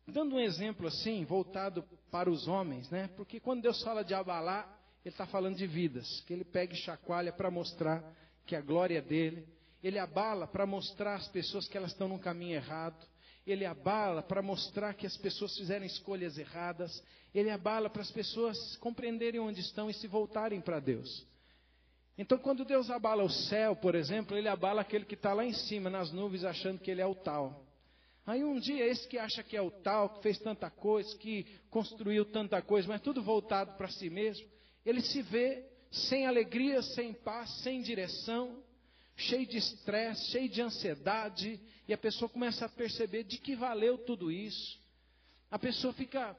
Dando 0.09 0.37
um 0.37 0.41
exemplo 0.41 0.87
assim, 0.87 1.25
voltado 1.25 1.85
para 2.11 2.31
os 2.31 2.47
homens, 2.47 2.89
né? 2.91 3.11
Porque 3.17 3.41
quando 3.41 3.63
Deus 3.63 3.83
fala 3.83 4.05
de 4.05 4.15
abalar, 4.15 4.67
Ele 5.05 5.13
está 5.13 5.27
falando 5.27 5.57
de 5.57 5.67
vidas, 5.67 6.21
que 6.27 6.33
Ele 6.33 6.45
pega 6.45 6.73
e 6.73 6.77
chacoalha 6.77 7.33
para 7.33 7.51
mostrar 7.51 8.05
que 8.47 8.55
a 8.55 8.61
glória 8.61 8.99
é 8.99 9.03
dele. 9.03 9.47
Ele 9.83 9.99
abala 9.99 10.47
para 10.47 10.65
mostrar 10.65 11.17
às 11.17 11.29
pessoas 11.29 11.67
que 11.67 11.77
elas 11.77 11.91
estão 11.91 12.09
num 12.09 12.19
caminho 12.19 12.55
errado. 12.55 13.05
Ele 13.45 13.65
abala 13.65 14.23
para 14.23 14.43
mostrar 14.43 14.95
que 14.95 15.07
as 15.07 15.17
pessoas 15.17 15.57
fizeram 15.57 15.85
escolhas 15.85 16.39
erradas. 16.39 17.03
Ele 17.35 17.51
abala 17.51 17.91
para 17.91 18.03
as 18.03 18.11
pessoas 18.11 18.77
compreenderem 18.77 19.41
onde 19.41 19.61
estão 19.61 19.91
e 19.91 19.95
se 19.95 20.07
voltarem 20.07 20.61
para 20.61 20.81
Deus. 20.81 21.27
Então, 22.17 22.39
quando 22.39 22.65
Deus 22.65 22.91
abala 22.91 23.23
o 23.23 23.29
céu, 23.29 23.77
por 23.77 23.95
exemplo, 23.95 24.37
ele 24.37 24.49
abala 24.49 24.81
aquele 24.81 25.05
que 25.05 25.15
está 25.15 25.35
lá 25.35 25.45
em 25.45 25.53
cima, 25.53 25.91
nas 25.91 26.13
nuvens, 26.13 26.45
achando 26.45 26.79
que 26.79 26.91
ele 26.91 27.03
é 27.03 27.07
o 27.07 27.15
tal. 27.15 27.66
Aí 28.27 28.43
um 28.43 28.59
dia 28.59 28.85
esse 28.85 29.07
que 29.07 29.19
acha 29.19 29.43
que 29.43 29.57
é 29.57 29.63
o 29.63 29.71
tal, 29.71 30.09
que 30.11 30.23
fez 30.23 30.37
tanta 30.39 30.69
coisa, 30.69 31.17
que 31.17 31.47
construiu 31.71 32.25
tanta 32.25 32.61
coisa, 32.61 32.89
mas 32.89 33.01
tudo 33.01 33.23
voltado 33.23 33.77
para 33.77 33.89
si 33.89 34.11
mesmo, 34.11 34.45
ele 34.85 35.01
se 35.01 35.23
vê 35.23 35.65
sem 35.93 36.27
alegria, 36.27 36.83
sem 36.83 37.13
paz, 37.13 37.49
sem 37.63 37.81
direção, 37.83 38.63
cheio 39.17 39.47
de 39.47 39.59
estresse, 39.59 40.31
cheio 40.33 40.49
de 40.49 40.61
ansiedade, 40.61 41.61
e 41.87 41.95
a 41.95 41.99
pessoa 41.99 42.29
começa 42.29 42.67
a 42.67 42.69
perceber 42.69 43.23
de 43.23 43.39
que 43.39 43.55
valeu 43.55 43.97
tudo 43.97 44.31
isso. 44.31 44.77
A 45.49 45.59
pessoa 45.59 45.93
fica 45.93 46.37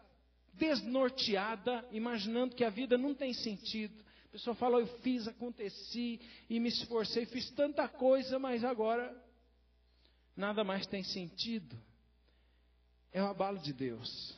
desnorteada, 0.53 1.87
imaginando 1.91 2.53
que 2.53 2.65
a 2.65 2.69
vida 2.69 2.97
não 2.97 3.15
tem 3.15 3.33
sentido. 3.33 4.03
A 4.25 4.31
pessoa 4.33 4.55
fala: 4.55 4.79
Eu 4.79 4.87
fiz, 4.99 5.25
aconteci 5.25 6.19
e 6.49 6.59
me 6.59 6.67
esforcei, 6.67 7.25
fiz 7.25 7.49
tanta 7.51 7.87
coisa, 7.87 8.37
mas 8.37 8.63
agora 8.65 9.15
nada 10.37 10.63
mais 10.63 10.85
tem 10.85 11.03
sentido. 11.03 11.75
É 13.11 13.21
o 13.21 13.27
abalo 13.27 13.57
de 13.59 13.73
Deus. 13.73 14.35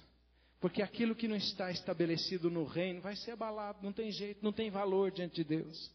Porque 0.60 0.82
aquilo 0.82 1.16
que 1.16 1.28
não 1.28 1.36
está 1.36 1.72
estabelecido 1.72 2.50
no 2.50 2.66
reino 2.66 3.02
vai 3.02 3.16
ser 3.16 3.32
abalado, 3.32 3.80
não 3.82 3.93
tem 3.93 4.12
jeito, 4.12 4.43
não 4.43 4.52
tem 4.52 4.70
valor 4.70 5.12
diante 5.12 5.36
de 5.36 5.43
Deus. 5.43 5.91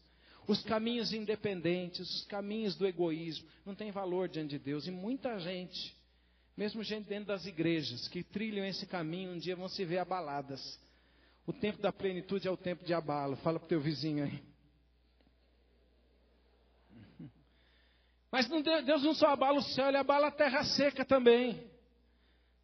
Os 0.47 0.63
caminhos 0.63 1.11
independentes, 1.13 2.09
os 2.09 2.25
caminhos 2.25 2.75
do 2.75 2.85
egoísmo, 2.85 3.47
não 3.65 3.75
tem 3.75 3.91
valor 3.91 4.29
diante 4.29 4.51
de 4.51 4.59
Deus. 4.59 4.87
E 4.87 4.91
muita 4.91 5.39
gente, 5.39 5.95
mesmo 6.55 6.83
gente 6.83 7.07
dentro 7.07 7.27
das 7.27 7.45
igrejas, 7.45 8.07
que 8.07 8.23
trilham 8.23 8.65
esse 8.65 8.85
caminho, 8.85 9.31
um 9.31 9.37
dia 9.37 9.55
vão 9.55 9.67
se 9.67 9.83
ver 9.85 9.99
abaladas. 9.99 10.79
O 11.47 11.53
tempo 11.53 11.81
da 11.81 11.91
plenitude 11.91 12.47
é 12.47 12.51
o 12.51 12.57
tempo 12.57 12.83
de 12.83 12.93
abalo. 12.93 13.35
Fala 13.37 13.59
para 13.59 13.65
o 13.65 13.69
teu 13.69 13.81
vizinho 13.81 14.23
aí. 14.23 14.41
Mas 18.35 18.49
não, 18.49 18.61
Deus 18.61 19.01
não 19.01 19.15
só 19.15 19.27
abala 19.27 19.59
o 19.59 19.63
céu, 19.63 19.87
ele 19.87 19.95
abala 19.95 20.27
a 20.27 20.31
terra 20.31 20.61
seca 20.65 21.05
também. 21.05 21.71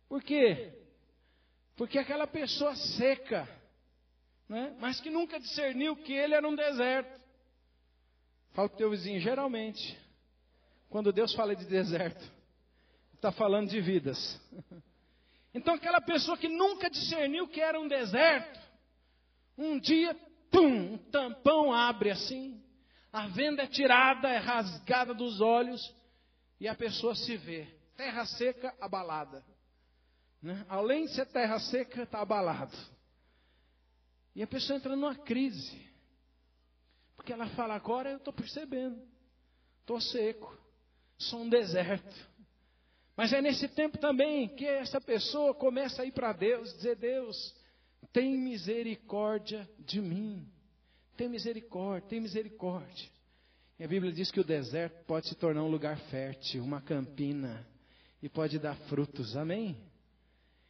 Por 0.09 0.22
quê? 0.22 0.69
Porque 1.78 1.97
aquela 1.97 2.28
pessoa 2.28 2.76
seca, 2.76 3.47
né? 4.49 4.76
mas 4.82 4.99
que 4.99 5.09
nunca 5.09 5.39
discerniu 5.39 5.95
que 5.95 6.11
ele 6.11 6.34
era 6.34 6.45
um 6.45 6.57
deserto. 6.57 7.17
Fala 8.51 8.67
para 8.67 8.76
o 8.76 8.78
teu 8.80 8.89
vizinho, 8.89 9.22
geralmente, 9.22 9.97
quando 10.89 11.13
Deus 11.13 11.34
fala 11.34 11.55
de 11.55 11.63
deserto, 11.63 12.22
está 13.13 13.32
falando 13.32 13.69
de 13.69 13.80
vidas. 13.80 14.41
Então 15.53 15.74
aquela 15.74 15.99
pessoa 15.99 16.38
que 16.38 16.47
nunca 16.47 16.89
discerniu 16.89 17.45
que 17.45 17.59
era 17.59 17.78
um 17.78 17.86
deserto, 17.86 18.57
um 19.57 19.78
dia, 19.78 20.15
pum, 20.49 20.93
um 20.93 20.97
tampão 20.97 21.74
abre 21.74 22.09
assim, 22.09 22.61
a 23.12 23.28
venda 23.28 23.64
é 23.64 23.68
tirada, 23.68 24.30
é 24.30 24.38
rasgada 24.38 25.14
dos 25.14 25.41
olhos 25.41 25.93
e 26.59 26.68
a 26.68 26.76
pessoa 26.76 27.14
se 27.14 27.36
vê. 27.38 27.68
Terra 27.97 28.26
seca, 28.26 28.74
abalada. 28.80 29.43
Né? 30.41 30.66
Além 30.70 31.05
de 31.05 31.14
ser 31.14 31.26
terra 31.28 31.59
seca, 31.59 32.03
está 32.03 32.22
abalado. 32.22 32.76
E 34.34 34.41
a 34.41 34.47
pessoa 34.47 34.78
entra 34.78 34.95
numa 34.95 35.16
crise. 35.16 35.89
Porque 37.16 37.34
ela 37.34 37.47
fala, 37.49 37.76
agora 37.76 38.09
eu 38.09 38.18
estou 38.18 38.34
percebendo. 38.34 39.01
Estou 39.82 39.99
seco. 39.99 40.57
Sou 41.18 41.41
um 41.41 41.49
deserto. 41.49 42.32
Mas 43.16 43.34
é 43.34 43.41
nesse 43.41 43.68
tempo 43.68 43.97
também 43.97 44.47
que 44.55 44.66
essa 44.66 45.01
pessoa 45.01 45.53
começa 45.53 46.01
a 46.01 46.05
ir 46.05 46.12
para 46.14 46.32
Deus, 46.34 46.74
dizer, 46.76 46.95
Deus, 46.95 47.53
tem 48.14 48.38
misericórdia 48.38 49.70
de 49.78 50.01
mim. 50.01 50.49
Tem 51.22 51.30
misericórdia, 51.30 52.09
tem 52.09 52.19
misericórdia. 52.19 53.07
E 53.78 53.84
a 53.84 53.88
Bíblia 53.88 54.11
diz 54.11 54.32
que 54.32 54.39
o 54.39 54.43
deserto 54.43 55.05
pode 55.05 55.28
se 55.28 55.36
tornar 55.36 55.61
um 55.61 55.69
lugar 55.69 55.95
fértil, 56.09 56.63
uma 56.63 56.82
campina, 56.82 57.63
e 58.24 58.28
pode 58.28 58.57
dar 58.57 58.76
frutos. 58.88 59.38
Amém? 59.38 59.78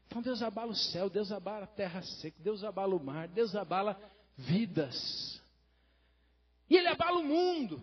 Então 0.07 0.21
Deus 0.21 0.41
abala 0.41 0.73
o 0.73 0.75
céu, 0.75 1.09
Deus 1.09 1.31
abala 1.31 1.63
a 1.63 1.67
terra 1.67 2.01
seca, 2.01 2.35
Deus 2.37 2.65
abala 2.65 2.93
o 2.93 3.01
mar, 3.01 3.29
Deus 3.29 3.55
abala 3.55 3.97
vidas. 4.35 5.41
E 6.69 6.75
Ele 6.75 6.89
abala 6.89 7.19
o 7.19 7.23
mundo. 7.23 7.81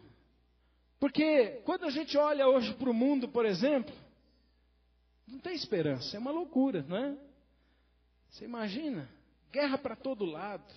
Porque 1.00 1.62
quando 1.64 1.86
a 1.86 1.90
gente 1.90 2.18
olha 2.18 2.46
hoje 2.48 2.74
para 2.74 2.90
o 2.90 2.94
mundo, 2.94 3.30
por 3.30 3.46
exemplo, 3.46 3.96
não 5.26 5.38
tem 5.38 5.54
esperança, 5.54 6.18
é 6.18 6.20
uma 6.20 6.32
loucura, 6.32 6.84
não 6.86 6.98
é? 6.98 7.16
Você 8.28 8.44
imagina? 8.44 9.08
Guerra 9.50 9.78
para 9.78 9.96
todo 9.96 10.26
lado, 10.26 10.70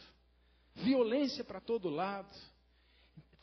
violência 0.75 1.43
para 1.43 1.59
todo 1.59 1.89
lado, 1.89 2.33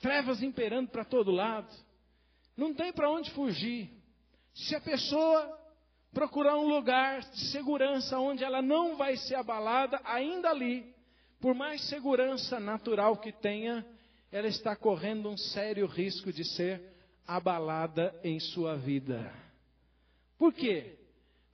trevas 0.01 0.43
imperando 0.43 0.91
para 0.91 1.05
todo 1.05 1.31
lado. 1.31 1.73
Não 2.57 2.75
tem 2.75 2.93
para 2.93 3.11
onde 3.11 3.31
fugir. 3.31 3.91
Se 4.55 4.75
a 4.75 4.81
pessoa 4.81 5.59
procurar 6.13 6.57
um 6.57 6.69
lugar 6.69 7.21
de 7.21 7.51
segurança 7.53 8.19
onde 8.19 8.43
ela 8.43 8.61
não 8.63 8.97
vai 8.97 9.17
ser 9.17 9.37
abalada, 9.37 10.01
ainda 10.05 10.51
ali, 10.51 10.95
por 11.41 11.55
mais 11.55 11.89
segurança 11.89 12.59
natural 12.59 13.19
que 13.19 13.33
tenha, 13.33 13.87
ela 14.31 14.49
está 14.49 14.75
correndo 14.75 15.29
um 15.29 15.37
sério 15.37 15.87
risco 15.87 16.33
de 16.33 16.45
ser 16.45 16.83
abalada 17.27 18.19
em 18.25 18.41
sua 18.41 18.77
vida. 18.77 19.33
Por 20.39 20.53
quê? 20.53 20.99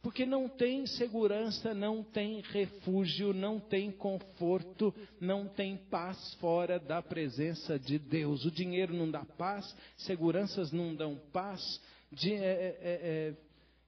Porque 0.05 0.27
não 0.27 0.51
tem 0.51 0.87
segurança, 0.87 1.73
não 1.73 2.03
tem 2.03 2.43
refúgio, 2.43 3.33
não 3.33 3.59
tem 3.59 3.91
conforto, 3.91 4.95
não 5.19 5.49
tem 5.49 5.79
paz 5.79 6.35
fora 6.35 6.79
da 6.79 7.01
presença 7.01 7.79
de 7.79 7.99
Deus. 7.99 8.45
O 8.45 8.51
dinheiro 8.51 8.93
não 8.93 9.11
dá 9.11 9.25
paz, 9.25 9.75
seguranças 9.97 10.71
não 10.71 10.95
dão 10.95 11.17
paz, 11.33 11.81
de, 12.13 12.35
é, 12.35 12.37
é, 12.37 12.79
é, 12.83 13.29
é 13.31 13.35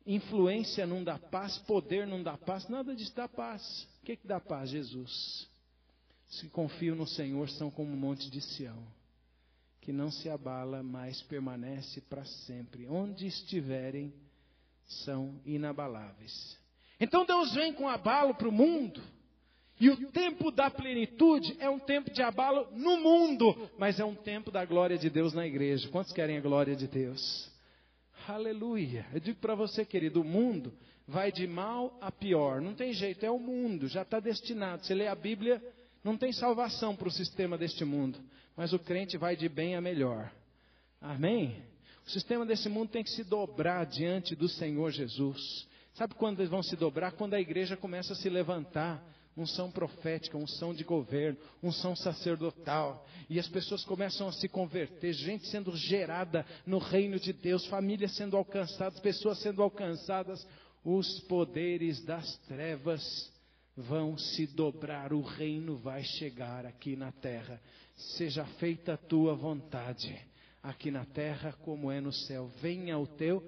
influência 0.06 0.86
não 0.86 1.04
dá 1.04 1.18
paz, 1.18 1.58
poder 1.58 2.06
não 2.06 2.22
dá 2.22 2.38
paz, 2.38 2.66
nada 2.66 2.96
disso 2.96 3.14
dá 3.14 3.28
paz. 3.28 3.86
O 4.00 4.06
que, 4.06 4.16
que 4.16 4.26
dá 4.26 4.40
paz? 4.40 4.70
Jesus. 4.70 5.46
Se 6.28 6.48
confiam 6.48 6.96
no 6.96 7.06
Senhor 7.06 7.50
são 7.50 7.70
como 7.70 7.92
um 7.92 7.96
monte 7.96 8.30
de 8.30 8.40
Sião, 8.40 8.82
que 9.82 9.92
não 9.92 10.10
se 10.10 10.30
abala, 10.30 10.82
mas 10.82 11.20
permanece 11.24 12.00
para 12.00 12.24
sempre. 12.24 12.88
Onde 12.88 13.26
estiverem, 13.26 14.14
são 14.86 15.40
inabaláveis. 15.44 16.56
Então 16.98 17.26
Deus 17.26 17.52
vem 17.54 17.72
com 17.72 17.88
abalo 17.88 18.34
para 18.34 18.48
o 18.48 18.52
mundo. 18.52 19.02
E 19.78 19.90
o 19.90 20.10
tempo 20.10 20.50
da 20.50 20.70
plenitude 20.70 21.54
é 21.58 21.68
um 21.68 21.78
tempo 21.78 22.10
de 22.10 22.22
abalo 22.22 22.66
no 22.72 22.96
mundo, 22.96 23.70
mas 23.78 24.00
é 24.00 24.04
um 24.04 24.14
tempo 24.14 24.50
da 24.50 24.64
glória 24.64 24.96
de 24.96 25.10
Deus 25.10 25.34
na 25.34 25.46
igreja. 25.46 25.88
Quantos 25.90 26.12
querem 26.12 26.38
a 26.38 26.40
glória 26.40 26.74
de 26.74 26.86
Deus? 26.86 27.50
Aleluia. 28.26 29.06
Eu 29.12 29.20
digo 29.20 29.38
para 29.38 29.54
você, 29.54 29.84
querido, 29.84 30.22
o 30.22 30.24
mundo 30.24 30.72
vai 31.06 31.30
de 31.30 31.46
mal 31.46 31.96
a 32.00 32.10
pior. 32.10 32.62
Não 32.62 32.74
tem 32.74 32.94
jeito, 32.94 33.24
é 33.24 33.30
o 33.30 33.38
mundo, 33.38 33.86
já 33.86 34.00
está 34.00 34.18
destinado. 34.18 34.84
Você 34.84 34.94
lê 34.94 35.06
a 35.08 35.14
Bíblia, 35.14 35.62
não 36.02 36.16
tem 36.16 36.32
salvação 36.32 36.96
para 36.96 37.08
o 37.08 37.12
sistema 37.12 37.58
deste 37.58 37.84
mundo. 37.84 38.18
Mas 38.56 38.72
o 38.72 38.78
crente 38.78 39.18
vai 39.18 39.36
de 39.36 39.48
bem 39.48 39.76
a 39.76 39.80
melhor. 39.82 40.32
Amém? 41.00 41.62
O 42.06 42.10
sistema 42.10 42.46
desse 42.46 42.68
mundo 42.68 42.90
tem 42.90 43.02
que 43.02 43.10
se 43.10 43.24
dobrar 43.24 43.84
diante 43.84 44.36
do 44.36 44.48
Senhor 44.48 44.92
Jesus. 44.92 45.66
Sabe 45.94 46.14
quando 46.14 46.38
eles 46.38 46.50
vão 46.50 46.62
se 46.62 46.76
dobrar? 46.76 47.12
Quando 47.12 47.34
a 47.34 47.40
igreja 47.40 47.76
começa 47.76 48.12
a 48.12 48.16
se 48.16 48.28
levantar. 48.30 49.02
Unção 49.36 49.70
profética, 49.70 50.38
unção 50.38 50.72
de 50.72 50.82
governo, 50.82 51.38
unção 51.62 51.94
sacerdotal. 51.94 53.04
E 53.28 53.38
as 53.38 53.46
pessoas 53.48 53.84
começam 53.84 54.28
a 54.28 54.32
se 54.32 54.48
converter, 54.48 55.12
gente 55.12 55.46
sendo 55.48 55.76
gerada 55.76 56.46
no 56.64 56.78
reino 56.78 57.20
de 57.20 57.34
Deus, 57.34 57.66
famílias 57.66 58.16
sendo 58.16 58.34
alcançadas, 58.34 58.98
pessoas 59.00 59.38
sendo 59.40 59.62
alcançadas. 59.62 60.46
Os 60.82 61.20
poderes 61.24 62.02
das 62.02 62.38
trevas 62.46 63.30
vão 63.76 64.16
se 64.16 64.46
dobrar, 64.46 65.12
o 65.12 65.20
reino 65.20 65.76
vai 65.76 66.02
chegar 66.02 66.64
aqui 66.64 66.96
na 66.96 67.12
terra. 67.12 67.60
Seja 68.16 68.44
feita 68.58 68.94
a 68.94 68.96
tua 68.96 69.34
vontade 69.34 70.18
aqui 70.66 70.90
na 70.90 71.04
terra 71.04 71.52
como 71.62 71.90
é 71.90 72.00
no 72.00 72.12
céu. 72.12 72.50
Venha 72.60 72.98
o 72.98 73.06
teu 73.06 73.42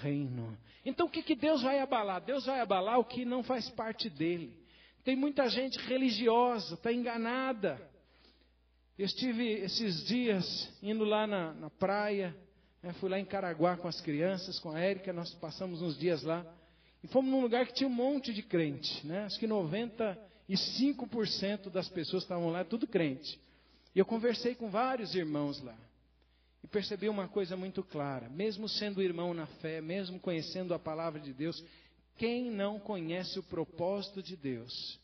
reino. 0.00 0.56
Então 0.84 1.06
o 1.06 1.10
que, 1.10 1.22
que 1.22 1.34
Deus 1.34 1.62
vai 1.62 1.80
abalar? 1.80 2.22
Deus 2.22 2.46
vai 2.46 2.60
abalar 2.60 2.98
o 2.98 3.04
que 3.04 3.24
não 3.24 3.42
faz 3.42 3.68
parte 3.70 4.08
dele. 4.08 4.56
Tem 5.04 5.16
muita 5.16 5.48
gente 5.48 5.78
religiosa, 5.80 6.74
está 6.74 6.92
enganada. 6.92 7.80
Eu 8.96 9.06
estive 9.06 9.48
esses 9.48 10.04
dias 10.04 10.72
indo 10.82 11.04
lá 11.04 11.26
na, 11.26 11.52
na 11.54 11.70
praia, 11.70 12.36
né, 12.82 12.92
fui 12.94 13.08
lá 13.08 13.18
em 13.18 13.24
Caraguá 13.24 13.76
com 13.76 13.88
as 13.88 14.00
crianças, 14.00 14.58
com 14.58 14.70
a 14.70 14.78
Érica, 14.78 15.12
nós 15.12 15.32
passamos 15.34 15.82
uns 15.82 15.98
dias 15.98 16.22
lá. 16.22 16.46
E 17.02 17.08
fomos 17.08 17.30
num 17.30 17.40
lugar 17.40 17.66
que 17.66 17.72
tinha 17.72 17.88
um 17.88 17.92
monte 17.92 18.32
de 18.32 18.42
crente, 18.42 19.06
né? 19.06 19.24
Acho 19.24 19.38
que 19.38 19.48
95% 19.48 21.70
das 21.70 21.88
pessoas 21.88 22.22
estavam 22.22 22.50
lá, 22.50 22.62
tudo 22.62 22.86
crente. 22.86 23.40
E 23.94 23.98
eu 23.98 24.04
conversei 24.04 24.54
com 24.54 24.68
vários 24.68 25.14
irmãos 25.14 25.62
lá. 25.62 25.74
E 26.62 26.66
percebi 26.66 27.08
uma 27.08 27.28
coisa 27.28 27.56
muito 27.56 27.82
clara: 27.82 28.28
mesmo 28.28 28.68
sendo 28.68 29.02
irmão 29.02 29.32
na 29.32 29.46
fé, 29.46 29.80
mesmo 29.80 30.20
conhecendo 30.20 30.74
a 30.74 30.78
palavra 30.78 31.20
de 31.20 31.32
Deus, 31.32 31.62
quem 32.16 32.50
não 32.50 32.78
conhece 32.78 33.38
o 33.38 33.42
propósito 33.42 34.22
de 34.22 34.36
Deus, 34.36 35.00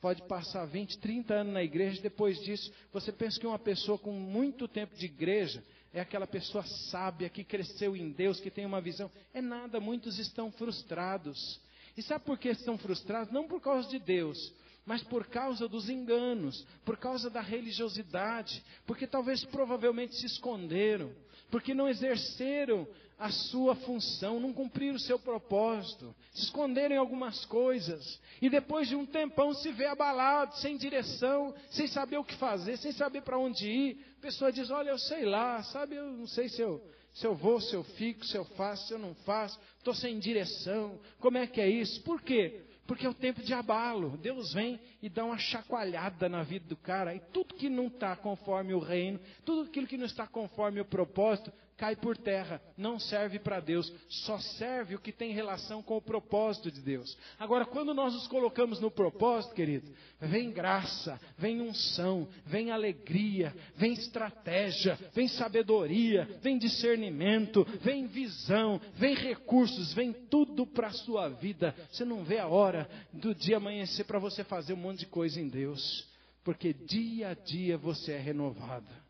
pode 0.00 0.22
passar 0.28 0.64
20, 0.66 0.98
30 0.98 1.34
anos 1.34 1.52
na 1.54 1.62
igreja, 1.62 2.00
depois 2.00 2.38
disso, 2.40 2.72
você 2.92 3.10
pensa 3.10 3.40
que 3.40 3.46
uma 3.46 3.58
pessoa 3.58 3.98
com 3.98 4.12
muito 4.12 4.68
tempo 4.68 4.94
de 4.94 5.06
igreja 5.06 5.64
é 5.92 6.00
aquela 6.00 6.26
pessoa 6.26 6.64
sábia 6.90 7.28
que 7.28 7.42
cresceu 7.42 7.96
em 7.96 8.10
Deus, 8.10 8.38
que 8.38 8.50
tem 8.50 8.66
uma 8.66 8.80
visão. 8.80 9.10
É 9.32 9.40
nada, 9.40 9.80
muitos 9.80 10.18
estão 10.18 10.50
frustrados. 10.52 11.60
E 11.96 12.02
sabe 12.02 12.24
por 12.24 12.36
que 12.38 12.48
estão 12.48 12.76
frustrados? 12.76 13.32
Não 13.32 13.46
por 13.46 13.60
causa 13.60 13.88
de 13.88 13.98
Deus, 13.98 14.52
mas 14.86 15.02
por 15.02 15.26
causa 15.26 15.68
dos 15.68 15.88
enganos, 15.88 16.66
por 16.84 16.96
causa 16.96 17.30
da 17.30 17.40
religiosidade, 17.40 18.62
porque 18.86 19.06
talvez 19.06 19.44
provavelmente 19.44 20.14
se 20.16 20.26
esconderam, 20.26 21.10
porque 21.50 21.72
não 21.72 21.88
exerceram 21.88 22.86
a 23.18 23.30
sua 23.30 23.74
função, 23.76 24.40
não 24.40 24.52
cumpriram 24.52 24.96
o 24.96 25.00
seu 25.00 25.18
propósito, 25.18 26.14
se 26.32 26.44
esconderam 26.44 26.96
em 26.96 26.98
algumas 26.98 27.44
coisas, 27.46 28.20
e 28.42 28.50
depois 28.50 28.88
de 28.88 28.96
um 28.96 29.06
tempão 29.06 29.54
se 29.54 29.70
vê 29.72 29.86
abalado, 29.86 30.56
sem 30.58 30.76
direção, 30.76 31.54
sem 31.70 31.86
saber 31.86 32.18
o 32.18 32.24
que 32.24 32.34
fazer, 32.34 32.76
sem 32.76 32.92
saber 32.92 33.22
para 33.22 33.38
onde 33.38 33.68
ir. 33.68 34.04
A 34.18 34.20
pessoa 34.20 34.52
diz: 34.52 34.70
Olha, 34.70 34.90
eu 34.90 34.98
sei 34.98 35.24
lá, 35.24 35.62
sabe, 35.62 35.94
eu 35.94 36.10
não 36.10 36.26
sei 36.26 36.48
se 36.48 36.60
eu, 36.60 36.82
se 37.14 37.26
eu 37.26 37.34
vou, 37.34 37.60
se 37.60 37.74
eu 37.74 37.84
fico, 37.84 38.26
se 38.26 38.36
eu 38.36 38.44
faço, 38.44 38.88
se 38.88 38.92
eu 38.92 38.98
não 38.98 39.14
faço, 39.14 39.58
estou 39.78 39.94
sem 39.94 40.18
direção, 40.18 40.98
como 41.20 41.38
é 41.38 41.46
que 41.46 41.60
é 41.60 41.68
isso? 41.68 42.02
Por 42.02 42.20
quê? 42.20 42.62
Porque 42.86 43.06
é 43.06 43.08
o 43.08 43.14
tempo 43.14 43.42
de 43.42 43.54
abalo. 43.54 44.16
Deus 44.18 44.52
vem 44.52 44.78
e 45.02 45.08
dá 45.08 45.24
uma 45.24 45.38
chacoalhada 45.38 46.28
na 46.28 46.42
vida 46.42 46.66
do 46.68 46.76
cara. 46.76 47.14
E 47.14 47.20
tudo 47.20 47.54
que 47.54 47.68
não 47.68 47.86
está 47.86 48.14
conforme 48.14 48.74
o 48.74 48.78
reino, 48.78 49.18
tudo 49.44 49.68
aquilo 49.68 49.86
que 49.86 49.96
não 49.96 50.06
está 50.06 50.26
conforme 50.26 50.80
o 50.80 50.84
propósito, 50.84 51.52
cai 51.76 51.96
por 51.96 52.16
terra, 52.16 52.60
não 52.76 52.98
serve 52.98 53.38
para 53.38 53.60
Deus, 53.60 53.92
só 54.08 54.38
serve 54.38 54.94
o 54.94 55.00
que 55.00 55.12
tem 55.12 55.32
relação 55.32 55.82
com 55.82 55.96
o 55.96 56.02
propósito 56.02 56.70
de 56.70 56.80
Deus. 56.80 57.16
Agora, 57.38 57.66
quando 57.66 57.92
nós 57.92 58.14
nos 58.14 58.26
colocamos 58.28 58.80
no 58.80 58.90
propósito, 58.90 59.54
querido, 59.54 59.92
vem 60.20 60.52
graça, 60.52 61.20
vem 61.36 61.60
unção, 61.60 62.28
vem 62.46 62.70
alegria, 62.70 63.54
vem 63.74 63.92
estratégia, 63.92 64.98
vem 65.12 65.26
sabedoria, 65.26 66.38
vem 66.40 66.58
discernimento, 66.58 67.66
vem 67.80 68.06
visão, 68.06 68.80
vem 68.94 69.14
recursos, 69.14 69.92
vem 69.92 70.12
tudo 70.12 70.66
para 70.66 70.88
a 70.88 70.92
sua 70.92 71.28
vida. 71.28 71.74
Você 71.90 72.04
não 72.04 72.22
vê 72.24 72.38
a 72.38 72.46
hora 72.46 72.88
do 73.12 73.34
dia 73.34 73.56
amanhecer 73.56 74.04
para 74.04 74.18
você 74.18 74.44
fazer 74.44 74.74
um 74.74 74.78
monte 74.78 75.00
de 75.00 75.06
coisa 75.06 75.40
em 75.40 75.48
Deus, 75.48 76.08
porque 76.44 76.72
dia 76.72 77.30
a 77.30 77.34
dia 77.34 77.76
você 77.76 78.12
é 78.12 78.18
renovado. 78.18 79.03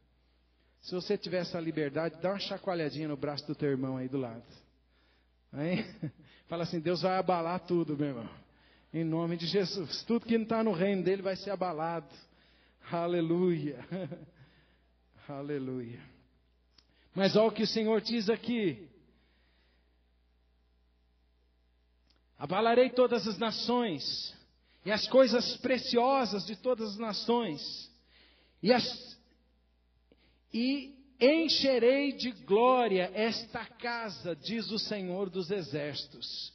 Se 0.85 0.95
você 0.95 1.17
tiver 1.17 1.39
essa 1.39 1.59
liberdade, 1.59 2.21
dá 2.21 2.33
uma 2.33 2.39
chacoalhadinha 2.39 3.09
no 3.09 3.17
braço 3.17 3.47
do 3.47 3.55
teu 3.55 3.71
irmão 3.71 3.97
aí 3.97 4.07
do 4.07 4.19
lado. 4.19 4.45
Aí, 5.51 5.83
fala 6.47 6.65
assim: 6.65 6.79
Deus 6.79 7.01
vai 7.01 7.17
abalar 7.17 7.61
tudo, 7.61 7.97
meu 7.97 8.09
irmão. 8.09 8.29
Em 8.93 9.03
nome 9.03 9.39
de 9.39 9.47
Jesus. 9.47 10.03
Tudo 10.03 10.27
que 10.27 10.37
não 10.37 10.45
está 10.45 10.63
no 10.63 10.73
reino 10.73 11.03
dele 11.03 11.23
vai 11.23 11.37
ser 11.37 11.51
abalado. 11.51 12.15
Aleluia. 12.93 13.79
Aleluia. 15.27 16.03
Mas 17.15 17.35
olha 17.35 17.49
o 17.49 17.53
que 17.53 17.63
o 17.63 17.67
Senhor 17.67 17.99
diz 18.03 18.29
aqui. 18.29 18.87
Abalarei 22.39 22.91
todas 22.91 23.27
as 23.27 23.39
nações, 23.39 24.37
e 24.85 24.93
as 24.93 25.09
coisas 25.09 25.57
preciosas 25.57 26.45
de 26.45 26.57
todas 26.57 26.91
as 26.91 26.99
nações, 26.99 27.91
e 28.63 28.71
as 28.71 29.14
e 30.55 30.95
encherei 31.21 32.13
de 32.13 32.31
glória 32.31 33.11
esta 33.13 33.67
casa, 33.67 34.37
diz 34.37 34.71
o 34.71 34.79
Senhor 34.79 35.29
dos 35.29 35.51
Exércitos. 35.51 36.53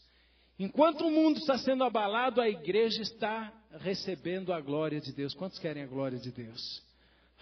Enquanto 0.58 1.06
o 1.06 1.12
mundo 1.12 1.38
está 1.38 1.58
sendo 1.58 1.84
abalado, 1.84 2.39
a 2.39 2.47
igreja 2.47 3.02
está 3.02 3.54
recebendo 3.80 4.54
a 4.54 4.62
glória 4.62 5.02
de 5.02 5.12
Deus. 5.12 5.34
Quantos 5.34 5.60
querem 5.60 5.84
a 5.84 5.88
glória 5.88 6.18
de 6.18 6.32
Deus? 6.32 6.82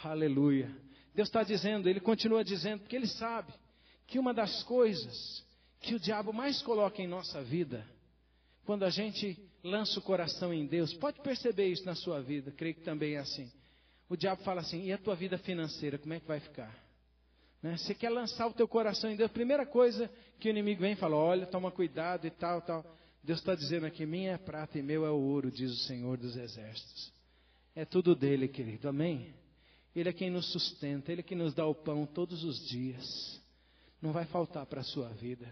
Aleluia. 0.04 0.76
Deus 1.14 1.28
está 1.28 1.44
dizendo, 1.44 1.88
Ele 1.88 2.00
continua 2.00 2.44
dizendo, 2.44 2.82
porque 2.82 2.96
Ele 2.96 3.08
sabe 3.08 3.54
que 4.08 4.18
uma 4.18 4.34
das 4.34 4.64
coisas 4.64 5.46
que 5.80 5.94
o 5.94 6.00
diabo 6.00 6.34
mais 6.34 6.62
coloca 6.64 7.02
em 7.02 7.08
nossa 7.08 7.44
vida, 7.44 7.86
quando 8.66 8.84
a 8.84 8.90
gente 8.90 9.38
lança 9.64 10.00
o 10.00 10.04
coração 10.04 10.52
em 10.52 10.66
Deus, 10.66 10.92
pode 10.94 11.22
perceber 11.22 11.68
isso 11.68 11.86
na 11.86 11.94
sua 11.94 12.20
vida, 12.20 12.52
creio 12.52 12.76
que 12.76 12.82
também 12.82 13.14
é 13.14 13.20
assim. 13.20 13.52
O 14.10 14.16
diabo 14.16 14.44
fala 14.44 14.62
assim: 14.62 14.84
e 14.84 14.94
a 14.94 14.98
tua 14.98 15.16
vida 15.16 15.38
financeira, 15.38 15.98
como 15.98 16.14
é 16.14 16.20
que 16.20 16.28
vai 16.28 16.40
ficar? 16.40 16.74
Né? 17.62 17.78
Você 17.78 17.94
quer 17.94 18.10
lançar 18.10 18.48
o 18.48 18.54
teu 18.54 18.68
coração 18.68 19.10
em 19.10 19.16
Deus, 19.16 19.32
primeira 19.32 19.66
coisa 19.66 20.10
que 20.40 20.48
o 20.48 20.52
inimigo 20.52 20.82
vem 20.82 20.94
e 20.94 20.96
fala: 20.96 21.16
olha, 21.16 21.46
toma 21.46 21.72
cuidado 21.72 22.26
e 22.26 22.32
tal, 22.32 22.62
tal. 22.62 22.86
Deus 23.24 23.40
está 23.40 23.56
dizendo 23.56 23.86
aqui: 23.86 24.06
minha 24.06 24.34
é 24.34 24.38
prata 24.38 24.80
e 24.80 24.82
meu 24.82 25.06
é 25.06 25.12
o 25.12 25.20
ouro, 25.20 25.52
diz 25.52 25.72
o 25.72 25.84
Senhor 25.86 26.18
dos 26.18 26.38
Exércitos. 26.38 27.12
É 27.76 27.86
tudo 27.86 28.16
dele, 28.16 28.48
querido, 28.48 28.88
amém? 28.88 29.34
Ele 29.96 30.10
é 30.10 30.14
quem 30.14 30.30
nos 30.30 30.52
sustenta, 30.52 31.12
ele 31.12 31.22
é 31.22 31.24
quem 31.24 31.38
nos 31.38 31.54
dá 31.54 31.66
o 31.66 31.76
pão 31.76 32.06
todos 32.06 32.44
os 32.44 32.68
dias. 32.68 33.42
Não 34.02 34.12
vai 34.12 34.26
faltar 34.26 34.66
para 34.66 34.82
a 34.82 34.84
sua 34.84 35.10
vida. 35.10 35.48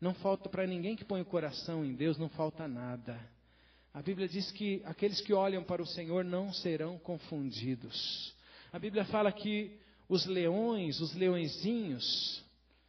Não 0.00 0.14
falta 0.14 0.48
para 0.48 0.66
ninguém 0.66 0.96
que 0.96 1.04
põe 1.04 1.20
o 1.20 1.26
coração 1.26 1.84
em 1.84 1.94
Deus, 1.94 2.18
não 2.18 2.28
falta 2.28 2.66
nada. 2.66 3.18
A 3.92 4.00
Bíblia 4.02 4.28
diz 4.28 4.50
que 4.52 4.80
aqueles 4.84 5.20
que 5.20 5.32
olham 5.32 5.64
para 5.64 5.82
o 5.82 5.86
Senhor 5.86 6.24
não 6.24 6.52
serão 6.52 6.98
confundidos. 6.98 8.34
A 8.72 8.78
Bíblia 8.78 9.04
fala 9.06 9.32
que 9.32 9.78
os 10.08 10.26
leões, 10.26 11.00
os 11.00 11.12
leõezinhos, 11.14 12.44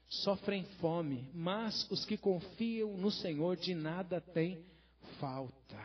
sofrem 0.07 0.63
fome, 0.79 1.27
mas 1.33 1.89
os 1.89 2.05
que 2.05 2.17
confiam 2.17 2.97
no 2.97 3.09
Senhor 3.09 3.55
de 3.55 3.73
nada 3.73 4.21
têm 4.21 4.63
falta. 5.19 5.79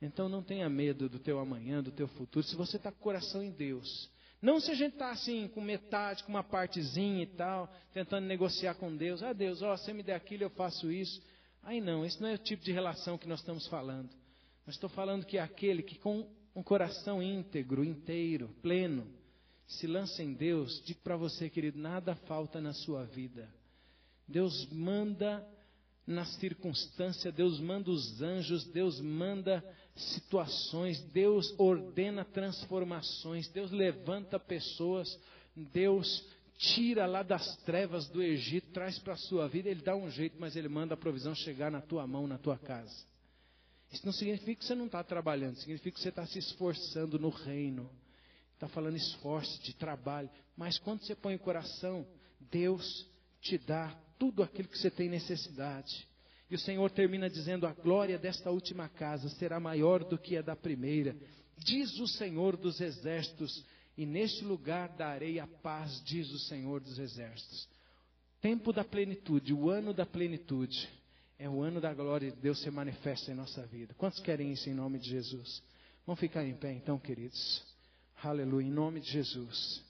Então 0.00 0.28
não 0.28 0.42
tenha 0.42 0.68
medo 0.68 1.08
do 1.08 1.18
teu 1.18 1.40
amanhã, 1.40 1.82
do 1.82 1.90
teu 1.90 2.06
futuro, 2.06 2.46
se 2.46 2.54
você 2.54 2.76
está 2.76 2.92
com 2.92 2.98
o 2.98 3.02
coração 3.02 3.42
em 3.42 3.50
Deus. 3.50 4.08
Não 4.40 4.60
se 4.60 4.70
a 4.70 4.74
gente 4.74 4.92
está 4.92 5.10
assim, 5.10 5.48
com 5.48 5.60
metade, 5.60 6.22
com 6.22 6.30
uma 6.30 6.44
partezinha 6.44 7.24
e 7.24 7.26
tal, 7.26 7.68
tentando 7.92 8.24
negociar 8.24 8.74
com 8.74 8.94
Deus. 8.96 9.20
Ah, 9.20 9.32
Deus, 9.32 9.62
ó, 9.62 9.76
você 9.76 9.92
me 9.92 10.04
der 10.04 10.14
aquilo, 10.14 10.44
eu 10.44 10.50
faço 10.50 10.92
isso. 10.92 11.20
Aí 11.60 11.80
não, 11.80 12.04
esse 12.04 12.20
não 12.22 12.28
é 12.28 12.34
o 12.34 12.38
tipo 12.38 12.62
de 12.62 12.70
relação 12.70 13.18
que 13.18 13.26
nós 13.26 13.40
estamos 13.40 13.66
falando. 13.66 14.08
Mas 14.68 14.74
estou 14.74 14.90
falando 14.90 15.24
que 15.24 15.38
é 15.38 15.40
aquele 15.40 15.82
que 15.82 15.98
com 15.98 16.28
um 16.54 16.62
coração 16.62 17.22
íntegro, 17.22 17.82
inteiro, 17.82 18.50
pleno, 18.60 19.06
se 19.66 19.86
lança 19.86 20.22
em 20.22 20.34
Deus, 20.34 20.82
digo 20.84 21.00
para 21.00 21.16
você, 21.16 21.48
querido, 21.48 21.78
nada 21.78 22.14
falta 22.14 22.60
na 22.60 22.74
sua 22.74 23.02
vida. 23.04 23.48
Deus 24.28 24.68
manda 24.70 25.42
na 26.06 26.26
circunstância, 26.26 27.32
Deus 27.32 27.58
manda 27.58 27.90
os 27.90 28.20
anjos, 28.20 28.66
Deus 28.66 29.00
manda 29.00 29.64
situações, 29.96 31.00
Deus 31.14 31.54
ordena 31.58 32.22
transformações, 32.22 33.48
Deus 33.48 33.70
levanta 33.70 34.38
pessoas, 34.38 35.18
Deus 35.56 36.28
tira 36.58 37.06
lá 37.06 37.22
das 37.22 37.56
trevas 37.64 38.06
do 38.10 38.22
Egito, 38.22 38.70
traz 38.70 38.98
para 38.98 39.14
a 39.14 39.16
sua 39.16 39.48
vida, 39.48 39.70
Ele 39.70 39.80
dá 39.80 39.96
um 39.96 40.10
jeito, 40.10 40.36
mas 40.38 40.56
Ele 40.56 40.68
manda 40.68 40.92
a 40.92 40.98
provisão 40.98 41.34
chegar 41.34 41.70
na 41.70 41.80
tua 41.80 42.06
mão, 42.06 42.26
na 42.26 42.36
tua 42.36 42.58
casa. 42.58 43.08
Isso 43.92 44.04
não 44.04 44.12
significa 44.12 44.60
que 44.60 44.64
você 44.64 44.74
não 44.74 44.86
está 44.86 45.02
trabalhando, 45.02 45.56
significa 45.56 45.96
que 45.96 46.02
você 46.02 46.10
está 46.10 46.26
se 46.26 46.38
esforçando 46.38 47.18
no 47.18 47.30
reino. 47.30 47.90
Está 48.54 48.68
falando 48.68 48.96
esforço, 48.96 49.62
de 49.62 49.74
trabalho. 49.74 50.28
Mas 50.56 50.78
quando 50.78 51.02
você 51.02 51.14
põe 51.14 51.36
o 51.36 51.38
coração, 51.38 52.06
Deus 52.50 53.06
te 53.40 53.56
dá 53.56 53.96
tudo 54.18 54.42
aquilo 54.42 54.68
que 54.68 54.76
você 54.76 54.90
tem 54.90 55.08
necessidade. 55.08 56.06
E 56.50 56.54
o 56.54 56.58
Senhor 56.58 56.90
termina 56.90 57.30
dizendo: 57.30 57.66
A 57.66 57.72
glória 57.72 58.18
desta 58.18 58.50
última 58.50 58.88
casa 58.88 59.28
será 59.30 59.60
maior 59.60 60.02
do 60.04 60.18
que 60.18 60.36
a 60.36 60.42
da 60.42 60.56
primeira. 60.56 61.16
Diz 61.56 61.98
o 62.00 62.08
Senhor 62.08 62.56
dos 62.56 62.80
exércitos: 62.80 63.64
E 63.96 64.04
neste 64.04 64.44
lugar 64.44 64.88
darei 64.96 65.38
a 65.38 65.46
paz, 65.46 66.02
diz 66.04 66.30
o 66.32 66.38
Senhor 66.40 66.80
dos 66.80 66.98
exércitos. 66.98 67.68
Tempo 68.40 68.72
da 68.72 68.84
plenitude, 68.84 69.54
o 69.54 69.70
ano 69.70 69.94
da 69.94 70.04
plenitude 70.04 70.88
é 71.38 71.48
o 71.48 71.62
ano 71.62 71.80
da 71.80 71.94
glória 71.94 72.30
de 72.30 72.36
Deus 72.36 72.60
se 72.60 72.70
manifesta 72.70 73.30
em 73.30 73.34
nossa 73.34 73.64
vida. 73.66 73.94
Quantos 73.96 74.18
querem 74.20 74.52
isso 74.52 74.68
em 74.68 74.74
nome 74.74 74.98
de 74.98 75.08
Jesus? 75.08 75.62
Vamos 76.04 76.18
ficar 76.18 76.44
em 76.44 76.54
pé 76.54 76.72
então, 76.72 76.98
queridos. 76.98 77.64
Aleluia, 78.22 78.66
em 78.66 78.70
nome 78.70 79.00
de 79.00 79.10
Jesus. 79.10 79.87